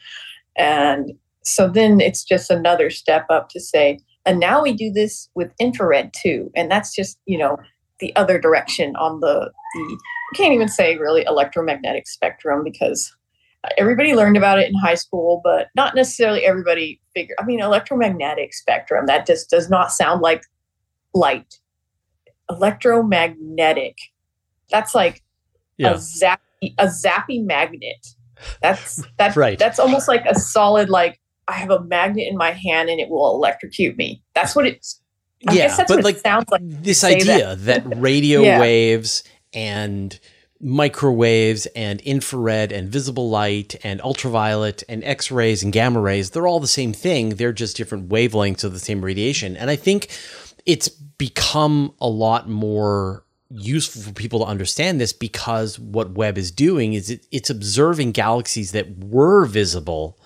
And 0.57 1.11
so 1.43 1.67
then 1.67 1.99
it's 2.01 2.23
just 2.23 2.49
another 2.49 2.89
step 2.89 3.25
up 3.29 3.49
to 3.49 3.59
say, 3.59 3.99
and 4.25 4.39
now 4.39 4.61
we 4.61 4.73
do 4.73 4.91
this 4.91 5.29
with 5.35 5.51
infrared 5.59 6.11
too. 6.13 6.51
And 6.55 6.69
that's 6.69 6.95
just, 6.95 7.17
you 7.25 7.37
know, 7.37 7.57
the 7.99 8.15
other 8.15 8.39
direction 8.39 8.95
on 8.95 9.19
the, 9.19 9.51
the 9.73 9.97
can't 10.35 10.53
even 10.53 10.67
say 10.67 10.97
really 10.97 11.23
electromagnetic 11.27 12.07
spectrum 12.07 12.63
because 12.63 13.13
everybody 13.77 14.15
learned 14.15 14.37
about 14.37 14.59
it 14.59 14.67
in 14.67 14.75
high 14.75 14.95
school, 14.95 15.41
but 15.43 15.67
not 15.75 15.95
necessarily 15.95 16.45
everybody 16.45 16.99
figured. 17.13 17.37
I 17.39 17.45
mean, 17.45 17.59
electromagnetic 17.59 18.53
spectrum, 18.53 19.05
that 19.05 19.27
just 19.27 19.49
does 19.49 19.69
not 19.69 19.91
sound 19.91 20.21
like 20.21 20.41
light. 21.13 21.59
Electromagnetic. 22.49 23.97
That's 24.69 24.95
like 24.95 25.21
yeah. 25.77 25.91
a 25.91 25.93
zappy, 25.95 26.73
a 26.77 26.87
zappy 26.87 27.43
magnet. 27.43 28.05
That's 28.61 29.03
that's 29.17 29.37
right. 29.37 29.57
That's 29.57 29.79
almost 29.79 30.07
like 30.07 30.25
a 30.25 30.35
solid 30.35 30.89
like 30.89 31.19
I 31.47 31.53
have 31.53 31.69
a 31.69 31.83
magnet 31.83 32.27
in 32.29 32.37
my 32.37 32.51
hand 32.51 32.89
and 32.89 32.99
it 32.99 33.09
will 33.09 33.35
electrocute 33.35 33.97
me. 33.97 34.23
That's 34.33 34.55
what 34.55 34.65
it's. 34.65 35.01
I 35.47 35.53
yeah, 35.53 35.75
but 35.87 36.03
like 36.03 36.17
it 36.17 36.21
sounds 36.21 36.45
like 36.51 36.61
this 36.63 37.03
idea 37.03 37.55
that, 37.55 37.83
that 37.89 37.97
radio 37.97 38.41
yeah. 38.41 38.59
waves 38.59 39.23
and 39.53 40.19
microwaves 40.61 41.65
and 41.75 41.99
infrared 42.01 42.71
and 42.71 42.89
visible 42.89 43.29
light 43.29 43.75
and 43.83 43.99
ultraviolet 44.01 44.83
and 44.87 45.03
x-rays 45.03 45.63
and 45.63 45.73
gamma 45.73 45.99
rays 45.99 46.29
they're 46.29 46.45
all 46.45 46.59
the 46.59 46.67
same 46.67 46.93
thing 46.93 47.29
they're 47.29 47.51
just 47.51 47.75
different 47.75 48.09
wavelengths 48.09 48.63
of 48.63 48.71
the 48.71 48.77
same 48.77 49.03
radiation 49.03 49.57
and 49.57 49.71
i 49.71 49.75
think 49.75 50.07
it's 50.65 50.89
become 50.89 51.93
a 51.99 52.07
lot 52.07 52.49
more 52.49 53.23
useful 53.49 54.01
for 54.01 54.13
people 54.13 54.39
to 54.39 54.45
understand 54.45 55.01
this 55.01 55.11
because 55.11 55.77
what 55.77 56.11
webb 56.11 56.37
is 56.37 56.51
doing 56.51 56.93
is 56.93 57.09
it, 57.09 57.27
it's 57.31 57.49
observing 57.49 58.13
galaxies 58.13 58.71
that 58.71 58.97
were 58.97 59.45
visible 59.45 60.17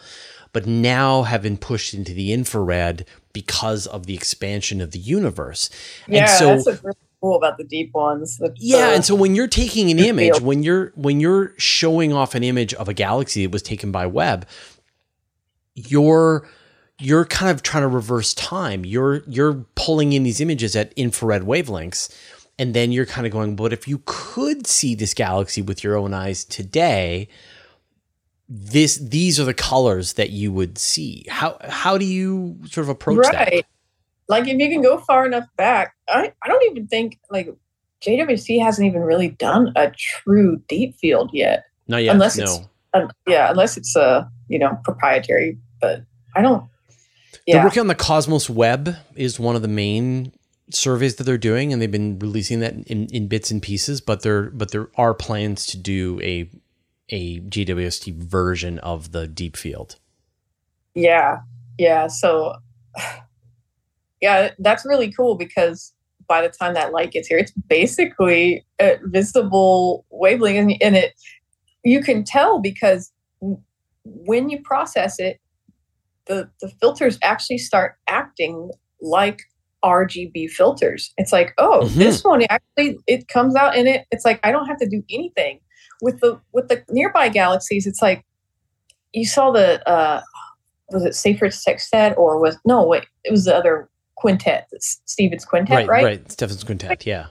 but 0.55 0.65
now 0.65 1.23
have 1.23 1.41
been 1.41 1.57
pushed 1.57 1.93
into 1.93 2.13
the 2.13 2.31
infrared 2.31 3.05
because 3.33 3.85
of 3.87 4.05
the 4.05 4.13
expansion 4.13 4.79
of 4.79 4.91
the 4.91 4.99
universe. 4.99 5.69
Yeah, 6.07 6.21
and 6.21 6.29
so, 6.29 6.45
that's 6.45 6.65
what's 6.65 6.83
really 6.85 6.97
cool 7.19 7.35
about 7.35 7.57
the 7.57 7.65
deep 7.65 7.93
ones. 7.93 8.37
The, 8.37 8.55
yeah, 8.55 8.91
and 8.91 9.03
so 9.03 9.15
when 9.15 9.35
you're 9.35 9.49
taking 9.49 9.91
an 9.91 9.99
image, 9.99 10.39
when 10.39 10.63
you're 10.63 10.93
when 10.95 11.19
you're 11.19 11.53
showing 11.57 12.13
off 12.13 12.35
an 12.35 12.43
image 12.45 12.73
of 12.75 12.87
a 12.87 12.93
galaxy 12.93 13.45
that 13.45 13.51
was 13.51 13.63
taken 13.63 13.91
by 13.91 14.05
Webb, 14.05 14.47
you're 15.73 16.47
you're 16.99 17.25
kind 17.25 17.51
of 17.51 17.61
trying 17.61 17.83
to 17.83 17.87
reverse 17.87 18.33
time. 18.33 18.85
You're 18.85 19.23
you're 19.27 19.65
pulling 19.75 20.13
in 20.13 20.23
these 20.23 20.39
images 20.39 20.75
at 20.75 20.93
infrared 20.93 21.43
wavelengths 21.43 22.09
and 22.57 22.73
then 22.73 22.91
you're 22.91 23.05
kind 23.05 23.27
of 23.27 23.33
going, 23.33 23.55
but 23.55 23.73
if 23.73 23.87
you 23.87 24.01
could 24.05 24.65
see 24.65 24.95
this 24.95 25.13
galaxy 25.13 25.61
with 25.61 25.83
your 25.83 25.97
own 25.97 26.13
eyes 26.13 26.45
today, 26.45 27.27
this 28.47 28.95
these 28.97 29.39
are 29.39 29.43
the 29.43 29.53
colors 29.53 30.13
that 30.13 30.29
you 30.29 30.51
would 30.51 30.77
see. 30.77 31.25
How 31.29 31.57
how 31.67 31.97
do 31.97 32.05
you 32.05 32.59
sort 32.65 32.85
of 32.85 32.89
approach 32.89 33.25
right. 33.25 33.51
that? 33.51 33.65
Like 34.27 34.47
if 34.47 34.57
you 34.59 34.69
can 34.69 34.81
go 34.81 34.99
far 34.99 35.25
enough 35.25 35.45
back, 35.57 35.95
I, 36.07 36.31
I 36.41 36.47
don't 36.47 36.63
even 36.71 36.87
think 36.87 37.19
like 37.29 37.49
JWST 38.01 38.61
hasn't 38.61 38.87
even 38.87 39.01
really 39.01 39.29
done 39.29 39.73
a 39.75 39.91
true 39.91 40.61
deep 40.67 40.95
field 40.95 41.31
yet. 41.33 41.65
Not 41.87 42.03
yet. 42.03 42.13
Unless 42.13 42.37
no. 42.37 42.43
it's 42.43 42.59
uh, 42.93 43.07
yeah, 43.27 43.51
unless 43.51 43.77
it's 43.77 43.95
a 43.95 44.01
uh, 44.01 44.27
you 44.47 44.59
know 44.59 44.77
proprietary. 44.83 45.57
But 45.81 46.03
I 46.35 46.41
don't. 46.41 46.63
Yeah. 47.45 47.55
They're 47.55 47.65
working 47.65 47.81
on 47.81 47.87
the 47.87 47.95
Cosmos 47.95 48.49
Web 48.49 48.95
is 49.15 49.39
one 49.39 49.55
of 49.55 49.61
the 49.61 49.67
main 49.67 50.31
surveys 50.71 51.15
that 51.15 51.25
they're 51.25 51.37
doing, 51.37 51.71
and 51.71 51.81
they've 51.81 51.91
been 51.91 52.17
releasing 52.17 52.59
that 52.61 52.73
in, 52.87 53.07
in 53.07 53.27
bits 53.27 53.51
and 53.51 53.61
pieces. 53.61 54.01
But 54.01 54.21
there 54.21 54.49
but 54.49 54.71
there 54.71 54.89
are 54.95 55.13
plans 55.13 55.65
to 55.67 55.77
do 55.77 56.19
a 56.21 56.49
a 57.09 57.39
JWST 57.41 58.15
version 58.15 58.79
of 58.79 59.11
the 59.11 59.27
deep 59.27 59.55
field. 59.55 59.97
Yeah. 60.95 61.39
Yeah. 61.77 62.07
So, 62.07 62.55
yeah, 64.21 64.51
that's 64.57 64.85
really 64.85 65.11
cool 65.11 65.35
because 65.35 65.93
by 66.27 66.41
the 66.41 66.49
time 66.49 66.73
that 66.73 66.91
light 66.91 67.11
gets 67.11 67.27
here, 67.27 67.37
it's 67.37 67.51
basically 67.51 68.65
a 68.79 68.97
visible 69.03 70.05
wavelength, 70.09 70.57
and, 70.57 70.75
and 70.81 70.95
it 70.95 71.13
you 71.83 72.01
can 72.01 72.23
tell 72.23 72.59
because 72.59 73.11
when 74.03 74.49
you 74.49 74.61
process 74.63 75.19
it, 75.19 75.39
the 76.25 76.49
the 76.61 76.69
filters 76.81 77.17
actually 77.21 77.57
start 77.57 77.95
acting 78.07 78.71
like 79.01 79.41
RGB 79.83 80.49
filters. 80.49 81.13
It's 81.17 81.31
like, 81.31 81.53
oh, 81.57 81.81
mm-hmm. 81.83 81.99
this 81.99 82.23
one 82.23 82.43
actually 82.49 82.97
it 83.07 83.27
comes 83.27 83.55
out 83.55 83.75
in 83.75 83.87
it. 83.87 84.05
It's 84.11 84.25
like 84.25 84.39
I 84.43 84.51
don't 84.51 84.67
have 84.67 84.79
to 84.79 84.89
do 84.89 85.03
anything 85.09 85.59
with 86.01 86.19
the 86.19 86.39
with 86.51 86.67
the 86.67 86.83
nearby 86.89 87.29
galaxies, 87.29 87.87
it's 87.87 88.01
like 88.01 88.25
you 89.13 89.25
saw 89.25 89.51
the 89.51 89.87
uh, 89.87 90.21
was 90.89 91.03
it 91.03 91.13
Seyfert 91.13 91.53
Sextet 91.53 92.17
or 92.17 92.39
was 92.39 92.57
no 92.65 92.85
wait 92.85 93.05
it 93.23 93.31
was 93.31 93.45
the 93.45 93.55
other 93.55 93.89
quintet, 94.15 94.69
Stephan's 94.79 95.45
quintet, 95.45 95.75
right? 95.75 95.87
Right, 95.87 96.03
right. 96.03 96.31
Stephan's 96.31 96.63
quintet, 96.63 97.05
yeah. 97.05 97.27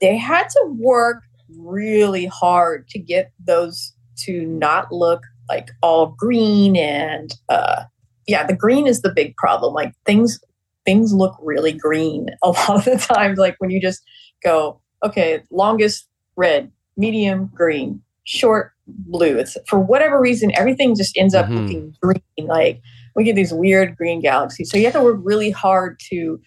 They 0.00 0.16
had 0.16 0.48
to 0.48 0.66
work 0.78 1.22
really 1.56 2.26
hard 2.26 2.88
to 2.88 2.98
get 2.98 3.32
those 3.44 3.92
to 4.16 4.46
not 4.46 4.90
look 4.92 5.22
like 5.48 5.70
all 5.82 6.14
green 6.18 6.76
and 6.76 7.34
uh 7.48 7.84
yeah, 8.26 8.46
the 8.46 8.56
green 8.56 8.86
is 8.86 9.02
the 9.02 9.12
big 9.12 9.36
problem. 9.36 9.74
Like 9.74 9.92
things 10.06 10.40
things 10.84 11.14
look 11.14 11.34
really 11.42 11.72
green 11.72 12.28
a 12.42 12.48
lot 12.50 12.76
of 12.76 12.84
the 12.84 12.96
times. 12.98 13.38
Like 13.38 13.56
when 13.58 13.70
you 13.70 13.80
just 13.80 14.02
go, 14.42 14.80
okay, 15.04 15.42
longest 15.50 16.08
red, 16.36 16.70
medium 16.96 17.50
green, 17.54 18.02
short 18.24 18.72
blue. 18.86 19.38
It's 19.38 19.56
for 19.66 19.78
whatever 19.78 20.20
reason, 20.20 20.52
everything 20.56 20.94
just 20.94 21.16
ends 21.16 21.34
up 21.34 21.46
Mhm. 21.46 21.56
looking 21.62 21.94
green. 22.02 22.46
Like 22.48 22.80
we 23.16 23.24
get 23.24 23.34
these 23.36 23.52
weird 23.52 23.96
green 23.96 24.20
galaxies. 24.20 24.70
So 24.70 24.76
you 24.76 24.84
have 24.84 24.92
to 24.94 25.02
work 25.02 25.20
really 25.22 25.50
hard 25.50 25.98
to 26.10 26.38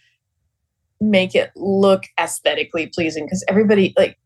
make 1.00 1.36
it 1.36 1.52
look 1.56 2.04
aesthetically 2.20 2.88
pleasing 2.88 3.26
because 3.26 3.44
everybody 3.48 3.94
like 3.98 4.18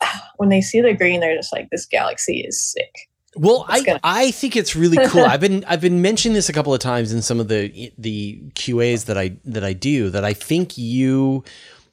when 0.36 0.48
they 0.50 0.60
see 0.60 0.80
the 0.80 0.92
green, 0.94 1.20
they're 1.20 1.36
just 1.36 1.52
like, 1.52 1.68
this 1.70 1.86
galaxy 1.86 2.40
is 2.40 2.60
sick. 2.60 3.08
Well, 3.36 3.66
It's 3.68 3.82
I, 3.82 3.84
gonna- 3.84 4.00
I 4.02 4.30
think 4.30 4.56
it's 4.56 4.74
really 4.74 4.98
cool. 5.08 5.24
I've 5.26 5.40
been 5.40 5.64
I've 5.66 5.80
been 5.80 6.02
mentioning 6.02 6.34
this 6.34 6.48
a 6.48 6.52
couple 6.52 6.72
of 6.72 6.80
times 6.80 7.12
in 7.12 7.22
some 7.22 7.40
of 7.40 7.48
the 7.48 7.92
the 7.98 8.40
QAs 8.54 9.04
that 9.06 9.18
I 9.18 9.36
that 9.44 9.62
I 9.64 9.72
do 9.72 10.10
that 10.10 10.24
I 10.24 10.32
think 10.32 10.78
you 10.78 11.44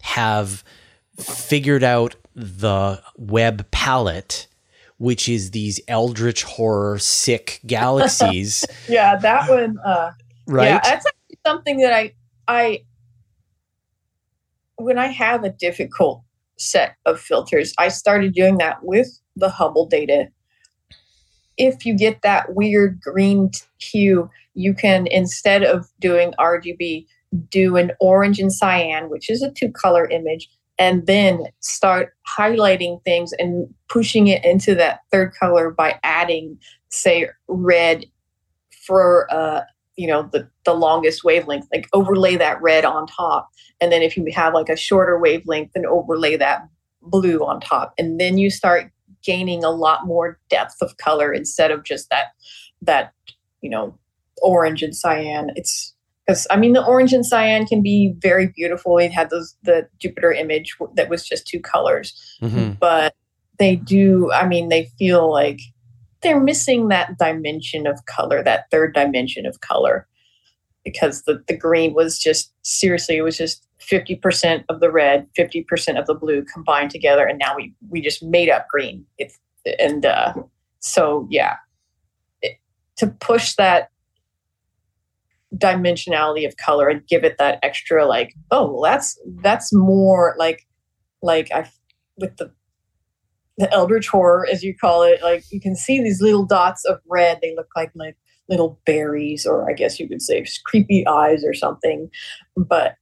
have 0.01 0.63
figured 1.19 1.83
out 1.83 2.15
the 2.35 3.01
web 3.17 3.69
palette, 3.71 4.47
which 4.97 5.29
is 5.29 5.51
these 5.51 5.79
eldritch 5.87 6.43
horror 6.43 6.97
sick 6.99 7.59
galaxies, 7.65 8.65
Yeah, 8.87 9.17
that 9.17 9.49
one. 9.49 9.77
Uh, 9.85 10.11
right? 10.47 10.65
Yeah, 10.65 10.79
that's 10.83 11.05
actually 11.05 11.39
something 11.45 11.77
that 11.77 11.93
I 11.93 12.13
I 12.47 12.83
when 14.77 14.97
I 14.97 15.07
have 15.07 15.43
a 15.43 15.49
difficult 15.49 16.23
set 16.57 16.95
of 17.05 17.19
filters, 17.19 17.73
I 17.77 17.89
started 17.89 18.33
doing 18.33 18.57
that 18.57 18.77
with 18.83 19.07
the 19.35 19.49
Hubble 19.49 19.85
data. 19.87 20.27
If 21.57 21.85
you 21.85 21.95
get 21.95 22.21
that 22.21 22.55
weird 22.55 22.99
green 23.01 23.51
hue, 23.79 24.29
you 24.53 24.73
can 24.73 25.07
instead 25.07 25.63
of 25.63 25.87
doing 25.99 26.33
RGB, 26.39 27.05
do 27.49 27.77
an 27.77 27.91
orange 27.99 28.39
and 28.39 28.51
cyan, 28.51 29.09
which 29.09 29.29
is 29.29 29.41
a 29.41 29.51
two 29.51 29.71
color 29.71 30.07
image, 30.07 30.49
and 30.77 31.05
then 31.07 31.45
start 31.59 32.13
highlighting 32.37 33.03
things 33.03 33.33
and 33.33 33.73
pushing 33.89 34.27
it 34.27 34.43
into 34.43 34.75
that 34.75 35.01
third 35.11 35.33
color 35.33 35.71
by 35.71 35.99
adding, 36.03 36.57
say, 36.89 37.27
red 37.47 38.05
for 38.85 39.31
uh, 39.31 39.61
you 39.95 40.07
know 40.07 40.29
the 40.31 40.49
the 40.65 40.73
longest 40.73 41.23
wavelength 41.23 41.67
like 41.71 41.87
overlay 41.93 42.35
that 42.35 42.61
red 42.61 42.85
on 42.85 43.07
top. 43.07 43.49
And 43.79 43.91
then 43.91 44.01
if 44.01 44.17
you 44.17 44.25
have 44.33 44.53
like 44.53 44.69
a 44.69 44.75
shorter 44.75 45.19
wavelength 45.19 45.71
then 45.73 45.85
overlay 45.85 46.35
that 46.37 46.67
blue 47.01 47.39
on 47.39 47.59
top. 47.59 47.93
And 47.97 48.19
then 48.19 48.37
you 48.37 48.49
start 48.49 48.91
gaining 49.23 49.63
a 49.63 49.69
lot 49.71 50.05
more 50.05 50.39
depth 50.49 50.75
of 50.81 50.97
color 50.97 51.31
instead 51.33 51.71
of 51.71 51.83
just 51.83 52.09
that 52.09 52.27
that 52.81 53.13
you 53.61 53.69
know 53.69 53.97
orange 54.41 54.83
and 54.83 54.95
cyan. 54.95 55.51
It's 55.55 55.93
because 56.25 56.47
i 56.51 56.55
mean 56.57 56.73
the 56.73 56.85
orange 56.85 57.13
and 57.13 57.25
cyan 57.25 57.65
can 57.65 57.81
be 57.81 58.13
very 58.19 58.47
beautiful. 58.47 58.95
We 58.95 59.07
had 59.07 59.29
those 59.29 59.55
the 59.63 59.87
jupiter 59.99 60.31
image 60.31 60.75
that 60.95 61.09
was 61.09 61.27
just 61.27 61.47
two 61.47 61.59
colors. 61.59 62.13
Mhm. 62.41 62.77
but 62.79 63.15
they 63.59 63.75
do 63.75 64.31
i 64.33 64.47
mean 64.47 64.69
they 64.69 64.85
feel 64.97 65.31
like 65.31 65.59
they're 66.21 66.39
missing 66.39 66.87
that 66.87 67.17
dimension 67.17 67.85
of 67.85 68.05
color 68.05 68.43
that 68.43 68.69
third 68.71 68.93
dimension 68.93 69.45
of 69.45 69.59
color. 69.61 70.07
Because 70.85 71.23
the, 71.23 71.41
the 71.47 71.55
green 71.55 71.93
was 71.93 72.19
just 72.19 72.51
seriously 72.63 73.15
it 73.17 73.21
was 73.21 73.37
just 73.37 73.65
50% 73.89 74.63
of 74.69 74.79
the 74.79 74.91
red 74.91 75.27
50% 75.37 75.99
of 75.99 76.05
the 76.05 76.13
blue 76.13 76.43
combined 76.53 76.91
together 76.91 77.25
and 77.25 77.39
now 77.39 77.55
we 77.55 77.73
we 77.89 78.01
just 78.01 78.23
made 78.23 78.49
up 78.49 78.67
green. 78.69 79.05
It's 79.17 79.37
and 79.79 80.05
uh 80.05 80.33
so 80.79 81.27
yeah. 81.29 81.55
It, 82.41 82.57
to 82.97 83.07
push 83.07 83.55
that 83.55 83.89
dimensionality 85.57 86.47
of 86.47 86.57
color 86.57 86.89
and 86.89 87.05
give 87.07 87.23
it 87.23 87.37
that 87.37 87.59
extra 87.61 88.07
like 88.07 88.33
oh 88.51 88.71
well, 88.71 88.81
that's 88.81 89.19
that's 89.41 89.71
more 89.71 90.35
like 90.39 90.65
like 91.21 91.51
i 91.51 91.69
with 92.17 92.35
the 92.37 92.51
the 93.57 93.71
eldritch 93.71 94.07
horror 94.07 94.47
as 94.51 94.63
you 94.63 94.75
call 94.75 95.03
it 95.03 95.21
like 95.21 95.43
you 95.51 95.61
can 95.61 95.75
see 95.75 96.01
these 96.01 96.21
little 96.21 96.45
dots 96.45 96.83
of 96.85 96.99
red. 97.07 97.39
They 97.41 97.55
look 97.55 97.67
like 97.75 97.91
like 97.95 98.17
little 98.49 98.79
berries 98.85 99.45
or 99.45 99.69
i 99.69 99.73
guess 99.73 99.99
you 99.99 100.09
could 100.09 100.21
say 100.21 100.45
creepy 100.65 101.05
eyes 101.07 101.43
or 101.45 101.53
something. 101.53 102.09
But 102.57 102.95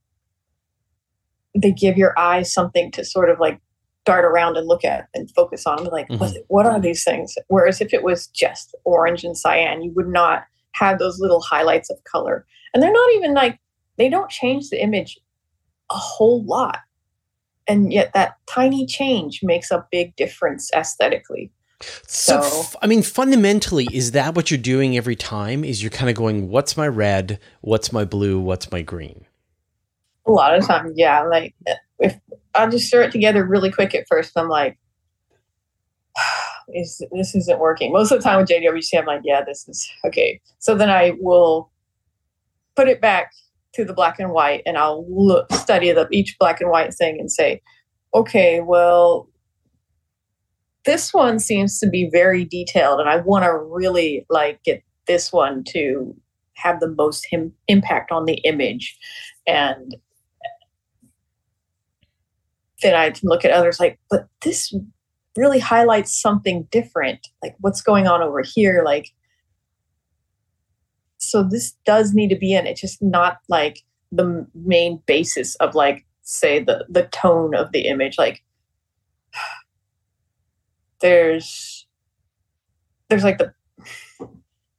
they 1.56 1.72
give 1.72 1.98
your 1.98 2.18
eyes 2.18 2.54
something 2.54 2.92
to 2.92 3.04
sort 3.04 3.30
of 3.30 3.40
like 3.40 3.60
dart 4.06 4.26
around 4.26 4.58
and 4.58 4.68
look 4.68 4.84
at 4.84 5.08
and 5.14 5.30
focus 5.32 5.66
on 5.66 5.86
like 5.86 6.08
mm-hmm. 6.08 6.18
what, 6.18 6.34
what 6.48 6.66
are 6.66 6.80
these 6.80 7.04
things 7.04 7.36
whereas 7.48 7.82
if 7.82 7.94
it 7.94 8.04
was 8.04 8.28
just 8.28 8.76
orange 8.84 9.24
and 9.24 9.38
cyan 9.38 9.82
you 9.82 9.92
would 9.96 10.08
not 10.08 10.44
have 10.74 10.98
those 10.98 11.20
little 11.20 11.42
highlights 11.42 11.90
of 11.90 12.04
color 12.06 12.46
and 12.74 12.82
they're 12.82 12.92
not 12.92 13.14
even 13.14 13.34
like 13.34 13.60
they 13.98 14.10
don't 14.10 14.30
change 14.32 14.70
the 14.70 14.82
image 14.82 15.20
a 15.92 15.96
whole 15.96 16.44
lot 16.46 16.80
and 17.68 17.94
yet 17.94 18.12
that 18.14 18.36
tiny 18.48 18.86
change 18.88 19.42
makes 19.44 19.70
a 19.70 19.86
big 19.92 20.16
difference 20.16 20.72
aesthetically 20.74 21.52
So, 22.08 22.42
So- 22.42 22.60
f- 22.60 22.76
I 22.82 22.88
mean, 22.88 23.02
fundamentally, 23.04 23.88
is 23.92 24.12
that 24.12 24.36
what 24.36 24.52
you're 24.52 24.58
doing 24.60 24.96
every 24.98 25.16
time? 25.16 25.64
Is 25.64 25.82
you're 25.82 25.90
kind 25.90 26.10
of 26.10 26.16
going, 26.16 26.50
what's 26.50 26.78
my 26.78 26.88
red? 26.88 27.40
What's 27.62 27.92
my 27.92 28.06
blue? 28.06 28.40
What's 28.40 28.72
my 28.72 28.84
green? 28.84 29.26
A 30.32 30.34
lot 30.34 30.58
of 30.58 30.66
times 30.66 30.94
yeah 30.96 31.24
like 31.24 31.54
if 32.00 32.18
i 32.56 32.66
just 32.68 32.88
stir 32.88 33.04
it 33.04 33.12
together 33.12 33.46
really 33.46 33.72
quick 33.72 33.94
at 33.94 34.08
first 34.08 34.32
i'm 34.38 34.48
like 34.48 34.78
is 36.74 37.02
this 37.12 37.36
isn't 37.36 37.60
working. 37.60 37.92
Most 37.92 38.12
of 38.12 38.20
the 38.20 38.24
time 38.24 38.40
with 38.40 38.50
JWST 38.50 38.98
i'm 38.98 39.06
like 39.06 39.22
yeah 39.24 39.44
this 39.46 39.68
is 39.68 39.92
okay. 40.06 40.40
So 40.60 40.76
then 40.76 40.90
i 40.90 41.14
will 41.20 41.70
put 42.76 42.88
it 42.88 43.02
back 43.02 43.32
to 43.74 43.84
the 43.84 43.94
black 43.94 44.20
and 44.20 44.32
white 44.32 44.62
and 44.66 44.78
i'll 44.78 45.06
look 45.10 45.52
study 45.54 45.92
the 45.92 46.08
each 46.12 46.38
black 46.40 46.62
and 46.62 46.70
white 46.70 46.94
thing 46.94 47.20
and 47.20 47.32
say 47.32 47.62
okay 48.14 48.60
well 48.60 49.30
this 50.84 51.14
one 51.14 51.40
seems 51.40 51.80
to 51.80 51.88
be 51.88 52.10
very 52.12 52.44
detailed 52.44 53.00
and 53.00 53.10
i 53.10 53.18
want 53.18 53.46
to 53.46 53.54
really 53.54 54.26
like 54.30 54.62
get 54.64 54.84
this 55.08 55.32
one 55.32 55.64
to 55.64 56.16
have 56.62 56.80
the 56.80 56.88
most 56.88 57.26
him- 57.30 57.54
impact 57.68 58.12
on 58.12 58.26
the 58.26 58.36
image. 58.46 58.98
And 59.48 59.96
then 62.82 62.96
I 62.96 63.12
can 63.12 63.30
look 63.30 63.46
at 63.46 63.52
others 63.52 63.80
like, 63.80 64.00
but 64.10 64.28
this 64.42 64.74
really 65.38 65.60
highlights 65.60 66.20
something 66.20 66.68
different. 66.72 67.28
Like 67.42 67.56
what's 67.60 67.82
going 67.82 68.08
on 68.08 68.22
over 68.22 68.42
here? 68.42 68.84
Like, 68.86 69.12
so 71.18 71.44
this 71.44 71.74
does 71.86 72.14
need 72.14 72.30
to 72.30 72.36
be 72.36 72.54
in. 72.54 72.68
It's 72.68 72.82
just 72.82 73.02
not 73.02 73.38
like 73.48 73.80
the 74.12 74.46
main 74.54 75.02
basis 75.06 75.56
of 75.56 75.76
like, 75.76 76.06
say 76.24 76.64
the 76.64 76.86
the 76.90 77.04
tone 77.08 77.56
of 77.56 77.72
the 77.72 77.88
image. 77.88 78.18
Like, 78.18 78.44
there's 81.02 81.88
there's 83.10 83.24
like 83.24 83.38
the 83.38 83.54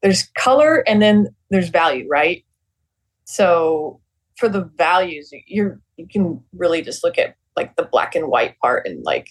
there's 0.03 0.25
color 0.37 0.83
and 0.89 1.01
then 1.01 1.29
there's 1.51 1.69
value, 1.69 2.07
right? 2.11 2.45
So 3.25 4.01
for 4.37 4.49
the 4.49 4.65
values, 4.77 5.33
you're 5.47 5.81
you 5.97 6.09
can 6.09 6.43
really 6.53 6.83
just 6.83 7.05
look 7.05 7.19
at 7.19 7.37
like 7.57 7.77
the 7.77 7.85
black 7.85 8.15
and 8.15 8.29
white 8.29 8.59
part 8.61 8.87
and 8.87 9.05
like 9.05 9.29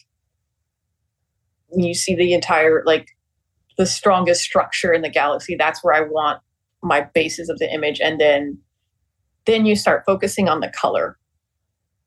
when 1.68 1.86
you 1.86 1.94
see 1.94 2.16
the 2.16 2.34
entire 2.34 2.84
like 2.86 3.10
the 3.78 3.86
strongest 3.86 4.42
structure 4.42 4.94
in 4.94 5.02
the 5.02 5.10
galaxy 5.10 5.56
that's 5.56 5.84
where 5.84 5.94
i 5.94 6.02
want 6.02 6.42
my 6.84 7.02
basis 7.14 7.50
of 7.50 7.60
the 7.60 7.72
image. 7.74 8.00
And 8.00 8.20
then 8.20 8.58
then 9.46 9.66
you 9.66 9.76
start 9.76 10.04
focusing 10.06 10.48
on 10.50 10.60
the 10.60 10.70
color. 10.70 11.18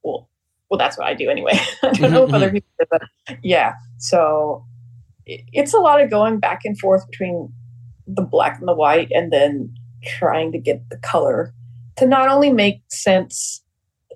Well 0.02 0.28
well 0.70 0.78
that's 0.78 0.98
what 0.98 1.06
i 1.06 1.14
do 1.14 1.30
anyway. 1.30 1.52
I 1.82 1.92
don't 1.92 2.12
know 2.12 2.24
if 2.24 2.32
other 2.32 2.46
mm-hmm. 2.46 2.54
people 2.56 2.70
do 2.78 2.86
but 2.90 3.02
yeah. 3.42 3.74
So 3.98 4.64
it- 5.26 5.44
it's 5.52 5.74
a 5.74 5.78
lot 5.78 6.00
of 6.00 6.10
going 6.10 6.38
back 6.38 6.60
and 6.64 6.78
forth 6.78 7.08
between 7.10 7.52
the 8.06 8.22
black 8.22 8.58
and 8.58 8.68
the 8.68 8.74
white 8.74 9.08
and 9.12 9.32
then 9.32 9.74
trying 10.04 10.52
to 10.52 10.58
get 10.58 10.88
the 10.90 10.98
color 10.98 11.54
to 11.96 12.06
not 12.06 12.28
only 12.28 12.52
make 12.52 12.82
sense 12.90 13.62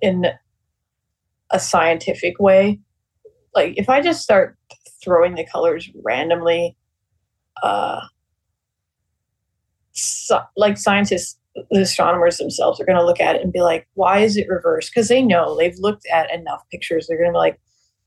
in 0.02 0.26
a 1.50 1.58
scientific 1.58 2.38
way. 2.38 2.80
Like 3.54 3.74
if 3.76 3.88
I 3.88 4.00
just 4.00 4.22
start 4.22 4.56
throwing 5.02 5.34
the 5.34 5.46
colors 5.46 5.90
randomly, 6.02 6.76
uh, 7.62 8.00
so, 9.92 10.40
like 10.56 10.78
scientists, 10.78 11.38
the 11.70 11.80
astronomers 11.80 12.36
themselves 12.38 12.80
are 12.80 12.84
going 12.84 12.98
to 12.98 13.04
look 13.04 13.20
at 13.20 13.34
it 13.34 13.42
and 13.42 13.52
be 13.52 13.60
like, 13.60 13.88
"Why 13.94 14.20
is 14.20 14.36
it 14.36 14.48
reversed?" 14.48 14.92
Because 14.94 15.08
they 15.08 15.22
know 15.22 15.56
they've 15.56 15.78
looked 15.78 16.06
at 16.06 16.32
enough 16.32 16.62
pictures. 16.70 17.06
They're 17.06 17.18
going 17.18 17.30
to 17.30 17.32
be 17.32 17.38
like, 17.38 17.60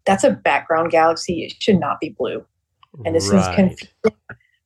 "That's 0.06 0.24
a 0.24 0.32
background 0.32 0.92
galaxy. 0.92 1.44
It 1.44 1.62
should 1.62 1.80
not 1.80 2.00
be 2.00 2.16
blue." 2.18 2.46
And 3.06 3.16
this 3.16 3.32
is 3.32 3.48
confusing. 3.56 3.90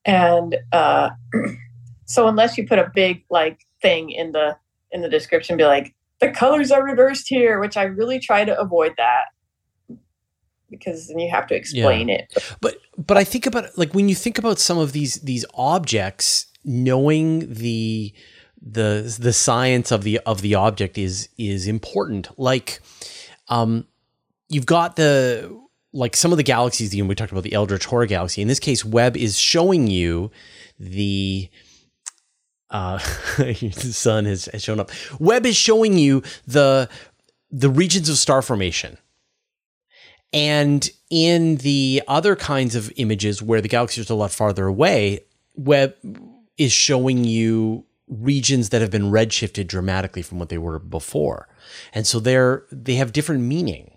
And 0.06 0.58
uh, 0.72 1.10
so 2.06 2.28
unless 2.28 2.58
you 2.58 2.68
put 2.68 2.80
a 2.80 2.92
big 2.94 3.24
like 3.30 3.60
thing 3.82 4.12
in 4.12 4.32
the 4.32 4.56
in 4.92 5.02
the 5.02 5.10
description, 5.10 5.58
be 5.58 5.66
like, 5.66 5.96
the 6.20 6.32
colors 6.32 6.72
are 6.72 6.84
reversed 6.84 7.28
here, 7.28 7.60
which 7.60 7.78
I 7.78 7.84
really 7.84 8.20
try 8.20 8.46
to 8.46 8.58
avoid 8.60 8.94
that 8.98 9.26
because 10.70 11.08
then 11.08 11.20
you 11.20 11.30
have 11.30 11.48
to 11.48 11.56
explain 11.56 12.10
yeah. 12.10 12.16
it. 12.16 12.56
But 12.62 12.78
but 12.98 13.18
I 13.18 13.24
think 13.24 13.46
about 13.46 13.78
like 13.78 13.94
when 13.94 14.10
you 14.10 14.16
think 14.16 14.38
about 14.38 14.60
some 14.60 14.78
of 14.78 14.92
these 14.92 15.16
these 15.16 15.46
objects, 15.54 16.48
knowing 16.64 17.54
the 17.54 18.14
the 18.62 19.16
the 19.20 19.34
science 19.34 19.92
of 19.92 20.04
the 20.04 20.20
of 20.26 20.42
the 20.42 20.56
object 20.56 20.98
is 20.98 21.30
is 21.38 21.68
important. 21.68 22.30
Like, 22.38 22.82
um, 23.48 23.88
you've 24.50 24.66
got 24.66 24.96
the 24.96 25.58
like 25.94 26.16
some 26.16 26.32
of 26.32 26.38
the 26.38 26.44
galaxies. 26.44 26.94
You 26.94 27.04
know, 27.04 27.10
we 27.10 27.16
talked 27.16 27.32
about 27.32 27.44
the 27.44 27.54
Eldritch 27.54 27.86
Horror 27.86 28.08
Galaxy. 28.08 28.42
In 28.42 28.48
this 28.48 28.60
case, 28.60 28.84
Webb 28.84 29.16
is 29.16 29.38
showing 29.38 29.88
you 29.88 30.32
the 30.80 31.50
uh, 32.76 32.98
the 33.38 33.72
sun 33.72 34.26
has, 34.26 34.46
has 34.52 34.62
shown 34.62 34.82
up. 34.82 34.92
Webb 35.18 35.46
is 35.46 35.56
showing 35.56 35.98
you 35.98 36.22
the 36.46 36.90
the 37.50 37.70
regions 37.70 38.10
of 38.10 38.18
star 38.18 38.42
formation. 38.42 38.98
And 40.34 40.90
in 41.10 41.58
the 41.58 42.04
other 42.08 42.36
kinds 42.36 42.76
of 42.76 42.92
images 42.98 43.42
where 43.42 43.62
the 43.62 43.70
galaxy 43.70 44.02
is 44.02 44.10
a 44.10 44.16
lot 44.16 44.32
farther 44.32 44.68
away, 44.68 45.22
Webb 45.56 45.96
is 46.58 46.74
showing 46.74 47.24
you 47.24 47.86
regions 48.10 48.70
that 48.70 48.82
have 48.82 48.92
been 48.92 49.10
redshifted 49.10 49.68
dramatically 49.68 50.22
from 50.22 50.38
what 50.38 50.50
they 50.50 50.58
were 50.58 50.80
before. 50.80 51.48
And 51.94 52.06
so 52.06 52.20
they're 52.20 52.66
they 52.72 52.96
have 52.96 53.14
different 53.14 53.44
meaning. 53.44 53.92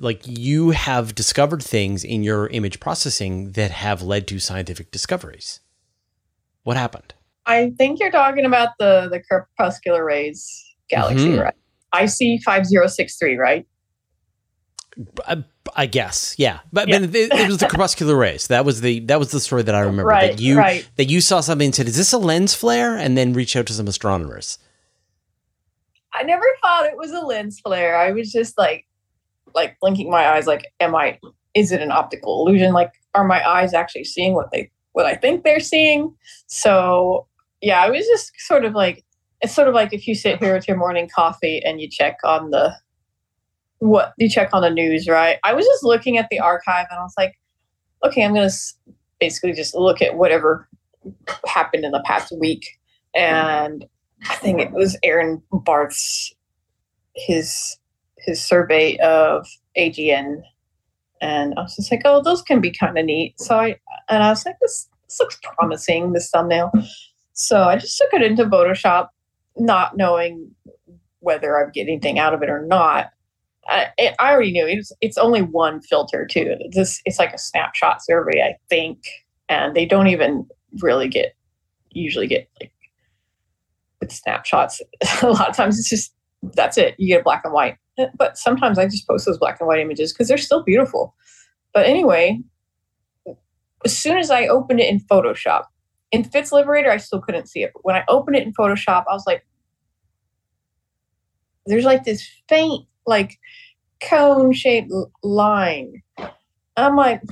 Like 0.00 0.22
you 0.26 0.70
have 0.70 1.14
discovered 1.14 1.62
things 1.62 2.02
in 2.02 2.24
your 2.24 2.48
image 2.48 2.80
processing 2.80 3.52
that 3.52 3.70
have 3.70 4.02
led 4.02 4.26
to 4.26 4.40
scientific 4.40 4.90
discoveries. 4.90 5.60
What 6.64 6.76
happened? 6.76 7.13
I 7.46 7.72
think 7.76 8.00
you're 8.00 8.10
talking 8.10 8.44
about 8.44 8.70
the 8.78 9.08
the 9.10 9.20
crepuscular 9.20 10.04
rays 10.04 10.64
galaxy, 10.88 11.30
mm-hmm. 11.30 11.40
right? 11.40 11.54
IC 11.94 12.42
five 12.42 12.66
zero 12.66 12.86
six 12.86 13.16
three, 13.16 13.36
right? 13.36 13.66
I, 15.26 15.44
I, 15.74 15.86
guess, 15.86 16.36
yeah, 16.38 16.60
but 16.72 16.88
yeah. 16.88 17.00
it, 17.00 17.14
it, 17.14 17.48
was 17.48 17.58
the 17.58 17.66
crepuscular 17.66 18.14
rays. 18.14 18.46
That 18.46 18.64
was 18.64 18.80
the 18.80 19.00
that 19.00 19.18
was 19.18 19.32
the 19.32 19.40
story 19.40 19.62
that 19.62 19.74
I 19.74 19.80
remember. 19.80 20.04
Right, 20.04 20.32
that 20.32 20.40
you 20.40 20.56
right. 20.56 20.88
that 20.96 21.06
you 21.06 21.20
saw 21.20 21.40
something 21.40 21.66
and 21.66 21.74
said, 21.74 21.88
"Is 21.88 21.96
this 21.96 22.12
a 22.12 22.18
lens 22.18 22.54
flare?" 22.54 22.96
And 22.96 23.18
then 23.18 23.32
reach 23.32 23.56
out 23.56 23.66
to 23.66 23.72
some 23.72 23.88
astronomers. 23.88 24.58
I 26.12 26.22
never 26.22 26.44
thought 26.62 26.86
it 26.86 26.96
was 26.96 27.10
a 27.10 27.20
lens 27.20 27.60
flare. 27.60 27.96
I 27.96 28.12
was 28.12 28.30
just 28.30 28.56
like, 28.56 28.86
like 29.52 29.76
blinking 29.80 30.10
my 30.10 30.28
eyes, 30.28 30.46
like, 30.46 30.72
"Am 30.78 30.94
I? 30.94 31.18
Is 31.54 31.72
it 31.72 31.80
an 31.80 31.90
optical 31.90 32.46
illusion? 32.46 32.72
Like, 32.72 32.92
are 33.14 33.24
my 33.24 33.46
eyes 33.46 33.74
actually 33.74 34.04
seeing 34.04 34.34
what 34.34 34.52
they 34.52 34.70
what 34.92 35.06
I 35.06 35.16
think 35.16 35.42
they're 35.42 35.60
seeing?" 35.60 36.14
So 36.46 37.26
yeah, 37.64 37.82
I 37.82 37.90
was 37.90 38.06
just 38.06 38.32
sort 38.38 38.64
of 38.64 38.74
like 38.74 39.04
it's 39.40 39.54
sort 39.54 39.68
of 39.68 39.74
like 39.74 39.92
if 39.92 40.06
you 40.06 40.14
sit 40.14 40.38
here 40.38 40.54
with 40.54 40.68
your 40.68 40.76
morning 40.76 41.08
coffee 41.14 41.62
and 41.64 41.80
you 41.80 41.88
check 41.90 42.18
on 42.22 42.50
the 42.50 42.74
what 43.78 44.12
you 44.18 44.28
check 44.28 44.50
on 44.52 44.62
the 44.62 44.70
news, 44.70 45.08
right? 45.08 45.38
I 45.44 45.54
was 45.54 45.64
just 45.64 45.82
looking 45.82 46.18
at 46.18 46.28
the 46.30 46.38
archive 46.38 46.86
and 46.90 46.98
I 46.98 47.02
was 47.02 47.14
like, 47.18 47.34
okay, 48.04 48.24
I'm 48.24 48.34
to 48.34 48.50
basically 49.18 49.52
just 49.52 49.74
look 49.74 50.02
at 50.02 50.16
whatever 50.16 50.68
happened 51.46 51.84
in 51.84 51.92
the 51.92 52.02
past 52.04 52.32
week. 52.38 52.66
And 53.14 53.84
I 54.28 54.34
think 54.36 54.60
it 54.60 54.72
was 54.72 54.98
Aaron 55.02 55.42
Barth's 55.50 56.34
his 57.16 57.78
his 58.18 58.44
survey 58.44 58.96
of 58.98 59.46
AGN, 59.78 60.42
and 61.20 61.54
I 61.56 61.62
was 61.62 61.76
just 61.76 61.90
like, 61.90 62.02
oh, 62.04 62.22
those 62.22 62.42
can 62.42 62.60
be 62.60 62.70
kind 62.70 62.98
of 62.98 63.04
neat. 63.04 63.38
So 63.38 63.56
I 63.56 63.76
and 64.08 64.22
I 64.22 64.30
was 64.30 64.44
like, 64.44 64.56
this, 64.60 64.88
this 65.06 65.20
looks 65.20 65.38
promising. 65.42 66.12
This 66.12 66.30
thumbnail. 66.30 66.72
So 67.34 67.64
I 67.64 67.76
just 67.76 67.98
took 67.98 68.14
it 68.14 68.22
into 68.22 68.44
Photoshop, 68.44 69.08
not 69.56 69.96
knowing 69.96 70.50
whether 71.20 71.58
I'd 71.58 71.72
get 71.72 71.82
anything 71.82 72.18
out 72.18 72.32
of 72.32 72.42
it 72.42 72.48
or 72.48 72.64
not. 72.64 73.10
I, 73.66 73.88
I 73.98 74.32
already 74.32 74.52
knew 74.52 74.66
it's 74.66 74.92
it's 75.00 75.16
only 75.16 75.40
one 75.40 75.80
filter 75.80 76.26
too. 76.26 76.56
This 76.70 77.00
it's 77.04 77.18
like 77.18 77.32
a 77.32 77.38
snapshot 77.38 78.04
survey, 78.04 78.42
I 78.42 78.56
think, 78.68 79.04
and 79.48 79.74
they 79.74 79.86
don't 79.86 80.08
even 80.08 80.46
really 80.82 81.08
get 81.08 81.34
usually 81.90 82.26
get 82.26 82.48
like 82.60 82.72
with 84.00 84.12
snapshots. 84.12 84.82
a 85.22 85.28
lot 85.28 85.48
of 85.48 85.56
times 85.56 85.78
it's 85.78 85.88
just 85.88 86.14
that's 86.54 86.76
it. 86.76 86.94
You 86.98 87.08
get 87.08 87.24
black 87.24 87.42
and 87.44 87.54
white, 87.54 87.78
but 88.16 88.36
sometimes 88.36 88.78
I 88.78 88.86
just 88.86 89.08
post 89.08 89.24
those 89.24 89.38
black 89.38 89.58
and 89.60 89.66
white 89.66 89.80
images 89.80 90.12
because 90.12 90.28
they're 90.28 90.36
still 90.36 90.62
beautiful. 90.62 91.14
But 91.72 91.86
anyway, 91.86 92.38
as 93.84 93.96
soon 93.96 94.18
as 94.18 94.30
I 94.30 94.46
opened 94.46 94.80
it 94.80 94.90
in 94.90 95.00
Photoshop, 95.00 95.64
in 96.12 96.24
Fits 96.24 96.52
Liberator, 96.52 96.90
I 96.90 96.98
still 96.98 97.20
couldn't 97.20 97.48
see 97.48 97.62
it. 97.62 97.72
But 97.74 97.84
when 97.84 97.96
I 97.96 98.04
opened 98.08 98.36
it 98.36 98.46
in 98.46 98.52
Photoshop, 98.52 99.04
I 99.08 99.14
was 99.14 99.24
like, 99.26 99.44
there's 101.66 101.84
like 101.84 102.04
this 102.04 102.26
faint, 102.48 102.86
like 103.06 103.38
cone 104.00 104.52
shaped 104.52 104.92
line. 105.22 106.02
I'm 106.76 106.96
like, 106.96 107.22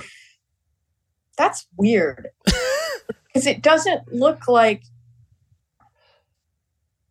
that's 1.36 1.66
weird. 1.76 2.28
Because 3.26 3.46
it 3.46 3.62
doesn't 3.62 4.12
look 4.12 4.46
like 4.46 4.82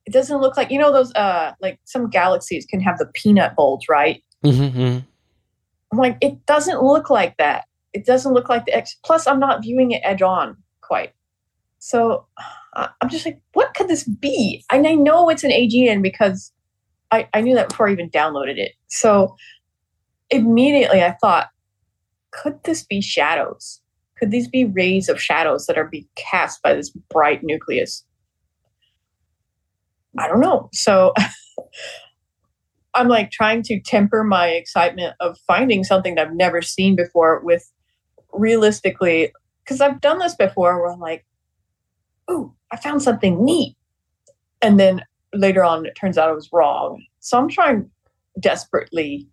it 0.05 0.14
doesn't 0.14 0.39
look 0.39 0.55
like 0.55 0.70
you 0.70 0.78
know 0.78 0.91
those 0.91 1.12
uh 1.16 1.53
like 1.62 1.80
some 1.86 2.12
galaxies 2.12 2.64
can 2.64 2.80
have 2.80 2.99
the 2.99 3.07
peanut 3.07 3.55
bulge, 3.55 3.88
right? 3.89 4.24
Mm-hmm. 4.45 4.99
I'm 5.91 5.97
like, 5.97 6.18
it 6.22 6.45
doesn't 6.45 6.82
look 6.84 7.09
like 7.09 7.38
that. 7.38 7.66
It 7.93 8.05
doesn't 8.05 8.34
look 8.34 8.49
like 8.49 8.66
the 8.66 8.74
X. 8.74 8.95
Plus, 9.03 9.26
I'm 9.26 9.39
not 9.39 9.64
viewing 9.64 9.91
it 9.91 10.01
edge 10.03 10.22
on 10.22 10.57
quite. 10.82 11.14
So 11.82 12.28
uh, 12.76 12.88
I'm 13.02 13.10
just 13.10 13.26
like, 13.26 13.42
what 13.54 13.74
could 13.74 13.88
this 13.88 14.04
be? 14.04 14.64
And 14.72 14.86
I 14.88 14.94
know 14.94 15.30
it's 15.30 15.44
an 15.44 15.50
AGN 15.50 16.04
because 16.04 16.54
I, 17.10 17.28
I 17.34 17.42
knew 17.42 17.56
that 17.56 17.70
before 17.70 17.90
I 17.90 17.92
even 17.92 18.12
downloaded 18.12 18.58
it. 18.58 18.74
So 18.88 19.36
immediately 20.30 21.04
I 21.04 21.18
thought, 21.20 21.48
could 22.30 22.64
this 22.66 22.84
be 22.84 23.02
shadows? 23.02 23.82
Could 24.20 24.30
these 24.30 24.48
be 24.48 24.64
rays 24.64 25.10
of 25.10 25.20
shadows 25.20 25.66
that 25.66 25.78
are 25.78 25.88
being 25.88 26.08
cast 26.16 26.62
by 26.62 26.76
this 26.76 26.92
bright 27.10 27.44
nucleus? 27.44 28.06
I 30.20 30.28
don't 30.28 30.40
know. 30.40 30.70
So 30.74 31.16
I'm 32.94 33.08
like 33.08 33.32
trying 33.32 33.64
to 33.64 33.82
temper 33.82 34.24
my 34.24 34.50
excitement 34.50 35.16
of 35.20 35.36
finding 35.48 35.84
something 35.84 36.14
that 36.14 36.28
I've 36.28 36.36
never 36.36 36.62
seen 36.62 36.96
before 36.96 37.42
with 37.44 37.70
realistically, 38.34 39.34
because 39.64 39.82
I've 39.82 40.00
done 40.00 40.20
this 40.20 40.36
before 40.36 40.80
where 40.80 40.92
I'm 40.92 41.00
like, 41.00 41.26
oh, 42.32 42.54
I 42.72 42.78
found 42.78 43.02
something 43.02 43.44
neat. 43.44 43.76
And 44.62 44.80
then 44.80 45.02
later 45.34 45.64
on, 45.64 45.86
it 45.86 45.96
turns 46.00 46.18
out 46.18 46.30
I 46.30 46.34
was 46.34 46.50
wrong. 46.54 47.04
So 47.20 47.38
I'm 47.38 47.50
trying 47.50 47.90
desperately 48.40 49.28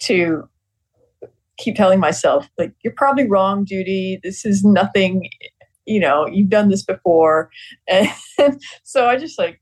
to 0.00 0.48
keep 1.58 1.76
telling 1.76 2.00
myself, 2.00 2.48
like, 2.58 2.72
you're 2.82 2.94
probably 2.96 3.28
wrong, 3.28 3.64
Judy. 3.64 4.18
This 4.22 4.44
is 4.44 4.64
nothing, 4.64 5.28
you 5.86 6.00
know, 6.00 6.26
you've 6.26 6.48
done 6.48 6.68
this 6.68 6.82
before. 6.82 7.50
And 8.38 8.60
so 8.82 9.06
I 9.06 9.16
just 9.16 9.38
like 9.38 9.60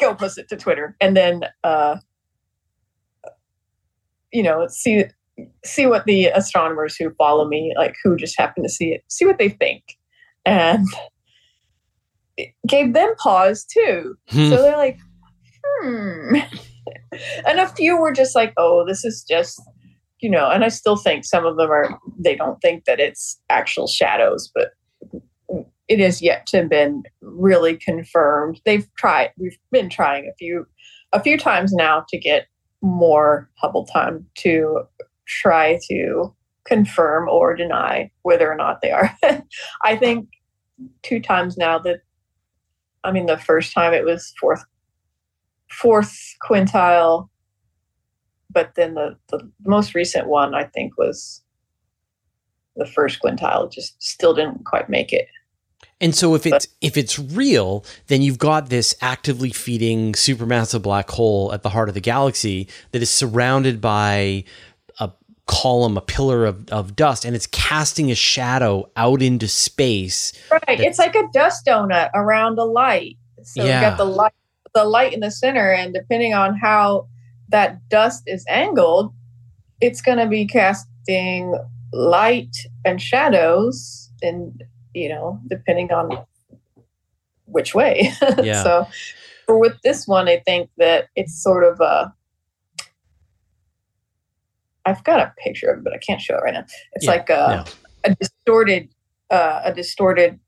go 0.00 0.14
post 0.14 0.38
it 0.38 0.48
to 0.48 0.56
Twitter 0.56 0.96
and 1.00 1.16
then, 1.16 1.42
uh, 1.62 1.96
you 4.32 4.42
know, 4.42 4.66
see 4.68 5.04
see 5.64 5.86
what 5.86 6.04
the 6.04 6.26
astronomers 6.26 6.96
who 6.96 7.10
follow 7.14 7.46
me, 7.46 7.72
like 7.76 7.94
who 8.02 8.16
just 8.16 8.38
happen 8.38 8.62
to 8.62 8.68
see 8.68 8.88
it, 8.92 9.04
see 9.08 9.24
what 9.24 9.38
they 9.38 9.48
think. 9.48 9.98
And 10.44 10.86
gave 12.66 12.92
them 12.92 13.14
pause 13.18 13.64
too. 13.64 14.16
Hmm. 14.28 14.48
So 14.48 14.56
they're 14.56 14.76
like, 14.76 14.98
hmm. 15.82 16.36
and 17.46 17.60
a 17.60 17.68
few 17.68 17.98
were 17.98 18.12
just 18.12 18.34
like, 18.34 18.52
oh, 18.56 18.84
this 18.86 19.04
is 19.04 19.24
just, 19.28 19.60
you 20.20 20.30
know, 20.30 20.50
and 20.50 20.64
I 20.64 20.68
still 20.68 20.96
think 20.96 21.24
some 21.24 21.46
of 21.46 21.56
them 21.56 21.70
are, 21.70 21.98
they 22.18 22.36
don't 22.36 22.60
think 22.60 22.84
that 22.84 23.00
it's 23.00 23.40
actual 23.48 23.86
shadows, 23.86 24.50
but 24.54 24.70
it 25.88 26.00
is 26.00 26.20
yet 26.20 26.46
to 26.46 26.58
have 26.58 26.68
been 26.68 27.02
really 27.22 27.76
confirmed. 27.76 28.60
They've 28.64 28.86
tried, 28.96 29.30
we've 29.38 29.58
been 29.70 29.88
trying 29.88 30.26
a 30.26 30.34
few, 30.38 30.66
a 31.12 31.22
few 31.22 31.38
times 31.38 31.72
now 31.72 32.04
to 32.10 32.18
get 32.18 32.46
more 32.82 33.50
Hubble 33.56 33.86
time 33.86 34.26
to 34.36 34.82
try 35.26 35.78
to 35.88 36.34
confirm 36.66 37.28
or 37.28 37.56
deny 37.56 38.10
whether 38.22 38.50
or 38.50 38.54
not 38.54 38.80
they 38.82 38.90
are. 38.90 39.16
I 39.82 39.96
think 39.96 40.28
two 41.02 41.20
times 41.20 41.56
now 41.56 41.78
that 41.80 42.00
I 43.08 43.12
mean, 43.12 43.24
the 43.24 43.38
first 43.38 43.72
time 43.72 43.94
it 43.94 44.04
was 44.04 44.34
fourth, 44.38 44.62
fourth 45.70 46.14
quintile, 46.46 47.28
but 48.50 48.74
then 48.74 48.94
the, 48.94 49.16
the 49.30 49.50
most 49.64 49.94
recent 49.94 50.28
one 50.28 50.54
I 50.54 50.64
think 50.64 50.98
was 50.98 51.42
the 52.76 52.84
first 52.84 53.20
quintile. 53.22 53.72
Just 53.72 54.00
still 54.02 54.34
didn't 54.34 54.64
quite 54.66 54.90
make 54.90 55.12
it. 55.12 55.26
And 56.00 56.14
so 56.14 56.34
if 56.34 56.46
it's 56.46 56.68
if 56.80 56.96
it's 56.96 57.18
real, 57.18 57.84
then 58.06 58.22
you've 58.22 58.38
got 58.38 58.68
this 58.68 58.94
actively 59.00 59.50
feeding 59.50 60.12
supermassive 60.12 60.82
black 60.82 61.10
hole 61.10 61.52
at 61.52 61.62
the 61.62 61.70
heart 61.70 61.88
of 61.88 61.94
the 61.94 62.00
galaxy 62.00 62.68
that 62.92 63.02
is 63.02 63.10
surrounded 63.10 63.80
by 63.80 64.44
column, 65.48 65.96
a 65.96 66.00
pillar 66.00 66.46
of, 66.46 66.68
of 66.70 66.94
dust, 66.94 67.24
and 67.24 67.34
it's 67.34 67.48
casting 67.48 68.12
a 68.12 68.14
shadow 68.14 68.88
out 68.94 69.20
into 69.20 69.48
space. 69.48 70.32
Right. 70.52 70.78
It's 70.78 70.98
like 70.98 71.16
a 71.16 71.24
dust 71.32 71.66
donut 71.66 72.10
around 72.14 72.58
a 72.58 72.64
light. 72.64 73.16
So 73.42 73.64
yeah. 73.64 73.80
you 73.80 73.86
got 73.90 73.98
the 73.98 74.04
light 74.04 74.32
the 74.74 74.84
light 74.84 75.12
in 75.12 75.20
the 75.20 75.30
center, 75.30 75.72
and 75.72 75.92
depending 75.92 76.34
on 76.34 76.56
how 76.56 77.08
that 77.48 77.88
dust 77.88 78.22
is 78.26 78.44
angled, 78.48 79.12
it's 79.80 80.00
going 80.00 80.18
to 80.18 80.26
be 80.26 80.46
casting 80.46 81.54
light 81.92 82.54
and 82.84 83.00
shadows, 83.00 84.10
and 84.22 84.62
you 84.94 85.08
know, 85.08 85.40
depending 85.48 85.90
on 85.90 86.24
which 87.46 87.74
way. 87.74 88.12
Yeah. 88.42 88.62
so, 88.62 88.86
for 89.46 89.58
with 89.58 89.80
this 89.82 90.06
one, 90.06 90.28
I 90.28 90.40
think 90.44 90.70
that 90.76 91.08
it's 91.16 91.42
sort 91.42 91.64
of 91.64 91.80
a. 91.80 92.14
I've 94.88 95.04
got 95.04 95.20
a 95.20 95.32
picture 95.38 95.70
of 95.70 95.78
it, 95.78 95.84
but 95.84 95.92
I 95.92 95.98
can't 95.98 96.20
show 96.20 96.36
it 96.36 96.42
right 96.42 96.54
now. 96.54 96.64
It's 96.94 97.04
Yeah, 97.04 97.10
like 97.10 97.30
a, 97.30 97.64
a 98.04 98.14
distorted, 98.14 98.88
uh, 99.30 99.60
a 99.64 99.74
distorted 99.74 100.40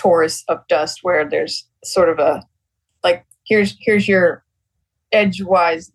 torus 0.00 0.42
of 0.48 0.66
dust 0.68 1.00
where 1.02 1.28
there's 1.28 1.68
sort 1.84 2.08
of 2.08 2.18
a 2.18 2.42
like 3.02 3.24
here's 3.44 3.76
here's 3.80 4.08
your 4.08 4.44
edgewise 5.12 5.92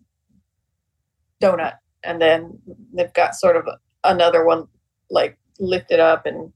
donut 1.42 1.74
and 2.04 2.20
then 2.20 2.58
they've 2.94 3.12
got 3.14 3.34
sort 3.34 3.56
of 3.56 3.66
another 4.04 4.44
one 4.44 4.66
like 5.10 5.36
lifted 5.58 6.00
up 6.00 6.26
and 6.26 6.52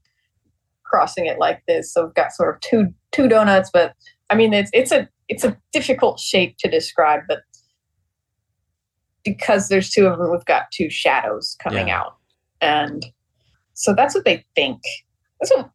crossing 0.84 1.26
it 1.26 1.38
like 1.38 1.62
this 1.66 1.92
so 1.92 2.04
we've 2.04 2.14
got 2.14 2.32
sort 2.32 2.54
of 2.54 2.60
two 2.60 2.92
two 3.12 3.28
donuts 3.28 3.70
but 3.72 3.94
i 4.28 4.34
mean 4.34 4.52
it's 4.52 4.70
it's 4.72 4.92
a 4.92 5.08
it's 5.28 5.44
a 5.44 5.56
difficult 5.72 6.18
shape 6.18 6.56
to 6.58 6.68
describe 6.68 7.20
but 7.28 7.40
because 9.24 9.68
there's 9.68 9.90
two 9.90 10.06
of 10.06 10.18
them 10.18 10.30
we've 10.30 10.44
got 10.44 10.70
two 10.72 10.90
shadows 10.90 11.56
coming 11.62 11.88
Yeah. 11.88 12.00
out. 12.00 12.16
And 12.60 13.06
so 13.74 13.94
that's 13.94 14.14
what 14.14 14.24
they 14.24 14.44
think. 14.54 14.80
That's 15.40 15.52
what 15.54 15.70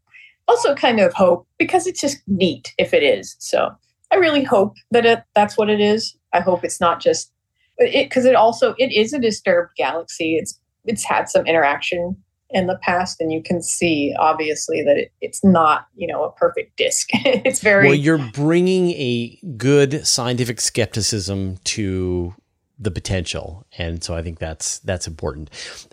also 0.48 0.76
kind 0.76 1.00
of 1.00 1.14
hope 1.14 1.48
because 1.58 1.88
it's 1.88 2.02
just 2.02 2.20
neat 2.28 2.74
if 2.78 2.93
it 2.93 3.04
is. 3.04 3.36
So 3.39 3.72
i 4.12 4.18
really 4.18 4.43
hope 4.43 4.76
that 4.91 5.06
it 5.06 5.24
that's 5.34 5.58
what 5.58 5.70
it 5.70 5.80
is. 5.82 6.16
I 6.34 6.39
hope 6.39 6.64
it's 6.64 6.80
not 6.80 7.00
just 7.02 7.32
it 7.78 8.08
because 8.10 8.26
it 8.26 8.36
also 8.36 8.76
it 8.78 8.91
is 8.91 9.14
a 9.14 9.20
disturbed 9.20 9.72
galaxy. 9.78 10.36
It's 10.36 10.60
it's 10.86 11.04
had 11.04 11.28
some 11.30 11.46
interaction 11.48 12.16
in 12.52 12.68
the 12.68 12.78
past 12.84 13.20
and 13.20 13.34
you 13.34 13.41
can 13.41 13.60
see 13.62 14.14
obviously 14.20 14.84
that 14.84 14.96
it, 14.98 15.12
it's 15.20 15.43
not 15.43 15.88
you 15.96 16.06
know 16.06 16.24
a 16.24 16.32
perfect 16.34 16.78
disk. 16.78 17.10
It's 17.14 17.60
very 17.62 17.88
Well, 17.88 17.96
you're 17.96 18.20
bringing 18.34 18.91
a 18.91 19.39
good 19.58 20.06
scientific 20.06 20.62
skepticism 20.62 21.58
to 21.64 22.36
the 22.78 22.92
potential, 22.92 23.66
and 23.78 24.04
so 24.04 24.16
I 24.16 24.22
think 24.22 24.40
that's 24.40 24.80
that's 24.80 25.08
important. 25.08 25.50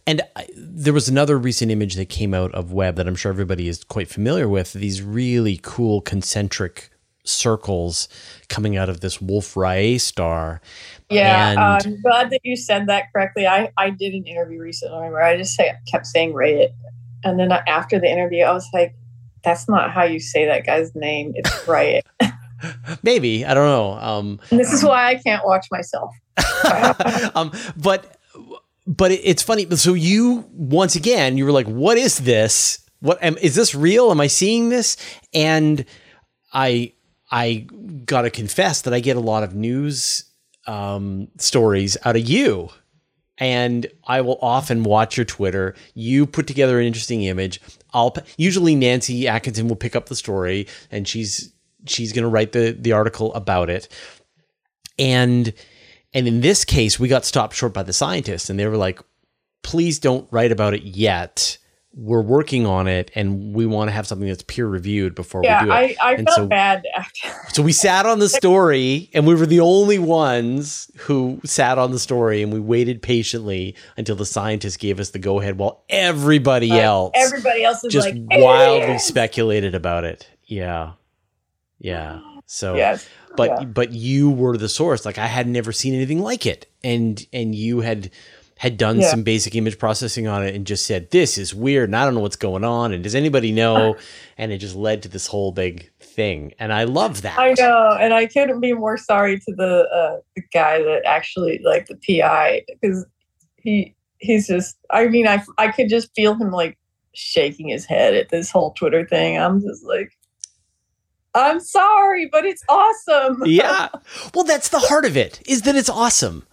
And 0.07 0.23
I, 0.37 0.47
there 0.57 0.93
was 0.93 1.09
another 1.09 1.39
recent 1.39 1.71
image 1.71 1.95
that 1.95 2.09
came 2.09 2.35
out 2.35 2.53
of 2.55 2.73
Webb 2.73 2.97
that 2.97 3.07
I'm 3.07 3.15
sure 3.15 3.31
everybody 3.31 3.69
is 3.69 3.85
quite 3.85 4.09
familiar 4.09 4.49
with. 4.49 4.73
These 4.73 5.01
really 5.03 5.61
cool 5.63 6.01
concentric 6.01 6.91
circles 7.25 8.09
coming 8.49 8.77
out 8.77 8.89
of 8.89 9.01
this 9.01 9.21
Wolf 9.21 9.55
Rayet 9.55 10.01
star. 10.01 10.61
Yeah, 11.09 11.51
And- 11.51 11.59
uh, 11.59 11.79
I'm 11.85 12.01
glad 12.03 12.31
that 12.31 12.41
you 12.43 12.57
said 12.57 12.87
that 12.89 13.13
correctly. 13.13 13.47
I, 13.47 13.71
I 13.77 13.91
did 13.91 14.15
an 14.15 14.25
interview 14.27 14.61
recently 14.61 15.09
where 15.11 15.23
I 15.23 15.37
just 15.37 15.55
say, 15.55 15.73
kept 15.91 16.07
saying 16.07 16.35
Ray 16.35 16.63
it. 16.63 16.75
And 17.25 17.39
then 17.39 17.53
after 17.53 18.01
the 18.01 18.11
interview, 18.11 18.43
I 18.43 18.53
was 18.53 18.69
like, 18.73 18.95
that's 19.45 19.69
not 19.69 19.93
how 19.93 20.03
you 20.05 20.19
say 20.19 20.47
that 20.47 20.67
guy's 20.67 20.95
name. 20.95 21.33
It's 21.37 21.69
Ray 21.69 22.03
it. 22.21 22.33
Maybe 23.03 23.45
I 23.45 23.55
don't 23.55 23.67
know. 23.67 23.93
Um, 24.05 24.41
this 24.51 24.73
is 24.73 24.85
why 24.85 25.09
I 25.11 25.17
can't 25.17 25.45
watch 25.45 25.67
myself. 25.71 26.15
um, 27.35 27.53
but 27.77 28.19
but 28.87 29.13
it's 29.13 29.43
funny. 29.43 29.69
So 29.77 29.95
you 29.95 30.49
once 30.53 30.97
again, 30.97 31.37
you 31.39 31.45
were 31.45 31.53
like, 31.53 31.67
"What 31.67 31.99
is 31.99 32.19
this? 32.19 32.79
What 33.01 33.23
am, 33.23 33.37
is 33.39 33.55
this 33.55 33.75
real? 33.75 34.11
Am 34.11 34.21
I 34.21 34.27
seeing 34.27 34.69
this?" 34.69 34.97
And 35.33 35.85
I 36.53 36.93
I 37.31 37.67
gotta 38.05 38.31
confess 38.31 38.83
that 38.83 38.95
I 38.95 39.01
get 39.01 39.17
a 39.17 39.21
lot 39.21 39.43
of 39.43 39.55
news 39.55 40.25
um, 40.67 41.29
stories 41.39 41.97
out 42.05 42.17
of 42.17 42.29
you. 42.29 42.69
And 43.39 43.87
I 44.07 44.21
will 44.21 44.39
often 44.41 44.85
watch 44.85 45.17
your 45.17 45.25
Twitter. 45.25 45.75
You 45.95 46.27
put 46.27 46.47
together 46.47 46.79
an 46.79 46.87
interesting 46.87 47.23
image. 47.23 47.61
I'll 47.93 48.15
usually 48.37 48.75
Nancy 48.75 49.27
Atkinson 49.27 49.69
will 49.69 49.77
pick 49.77 49.97
up 49.97 50.07
the 50.07 50.15
story, 50.15 50.69
and 50.91 51.09
she's 51.09 51.53
she's 51.87 52.13
to 52.13 52.29
write 52.29 52.53
the 52.53 52.77
the 52.79 52.93
article 52.93 53.35
about 53.35 53.71
it. 53.71 53.89
And 54.99 55.53
and 56.15 56.27
in 56.29 56.41
this 56.41 56.65
case, 56.65 56.99
we 57.01 57.09
got 57.09 57.25
stopped 57.25 57.55
short 57.55 57.73
by 57.73 57.83
the 57.83 57.93
scientists, 57.93 58.51
and 58.51 58.59
they 58.59 58.67
were 58.67 58.77
like, 58.77 59.01
"Please 59.63 59.99
don't 59.99 60.27
write 60.31 60.53
about 60.53 60.75
it 60.75 60.83
yet. 60.83 61.59
We're 61.95 62.23
working 62.23 62.65
on 62.67 62.89
it, 62.89 63.11
and 63.15 63.55
we 63.55 63.67
want 63.67 63.89
to 63.89 63.93
have 63.93 64.07
something 64.07 64.27
that's 64.27 64.43
peer 64.45 64.67
reviewed 64.67 65.15
before 65.15 65.43
Yeah, 65.45 65.61
we 65.63 65.67
do 65.69 65.73
it." 65.73 65.75
I, 65.75 65.97
I 66.03 66.15
And 66.15 66.27
felt 66.27 66.37
so- 66.37 66.47
bad. 66.47 66.85
So 67.53 67.63
we 67.63 67.73
sat 67.73 68.07
on 68.07 68.19
the 68.19 68.29
story, 68.41 69.11
and 69.13 69.27
we 69.27 69.35
were 69.35 69.45
the 69.45 69.61
only 69.61 69.99
ones 69.99 70.91
who 71.01 71.41
sat 71.45 71.77
on 71.79 71.91
the 71.93 71.99
story, 71.99 72.43
and 72.43 72.51
we 72.51 72.61
waited 72.61 73.03
patiently 73.03 73.75
until 73.99 74.17
the 74.17 74.25
scientists 74.25 74.79
gave 74.79 74.99
us 75.01 75.11
the 75.11 75.19
go 75.19 75.39
ahead, 75.41 75.59
while 75.59 75.85
everybody 75.91 76.71
else 76.73 77.13
Everybody 77.15 77.63
else 77.65 77.83
just 77.91 78.09
like 78.09 78.17
wildly 78.31 78.99
speculated 78.99 79.75
about 79.75 80.05
it. 80.05 80.27
Yeah, 80.45 80.93
yeah. 81.79 82.21
So 82.53 82.77
Yes. 82.77 83.09
but 83.37 83.49
Yeah. 83.51 83.65
but 83.65 83.93
you 83.93 84.31
were 84.31 84.59
the 84.59 84.69
source 84.69 85.07
like 85.07 85.17
i 85.17 85.27
had 85.27 85.49
never 85.49 85.73
seen 85.73 85.95
anything 85.95 86.21
like 86.21 86.45
it 86.45 86.67
and 86.85 87.27
and 87.33 87.55
you 87.55 87.81
had 87.81 88.11
had 88.59 88.77
done 88.77 89.01
Yeah. 89.01 89.09
some 89.11 89.23
basic 89.23 89.55
image 89.55 89.79
processing 89.79 90.29
on 90.29 90.45
it 90.47 90.55
and 90.55 90.67
just 90.67 90.85
said 90.85 91.11
this 91.11 91.39
is 91.39 91.55
weird 91.55 91.89
and 91.89 91.97
i 91.97 92.05
don't 92.05 92.15
know 92.15 92.21
what's 92.21 92.37
going 92.37 92.63
on 92.63 92.93
and 92.93 93.03
does 93.03 93.15
anybody 93.15 93.51
know 93.51 93.97
and 94.39 94.53
it 94.53 94.59
just 94.59 94.77
led 94.77 95.03
to 95.05 95.09
this 95.09 95.27
whole 95.29 95.51
big 95.51 95.91
thing 95.99 96.53
and 96.59 96.75
i 96.75 96.85
love 96.85 97.23
that 97.23 97.39
I 97.39 97.55
know, 97.59 97.97
and 97.99 98.13
I 98.13 98.27
couldn't 98.27 98.61
be 98.61 98.75
more 98.75 98.99
sorry 98.99 99.39
to 99.39 99.55
the 99.57 99.89
uh, 100.01 100.21
the 100.37 100.43
guy 100.53 100.83
that 100.83 101.03
actually 101.07 101.59
like 101.65 101.87
the 101.87 101.97
PI 102.07 102.65
because 102.69 103.07
he 103.57 103.95
he's 104.19 104.47
just. 104.47 104.77
I 104.91 105.09
mean, 105.09 105.27
I 105.27 105.43
I 105.57 105.69
could 105.73 105.89
just 105.89 106.15
feel 106.15 106.35
him 106.35 106.51
like 106.51 106.77
shaking 107.15 107.69
his 107.69 107.87
head 107.87 108.13
at 108.15 108.29
this 108.29 108.51
whole 108.51 108.73
Twitter 108.75 109.07
thing. 109.07 109.39
I'm 109.39 109.61
just 109.63 109.85
like, 109.85 110.13
I'm 111.35 111.61
sorry, 111.61 112.29
but 112.31 112.45
it's 112.45 112.63
awesome. 112.69 113.43
yeah 113.47 113.89
well 114.35 114.45
that's 114.45 114.69
the 114.69 114.79
heart 114.79 115.05
of 115.05 115.17
it 115.17 115.41
is 115.47 115.63
that 115.63 115.75
it's 115.77 115.89
awesome 115.91 116.45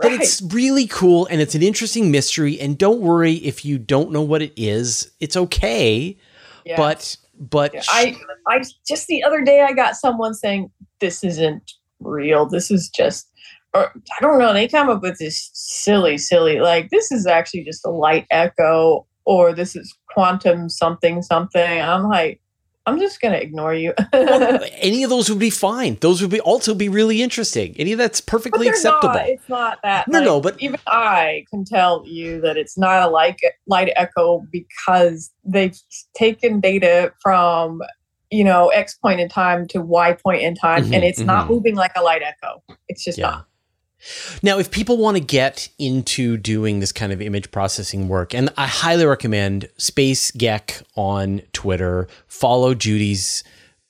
that 0.00 0.08
Right. 0.08 0.20
it's 0.20 0.40
really 0.42 0.86
cool 0.86 1.26
and 1.26 1.40
it's 1.40 1.54
an 1.54 1.62
interesting 1.62 2.10
mystery 2.10 2.58
and 2.60 2.76
don't 2.78 3.00
worry 3.00 3.34
if 3.34 3.64
you 3.64 3.78
don't 3.78 4.10
know 4.10 4.22
what 4.22 4.42
it 4.42 4.52
is 4.56 5.10
it's 5.20 5.36
okay 5.36 6.16
Yeah. 6.64 6.76
but 6.76 7.16
but 7.38 7.74
Yeah, 7.74 7.82
I 7.88 8.16
I 8.48 8.62
just 8.88 9.06
the 9.06 9.22
other 9.24 9.42
day 9.42 9.62
I 9.62 9.72
got 9.72 9.96
someone 9.96 10.34
saying 10.34 10.70
this 11.00 11.22
isn't 11.24 11.72
real. 12.00 12.46
This 12.46 12.70
is 12.70 12.88
just 12.88 13.28
or 13.74 13.86
I 13.90 14.20
don't 14.20 14.38
know. 14.38 14.52
They 14.52 14.68
come 14.68 14.88
up 14.90 15.02
with 15.02 15.18
this 15.18 15.50
silly, 15.54 16.18
silly 16.18 16.60
like 16.60 16.90
this 16.90 17.10
is 17.12 17.26
actually 17.26 17.64
just 17.64 17.84
a 17.86 17.90
light 17.90 18.26
echo 18.30 19.06
or 19.24 19.52
this 19.54 19.74
is 19.76 19.94
quantum 20.12 20.68
something 20.68 21.22
something. 21.22 21.80
I'm 21.80 22.08
like, 22.08 22.40
I'm 22.84 22.98
just 22.98 23.20
gonna 23.20 23.36
ignore 23.36 23.74
you. 23.74 23.94
well, 24.12 24.58
any 24.72 25.04
of 25.04 25.10
those 25.10 25.28
would 25.30 25.38
be 25.38 25.50
fine. 25.50 25.96
Those 26.00 26.20
would 26.20 26.30
be 26.30 26.40
also 26.40 26.74
be 26.74 26.88
really 26.88 27.22
interesting. 27.22 27.74
Any 27.78 27.92
of 27.92 27.98
that's 27.98 28.20
perfectly 28.20 28.66
acceptable. 28.68 29.14
Not, 29.14 29.28
it's 29.28 29.48
not 29.48 29.78
that. 29.82 30.08
No, 30.08 30.18
like, 30.18 30.24
no, 30.26 30.40
but- 30.40 30.60
even 30.60 30.80
I 30.86 31.44
can 31.50 31.64
tell 31.64 32.04
you 32.06 32.40
that 32.40 32.56
it's 32.56 32.76
not 32.76 33.02
a 33.02 33.08
light 33.08 33.40
light 33.66 33.92
echo 33.96 34.44
because 34.50 35.30
they've 35.44 35.78
taken 36.14 36.60
data 36.60 37.12
from 37.20 37.80
you 38.30 38.42
know 38.42 38.68
X 38.70 38.94
point 38.96 39.20
in 39.20 39.28
time 39.28 39.68
to 39.68 39.80
Y 39.80 40.14
point 40.14 40.42
in 40.42 40.54
time, 40.54 40.84
Mhm, 40.86 40.94
and 40.94 41.04
it's 41.04 41.20
not 41.20 41.46
mhm. 41.46 41.50
moving 41.50 41.74
like 41.76 41.92
a 41.96 42.02
light 42.02 42.22
echo. 42.22 42.62
It's 42.88 43.04
just 43.04 43.18
Yeah. 43.18 43.26
not. 43.30 43.46
Now, 44.42 44.58
if 44.58 44.70
people 44.70 44.96
want 44.96 45.16
to 45.16 45.22
get 45.22 45.68
into 45.78 46.36
doing 46.36 46.80
this 46.80 46.92
kind 46.92 47.12
of 47.12 47.22
image 47.22 47.50
processing 47.50 48.08
work, 48.08 48.34
and 48.34 48.50
I 48.56 48.66
highly 48.66 49.06
recommend 49.06 49.68
Space 49.76 50.30
Geck 50.32 50.82
on 50.96 51.42
Twitter, 51.52 52.08
follow 52.26 52.74
Judy's 52.74 53.44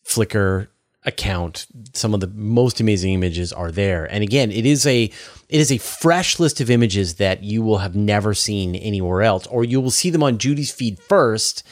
Flickr 0.04 0.68
account. 1.04 1.66
Some 1.94 2.14
of 2.14 2.20
the 2.20 2.28
most 2.28 2.80
amazing 2.80 3.12
images 3.12 3.52
are 3.52 3.72
there. 3.72 4.04
And 4.04 4.22
again, 4.22 4.52
it 4.52 4.64
is 4.64 4.86
a 4.86 5.10
it 5.48 5.60
is 5.60 5.70
a 5.70 5.78
fresh 5.78 6.40
list 6.40 6.62
of 6.62 6.70
images 6.70 7.16
that 7.16 7.42
you 7.42 7.60
will 7.60 7.78
have 7.78 7.94
never 7.94 8.32
seen 8.32 8.74
anywhere 8.74 9.20
else, 9.20 9.46
or 9.48 9.64
you 9.64 9.82
will 9.82 9.90
see 9.90 10.08
them 10.08 10.22
on 10.22 10.38
Judy's 10.38 10.70
feed 10.70 10.98
first, 10.98 11.62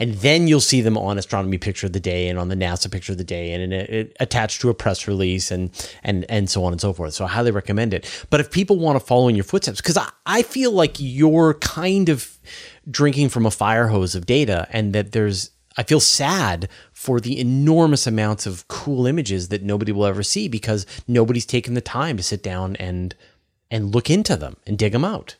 and 0.00 0.14
then 0.14 0.48
you'll 0.48 0.60
see 0.60 0.80
them 0.80 0.98
on 0.98 1.18
Astronomy 1.18 1.56
Picture 1.56 1.86
of 1.86 1.92
the 1.92 2.00
Day 2.00 2.28
and 2.28 2.36
on 2.36 2.48
the 2.48 2.56
NASA 2.56 2.90
Picture 2.90 3.12
of 3.12 3.18
the 3.18 3.24
Day, 3.24 3.52
and 3.52 3.62
in 3.62 3.72
a, 3.72 3.82
it, 3.84 4.16
attached 4.18 4.60
to 4.62 4.70
a 4.70 4.74
press 4.74 5.06
release, 5.06 5.50
and 5.50 5.70
and 6.02 6.24
and 6.28 6.50
so 6.50 6.64
on 6.64 6.72
and 6.72 6.80
so 6.80 6.92
forth. 6.92 7.14
So 7.14 7.26
I 7.26 7.28
highly 7.28 7.52
recommend 7.52 7.94
it. 7.94 8.26
But 8.30 8.40
if 8.40 8.50
people 8.50 8.78
want 8.78 8.98
to 8.98 9.06
follow 9.06 9.28
in 9.28 9.36
your 9.36 9.44
footsteps, 9.44 9.80
because 9.80 9.98
I, 9.98 10.08
I 10.26 10.42
feel 10.42 10.72
like 10.72 10.96
you're 10.98 11.54
kind 11.54 12.08
of 12.08 12.38
drinking 12.90 13.28
from 13.28 13.46
a 13.46 13.50
fire 13.50 13.88
hose 13.88 14.14
of 14.14 14.26
data, 14.26 14.66
and 14.70 14.94
that 14.94 15.12
there's 15.12 15.50
I 15.78 15.84
feel 15.84 16.00
sad 16.00 16.68
for 16.92 17.20
the 17.20 17.38
enormous 17.38 18.06
amounts 18.06 18.46
of 18.46 18.66
cool 18.66 19.06
images 19.06 19.48
that 19.48 19.62
nobody 19.62 19.92
will 19.92 20.06
ever 20.06 20.24
see 20.24 20.48
because 20.48 20.84
nobody's 21.06 21.46
taken 21.46 21.74
the 21.74 21.80
time 21.80 22.16
to 22.16 22.22
sit 22.22 22.42
down 22.42 22.74
and 22.76 23.14
and 23.70 23.94
look 23.94 24.10
into 24.10 24.36
them 24.36 24.56
and 24.66 24.76
dig 24.76 24.92
them 24.92 25.04
out. 25.04 25.36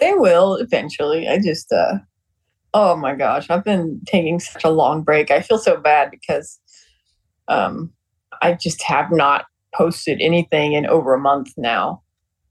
They 0.00 0.12
will 0.14 0.56
eventually. 0.56 1.28
I 1.28 1.38
just, 1.38 1.70
uh, 1.70 1.98
oh 2.74 2.96
my 2.96 3.14
gosh, 3.14 3.48
I've 3.48 3.64
been 3.64 4.00
taking 4.06 4.40
such 4.40 4.64
a 4.64 4.70
long 4.70 5.02
break. 5.02 5.30
I 5.30 5.40
feel 5.40 5.58
so 5.58 5.76
bad 5.76 6.10
because, 6.10 6.58
um, 7.48 7.92
I 8.42 8.54
just 8.54 8.82
have 8.82 9.12
not 9.12 9.44
posted 9.74 10.20
anything 10.20 10.72
in 10.72 10.86
over 10.86 11.14
a 11.14 11.20
month 11.20 11.52
now. 11.56 12.02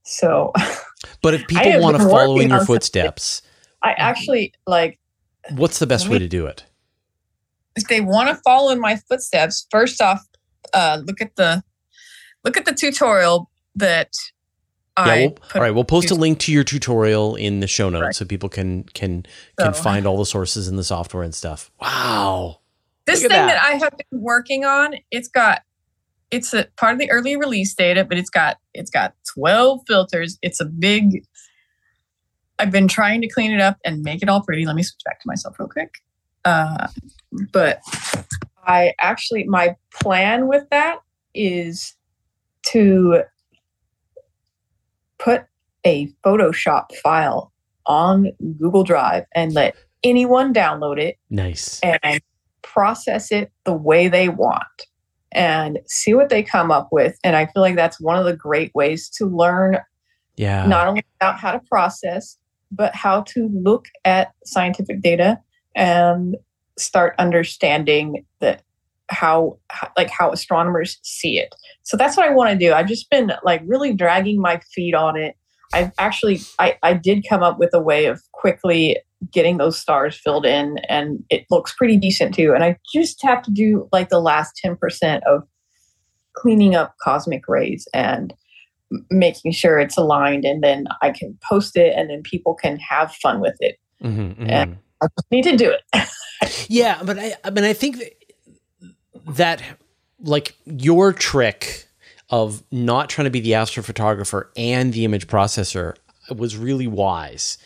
So, 0.04 0.54
but 1.22 1.34
if 1.34 1.48
people 1.48 1.82
want 1.82 1.98
to 1.98 2.04
follow 2.04 2.40
in 2.40 2.50
your 2.50 2.66
footsteps, 2.66 3.42
I 3.84 3.94
actually 3.94 4.54
like 4.68 5.00
what's 5.52 5.80
the 5.80 5.88
best 5.88 6.08
way 6.08 6.20
to 6.20 6.28
do 6.28 6.46
it? 6.46 6.66
If 7.76 7.88
they 7.88 8.02
want 8.02 8.30
to 8.30 8.36
follow 8.44 8.72
in 8.72 8.80
my 8.80 8.96
footsteps, 9.08 9.66
first 9.72 10.02
off, 10.02 10.22
uh, 10.74 11.02
look 11.06 11.22
at 11.22 11.36
the 11.36 11.64
look 12.44 12.58
at 12.58 12.66
the 12.66 12.74
tutorial 12.74 13.50
that 13.76 14.10
Yeah, 14.98 15.04
I 15.06 15.18
we'll, 15.22 15.32
put. 15.32 15.56
all 15.56 15.62
right. 15.62 15.72
We'll 15.72 15.84
post 15.86 16.12
a 16.12 16.16
link 16.16 16.40
to 16.40 16.52
your 16.52 16.64
tutorial 16.64 17.36
in 17.36 17.60
the 17.62 17.68
show 17.68 17.90
notes 17.90 18.04
Right. 18.04 18.16
so 18.16 18.26
people 18.26 18.50
can 18.50 18.84
can 18.94 19.26
can 19.58 19.74
So- 19.74 19.82
find 19.82 20.06
all 20.06 20.18
the 20.18 20.26
sources 20.26 20.68
in 20.68 20.76
the 20.76 20.84
software 20.84 21.24
and 21.24 21.34
stuff. 21.34 21.72
Wow. 21.82 22.60
This 23.06 23.22
thing 23.22 23.30
that. 23.30 23.48
that. 23.48 23.62
I 23.64 23.72
have 23.78 23.94
been 23.98 24.22
working 24.22 24.66
on, 24.66 24.96
it's 25.12 25.28
got 25.28 25.62
it's 26.32 26.54
a 26.54 26.68
part 26.78 26.94
of 26.94 27.00
the 27.00 27.10
early 27.10 27.36
release 27.38 27.74
data, 27.74 28.04
but 28.06 28.18
it's 28.18 28.30
got 28.30 28.58
it's 28.74 28.92
got 28.92 29.16
12 29.34 29.82
filters. 29.88 30.38
It's 30.42 30.60
a 30.60 30.66
big 30.66 31.24
I've 32.60 32.72
been 32.72 32.88
trying 32.90 33.22
to 33.22 33.28
clean 33.30 33.52
it 33.52 33.62
up 33.62 33.78
and 33.86 34.02
make 34.02 34.22
it 34.22 34.28
all 34.30 34.42
pretty. 34.44 34.66
Let 34.66 34.76
me 34.76 34.84
switch 34.84 35.02
back 35.06 35.20
to 35.22 35.28
myself 35.28 35.58
real 35.58 35.70
quick. 35.70 35.90
Uh, 36.50 36.88
but 37.54 37.82
I 38.66 38.93
actually 39.00 39.43
my 39.45 39.76
plan 40.02 40.47
with 40.47 40.64
that 40.72 41.00
is 41.36 41.95
to 42.64 43.24
put 45.20 45.43
a 45.86 46.08
Photoshop 46.26 46.95
file 47.04 47.52
on 47.86 48.32
Google 48.58 48.84
Drive 48.84 49.26
and 49.36 49.54
let 49.54 49.76
anyone 50.04 50.54
download 50.54 51.00
it 51.00 51.18
Nice. 51.30 51.80
and 51.82 52.22
process 52.62 53.32
it 53.32 53.52
the 53.66 53.74
way 53.74 54.08
they 54.08 54.30
want 54.30 54.64
and 55.32 55.80
see 55.88 56.14
what 56.14 56.30
they 56.30 56.41
come 56.43 56.72
up 56.72 56.89
with. 56.91 57.18
And 57.24 57.36
I 57.36 57.45
feel 57.47 57.62
like 57.62 57.76
that's 57.76 58.00
one 58.00 58.18
of 58.18 58.26
the 58.26 58.36
great 58.36 58.74
ways 58.74 59.10
to 59.12 59.26
learn 59.26 59.78
Yeah. 60.36 60.66
not 60.66 60.88
only 60.88 61.04
about 61.20 61.39
how 61.39 61.52
to 61.52 61.60
process, 61.60 62.38
but 62.72 62.95
how 62.95 63.22
to 63.24 63.50
look 63.52 63.88
at 64.06 64.32
scientific 64.45 65.02
data 65.02 65.39
and 65.80 66.36
start 66.78 67.16
understanding 67.18 68.26
that 68.40 68.64
how, 69.10 69.58
like 69.98 70.10
how 70.10 70.32
astronomers 70.32 71.00
see 71.04 71.40
it. 71.40 71.56
So 71.84 71.98
that's 71.98 72.16
what 72.16 72.28
I 72.28 72.34
want 72.34 72.52
to 72.52 72.58
do. 72.58 72.74
I've 72.74 72.88
just 72.88 73.10
been 73.10 73.32
like 73.44 73.62
really 73.66 73.94
dragging 73.94 74.40
my 74.40 74.60
feet 74.74 74.94
on 74.94 75.18
it. 75.18 75.36
I've 75.74 75.92
actually 75.98 76.40
I, 76.58 76.78
I 76.84 76.94
did 76.94 77.26
come 77.28 77.44
up 77.44 77.60
with 77.60 77.74
a 77.74 77.80
way 77.80 78.06
of 78.06 78.22
quickly 78.32 78.98
getting 79.32 79.58
those 79.58 79.78
stars 79.78 80.16
filled 80.16 80.46
in 80.46 80.80
and 80.90 81.24
it 81.30 81.46
looks 81.50 81.74
pretty 81.76 81.98
decent 81.98 82.34
too. 82.34 82.54
And 82.54 82.64
I 82.64 82.78
just 82.94 83.22
have 83.24 83.42
to 83.44 83.52
do 83.52 83.88
like 83.92 84.10
the 84.10 84.20
last 84.22 84.60
10% 84.64 85.22
of 85.28 85.44
cleaning 86.36 86.76
up 86.76 86.96
cosmic 87.02 87.48
rays 87.48 87.88
and 87.94 88.34
making 89.12 89.52
sure 89.52 89.80
it's 89.80 89.98
aligned 89.98 90.46
and 90.46 90.64
then 90.64 90.88
I 91.02 91.12
can 91.12 91.38
post 91.48 91.76
it 91.76 91.94
and 91.96 92.10
then 92.10 92.24
people 92.24 92.56
can 92.56 92.78
have 92.80 93.14
fun 93.16 93.40
with 93.40 93.58
it. 93.60 93.78
Mhm, 94.04 94.36
mhm. 94.38 94.48
Yeah. 94.48 94.66
I 95.02 95.08
need 95.32 95.43
to 95.43 95.58
do 95.58 95.72
it. 95.72 96.10
Yeah, 96.68 97.02
but 97.04 97.20
I, 97.20 97.36
I 97.43 97.50
mean, 97.50 97.64
I 97.66 97.74
think 97.74 97.97
that, 97.97 98.14
that 99.28 99.62
like 100.22 100.56
your 100.66 101.14
trick 101.14 101.88
of 102.30 102.64
not 102.72 103.10
trying 103.10 103.26
to 103.26 103.32
be 103.32 103.39
the 103.39 103.52
astrophotographer 103.52 104.47
and 104.56 104.93
the 104.93 105.06
image 105.06 105.28
processor 105.28 105.95
was 106.36 106.58
really 106.58 106.88
wise. 106.88 107.58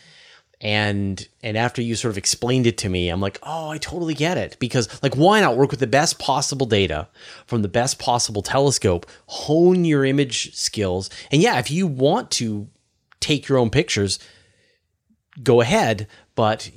And 0.60 1.26
and 1.42 1.58
after 1.58 1.82
you 1.82 1.94
sort 1.94 2.10
of 2.12 2.18
explained 2.18 2.66
it 2.66 2.78
to 2.78 2.88
me, 2.88 3.10
I'm 3.10 3.20
like, 3.20 3.38
oh, 3.42 3.68
I 3.68 3.78
totally 3.78 4.14
get 4.14 4.38
it. 4.38 4.56
Because 4.58 5.02
like, 5.02 5.14
why 5.14 5.40
not 5.40 5.56
work 5.56 5.70
with 5.70 5.80
the 5.80 5.86
best 5.86 6.18
possible 6.18 6.64
data 6.64 7.08
from 7.46 7.60
the 7.60 7.68
best 7.68 7.98
possible 7.98 8.40
telescope, 8.40 9.04
hone 9.26 9.84
your 9.84 10.04
image 10.04 10.54
skills, 10.54 11.10
and 11.30 11.42
yeah, 11.42 11.58
if 11.58 11.70
you 11.70 11.86
want 11.86 12.30
to 12.32 12.68
take 13.20 13.46
your 13.48 13.58
own 13.58 13.68
pictures, 13.68 14.18
go 15.42 15.60
ahead. 15.60 16.06
But 16.34 16.70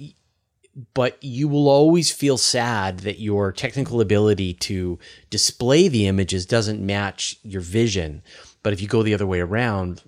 but 0.93 1.17
you 1.21 1.47
will 1.47 1.67
always 1.67 2.11
feel 2.11 2.37
sad 2.37 2.99
that 2.99 3.19
your 3.19 3.51
technical 3.51 3.99
ability 3.99 4.53
to 4.53 4.99
display 5.29 5.87
the 5.87 6.07
images 6.07 6.45
doesn't 6.45 6.85
match 6.85 7.37
your 7.41 7.61
vision. 7.61 8.21
But 8.61 8.73
if 8.73 8.81
you 8.81 8.87
go 8.87 9.01
the 9.01 9.13
other 9.13 9.25
way 9.25 9.39
around, 9.39 10.03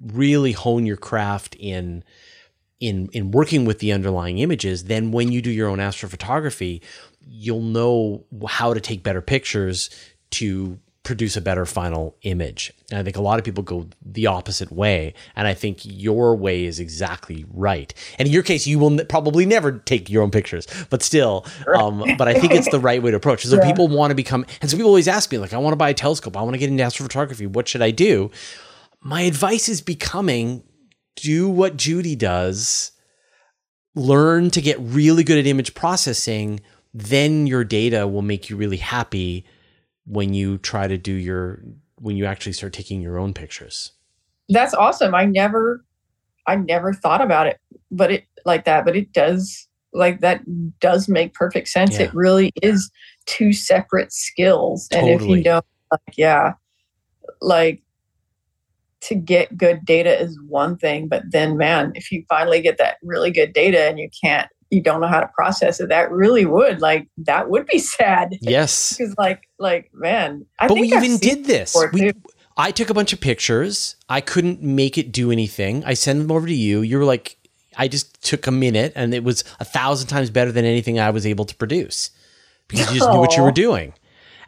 really 0.00 0.52
hone 0.52 0.86
your 0.86 0.96
craft 0.96 1.56
in 1.58 2.04
in 2.78 3.08
in 3.12 3.30
working 3.30 3.64
with 3.64 3.80
the 3.80 3.92
underlying 3.92 4.38
images, 4.38 4.84
then 4.84 5.10
when 5.10 5.32
you 5.32 5.42
do 5.42 5.50
your 5.50 5.68
own 5.68 5.78
astrophotography, 5.78 6.80
you'll 7.20 7.62
know 7.62 8.24
how 8.48 8.74
to 8.74 8.80
take 8.80 9.02
better 9.02 9.22
pictures 9.22 9.90
to 10.30 10.78
produce 11.04 11.36
a 11.36 11.40
better 11.40 11.66
final 11.66 12.16
image. 12.22 12.72
And 12.90 12.98
I 13.00 13.02
think 13.02 13.16
a 13.16 13.20
lot 13.22 13.38
of 13.40 13.44
people 13.44 13.64
go 13.64 13.88
the 14.04 14.28
opposite 14.28 14.70
way, 14.70 15.14
and 15.34 15.48
I 15.48 15.54
think 15.54 15.80
your 15.84 16.36
way 16.36 16.64
is 16.64 16.78
exactly 16.78 17.44
right. 17.52 17.92
And 18.18 18.28
in 18.28 18.32
your 18.32 18.44
case, 18.44 18.66
you 18.68 18.78
will 18.78 19.00
n- 19.00 19.06
probably 19.08 19.44
never 19.44 19.72
take 19.72 20.08
your 20.08 20.22
own 20.22 20.30
pictures, 20.30 20.66
but 20.90 21.02
still, 21.02 21.44
um, 21.76 22.04
but 22.16 22.28
I 22.28 22.34
think 22.34 22.52
it's 22.52 22.70
the 22.70 22.78
right 22.78 23.02
way 23.02 23.10
to 23.10 23.16
approach. 23.16 23.44
it. 23.44 23.48
So 23.48 23.56
Yeah. 23.60 23.66
people 23.66 23.88
want 23.88 24.12
to 24.12 24.14
become, 24.14 24.46
and 24.60 24.70
so 24.70 24.76
people 24.76 24.90
always 24.90 25.08
ask 25.08 25.32
me, 25.32 25.38
like, 25.38 25.52
I 25.52 25.58
want 25.58 25.72
to 25.72 25.76
buy 25.76 25.90
a 25.90 25.94
telescope, 25.94 26.36
I 26.36 26.42
want 26.42 26.54
to 26.54 26.58
get 26.58 26.68
into 26.70 26.84
astrophotography. 26.84 27.48
What 27.48 27.66
should 27.66 27.82
I 27.82 27.90
do? 27.90 28.30
My 29.00 29.22
advice 29.22 29.68
is 29.68 29.80
becoming 29.80 30.62
do 31.16 31.48
what 31.48 31.76
Judy 31.76 32.14
does. 32.14 32.92
Learn 33.94 34.50
to 34.50 34.60
get 34.62 34.78
really 34.80 35.24
good 35.24 35.38
at 35.38 35.46
image 35.46 35.74
processing. 35.74 36.60
Then 36.94 37.46
your 37.46 37.64
data 37.64 38.06
will 38.06 38.22
make 38.22 38.48
you 38.48 38.56
really 38.56 38.78
happy 38.78 39.44
when 40.06 40.34
you 40.34 40.58
try 40.58 40.86
to 40.86 40.98
do 40.98 41.12
your 41.12 41.62
when 41.98 42.16
you 42.16 42.24
actually 42.24 42.52
start 42.52 42.72
taking 42.72 43.00
your 43.00 43.18
own 43.18 43.32
pictures. 43.32 43.92
That's 44.48 44.74
awesome. 44.74 45.14
I 45.14 45.24
never 45.24 45.84
I 46.46 46.56
never 46.56 46.92
thought 46.92 47.20
about 47.20 47.46
it, 47.46 47.58
but 47.90 48.10
it 48.10 48.24
like 48.44 48.64
that, 48.64 48.84
but 48.84 48.96
it 48.96 49.12
does 49.12 49.68
like 49.92 50.20
that 50.20 50.42
does 50.80 51.08
make 51.08 51.34
perfect 51.34 51.68
sense. 51.68 51.98
Yeah. 51.98 52.06
It 52.06 52.14
really 52.14 52.52
is 52.62 52.90
two 53.26 53.52
separate 53.52 54.12
skills. 54.12 54.88
And 54.90 55.08
if 55.08 55.22
you 55.22 55.42
don't 55.42 55.64
like 55.90 56.16
yeah, 56.16 56.54
like 57.40 57.82
to 59.02 59.14
get 59.14 59.56
good 59.56 59.84
data 59.84 60.20
is 60.20 60.38
one 60.48 60.76
thing, 60.76 61.08
but 61.08 61.22
then 61.30 61.56
man, 61.56 61.92
if 61.94 62.10
you 62.10 62.24
finally 62.28 62.60
get 62.60 62.78
that 62.78 62.96
really 63.02 63.30
good 63.30 63.52
data 63.52 63.88
and 63.88 63.98
you 63.98 64.08
can't 64.22 64.48
you 64.72 64.82
don't 64.82 65.00
know 65.00 65.06
how 65.06 65.20
to 65.20 65.28
process 65.28 65.80
it, 65.80 65.90
that 65.90 66.10
really 66.10 66.46
would 66.46 66.80
like 66.80 67.06
that 67.18 67.50
would 67.50 67.66
be 67.66 67.78
sad. 67.98 68.38
Yes. 68.40 68.96
Because 68.96 69.14
like 69.18 69.42
like 69.58 69.90
man, 69.92 70.46
I 70.58 70.66
but 70.66 70.74
think 70.74 70.90
we 70.90 70.96
I've 70.96 71.04
even 71.04 71.18
did 71.18 71.44
this. 71.44 71.76
We. 71.92 72.12
I 72.56 72.70
took 72.70 72.90
a 72.90 72.94
bunch 72.94 73.12
of 73.12 73.20
pictures. 73.20 73.96
I 74.08 74.20
couldn't 74.20 74.62
make 74.62 74.98
it 74.98 75.10
do 75.10 75.30
anything. 75.30 75.84
I 75.84 75.94
sent 75.94 76.18
them 76.18 76.30
over 76.30 76.46
to 76.46 76.54
you. 76.54 76.82
You 76.82 76.98
were 76.98 77.04
like, 77.04 77.38
I 77.78 77.88
just 77.88 78.22
took 78.22 78.46
a 78.46 78.50
minute 78.50 78.92
and 78.94 79.14
it 79.14 79.24
was 79.24 79.42
a 79.58 79.64
thousand 79.64 80.08
times 80.08 80.30
better 80.30 80.52
than 80.52 80.66
anything 80.66 80.98
I 81.00 81.10
was 81.10 81.24
able 81.24 81.46
to 81.46 81.54
produce 81.54 82.10
because 82.68 82.92
you 82.92 82.98
just 82.98 83.10
knew 83.10 83.18
what 83.18 83.36
you 83.36 83.42
were 83.42 83.52
doing. 83.52 83.94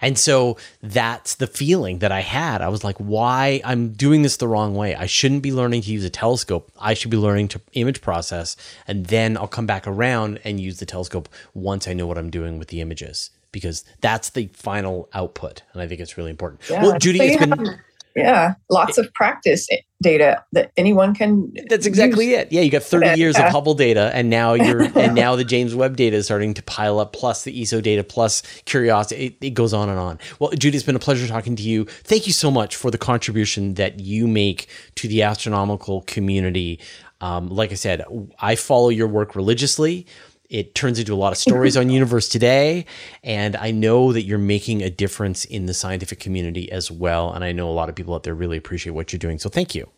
And 0.04 0.18
so 0.18 0.58
that's 0.82 1.36
the 1.36 1.46
feeling 1.46 2.00
that 2.00 2.12
I 2.12 2.20
had. 2.20 2.60
I 2.60 2.68
was 2.68 2.84
like, 2.84 2.96
why? 2.98 3.62
I'm 3.64 3.92
doing 3.92 4.20
this 4.22 4.36
the 4.36 4.46
wrong 4.46 4.74
way. 4.74 4.94
I 4.94 5.06
shouldn't 5.06 5.42
be 5.42 5.50
learning 5.50 5.82
to 5.82 5.90
use 5.90 6.04
a 6.04 6.10
telescope. 6.10 6.70
I 6.78 6.92
should 6.92 7.10
be 7.10 7.16
learning 7.16 7.48
to 7.48 7.60
image 7.72 8.02
process. 8.02 8.54
And 8.86 9.06
then 9.06 9.36
I'll 9.38 9.48
come 9.48 9.66
back 9.66 9.86
around 9.86 10.40
and 10.44 10.60
use 10.60 10.78
the 10.78 10.86
telescope 10.86 11.28
once 11.54 11.88
I 11.88 11.94
know 11.94 12.06
what 12.06 12.18
I'm 12.18 12.28
doing 12.30 12.58
with 12.58 12.68
the 12.68 12.82
images 12.82 13.30
because 13.50 13.82
that's 14.02 14.30
the 14.30 14.48
final 14.52 15.08
output. 15.14 15.62
And 15.72 15.80
I 15.80 15.86
think 15.88 16.00
it's 16.02 16.18
really 16.18 16.30
important. 16.30 16.60
Yeah. 16.68 16.82
Well, 16.82 16.98
Judy, 16.98 17.18
So 17.20 17.24
it's 17.24 17.36
been. 17.38 17.50
have, 17.66 17.78
yeah, 18.16 18.54
lots 18.70 18.98
of 18.98 19.12
practice 19.14 19.68
data 20.02 20.44
that 20.52 20.70
anyone 20.76 21.14
can. 21.14 21.52
That's 21.68 21.86
exactly 21.86 22.30
use. 22.30 22.38
it. 22.38 22.52
Yeah, 22.52 22.60
you 22.60 22.70
got 22.70 22.82
30 22.82 23.06
Okay, 23.06 23.18
years 23.18 23.36
yeah. 23.38 23.46
of 23.46 23.52
Hubble 23.52 23.74
data, 23.74 24.10
and 24.14 24.30
now 24.30 24.54
you're 24.54 24.82
and 24.98 25.14
now 25.14 25.36
the 25.36 25.44
James 25.44 25.74
Webb 25.74 25.96
data 25.96 26.16
is 26.16 26.26
starting 26.26 26.54
to 26.54 26.62
pile 26.62 26.98
up, 27.00 27.12
plus 27.12 27.44
the 27.44 27.62
ESO 27.62 27.80
data, 27.80 28.04
plus 28.04 28.42
Curiosity. 28.66 29.26
It, 29.26 29.46
it 29.46 29.50
goes 29.54 29.72
on 29.72 29.88
and 29.88 29.98
on. 29.98 30.18
Well, 30.38 30.50
Judy, 30.50 30.76
it's 30.76 30.86
been 30.86 30.96
a 30.96 31.00
pleasure 31.00 31.26
talking 31.26 31.56
to 31.56 31.62
you. 31.62 31.84
Thank 31.86 32.26
you 32.26 32.32
so 32.32 32.50
much 32.50 32.76
for 32.76 32.90
the 32.90 32.98
contribution 32.98 33.74
that 33.74 34.00
you 34.00 34.26
make 34.28 34.68
to 34.96 35.08
the 35.08 35.22
astronomical 35.22 36.02
community. 36.02 36.80
Um, 37.20 37.48
like 37.48 37.72
I 37.72 37.76
said, 37.76 38.04
I 38.40 38.54
follow 38.56 38.90
your 38.90 39.08
work 39.08 39.34
religiously. 39.34 40.06
It 40.50 40.74
turns 40.74 40.98
into 40.98 41.14
a 41.14 41.16
lot 41.16 41.32
of 41.32 41.38
stories 41.38 41.76
on 41.76 41.90
Universe 41.90 42.28
Today, 42.28 42.86
and 43.22 43.56
I 43.56 43.70
know 43.70 44.12
that 44.12 44.22
you're 44.22 44.38
making 44.38 44.82
a 44.82 44.90
difference 44.90 45.44
in 45.44 45.66
the 45.66 45.74
scientific 45.74 46.20
community 46.20 46.70
as 46.70 46.90
well. 46.90 47.32
And 47.32 47.44
I 47.44 47.52
know 47.52 47.68
a 47.68 47.72
lot 47.72 47.88
of 47.88 47.94
people 47.94 48.14
out 48.14 48.22
there 48.24 48.34
really 48.34 48.56
appreciate 48.56 48.92
what 48.92 49.12
you're 49.12 49.18
doing. 49.18 49.38
So 49.38 49.48
thank 49.48 49.74
you. 49.74 49.90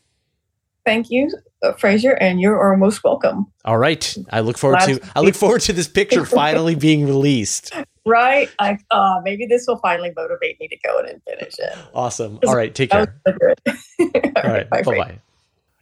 Thank 0.87 1.11
you, 1.11 1.29
uh, 1.65 1.73
Fraser, 1.73 2.13
and 2.13 2.41
you 2.41 2.53
are 2.53 2.77
most 2.77 3.03
welcome. 3.03 3.53
All 3.65 3.77
right. 3.77 4.17
I 4.31 4.39
look 4.39 4.57
forward 4.57 4.79
to 4.83 5.01
I 5.17 5.21
look 5.21 5.35
forward 5.35 5.63
to 5.63 5.73
this 5.73 5.89
picture 5.89 6.25
finally 6.25 6.77
being 6.77 7.07
released. 7.07 7.75
Right? 8.07 8.49
Like, 8.61 8.81
uh, 8.93 9.21
maybe 9.25 9.47
this 9.47 9.65
will 9.67 9.79
finally 9.79 10.13
motivate 10.17 10.61
me 10.61 10.69
to 10.69 10.77
go 10.87 11.01
in 11.01 11.07
and 11.07 11.21
finish 11.25 11.55
it. 11.59 11.77
Awesome. 11.93 12.39
All 12.47 12.55
right, 12.55 12.73
take 12.73 12.91
care. 12.91 13.01
was 13.01 13.09
so 13.27 13.37
good. 13.37 14.37
All 14.37 14.53
right. 14.53 14.71
Bye, 14.71 14.83
bye. 14.83 15.21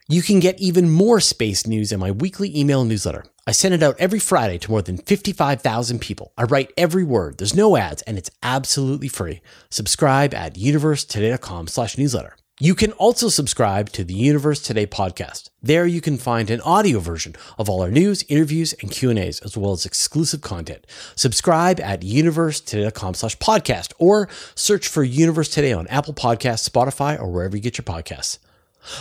You 0.06 0.20
can 0.20 0.38
get 0.38 0.60
even 0.60 0.90
more 0.90 1.18
space 1.18 1.66
news 1.66 1.90
in 1.90 1.98
my 1.98 2.10
weekly 2.10 2.54
email 2.54 2.84
newsletter. 2.84 3.24
I 3.46 3.52
send 3.52 3.72
it 3.72 3.82
out 3.82 3.96
every 3.98 4.18
Friday 4.18 4.58
to 4.58 4.70
more 4.70 4.82
than 4.82 4.98
55,000 4.98 5.98
people. 5.98 6.34
I 6.36 6.42
write 6.42 6.74
every 6.76 7.04
word. 7.04 7.38
There's 7.38 7.56
no 7.56 7.78
ads 7.78 8.02
and 8.02 8.18
it's 8.18 8.30
absolutely 8.42 9.08
free. 9.08 9.40
Subscribe 9.70 10.34
at 10.34 10.56
universetoday.com 10.56 11.68
slash 11.68 11.96
newsletter. 11.96 12.36
You 12.60 12.74
can 12.74 12.92
also 12.92 13.30
subscribe 13.30 13.88
to 13.92 14.04
the 14.04 14.12
Universe 14.12 14.60
Today 14.60 14.86
podcast. 14.86 15.48
There 15.62 15.86
you 15.86 16.02
can 16.02 16.18
find 16.18 16.50
an 16.50 16.60
audio 16.60 17.00
version 17.00 17.34
of 17.56 17.70
all 17.70 17.80
our 17.80 17.90
news, 17.90 18.24
interviews, 18.28 18.74
and 18.74 18.90
Q&As, 18.90 19.40
as 19.40 19.56
well 19.56 19.72
as 19.72 19.86
exclusive 19.86 20.42
content. 20.42 20.86
Subscribe 21.16 21.80
at 21.80 22.02
universetoday.com 22.02 23.14
slash 23.14 23.38
podcast 23.38 23.94
or 23.98 24.28
search 24.54 24.86
for 24.86 25.02
Universe 25.02 25.48
Today 25.48 25.72
on 25.72 25.86
Apple 25.86 26.12
Podcasts, 26.12 26.68
Spotify, 26.68 27.18
or 27.18 27.30
wherever 27.30 27.56
you 27.56 27.62
get 27.62 27.78
your 27.78 27.86
podcasts. 27.86 28.38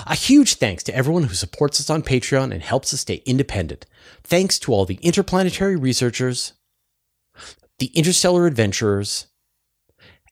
A 0.05 0.15
huge 0.15 0.55
thanks 0.55 0.83
to 0.83 0.95
everyone 0.95 1.23
who 1.23 1.33
supports 1.33 1.79
us 1.79 1.89
on 1.89 2.03
Patreon 2.03 2.51
and 2.51 2.61
helps 2.61 2.93
us 2.93 3.01
stay 3.01 3.21
independent. 3.25 3.85
Thanks 4.23 4.57
to 4.59 4.71
all 4.71 4.85
the 4.85 4.99
interplanetary 5.01 5.75
researchers, 5.75 6.53
the 7.79 7.87
interstellar 7.87 8.47
adventurers, 8.47 9.27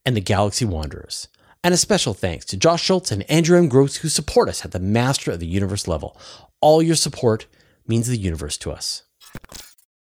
and 0.05 0.15
the 0.15 0.21
galaxy 0.21 0.65
wanderers. 0.65 1.27
And 1.63 1.73
a 1.73 1.77
special 1.77 2.13
thanks 2.13 2.45
to 2.45 2.57
Josh 2.57 2.83
Schultz 2.83 3.11
and 3.11 3.29
Andrew 3.29 3.57
M. 3.57 3.69
Gross 3.69 3.97
who 3.97 4.09
support 4.09 4.49
us 4.49 4.65
at 4.65 4.71
the 4.71 4.79
Master 4.79 5.31
of 5.31 5.39
the 5.39 5.47
Universe 5.47 5.87
level. 5.87 6.19
All 6.59 6.81
your 6.81 6.95
support 6.95 7.45
means 7.87 8.07
the 8.07 8.17
universe 8.17 8.57
to 8.59 8.71
us. 8.71 9.03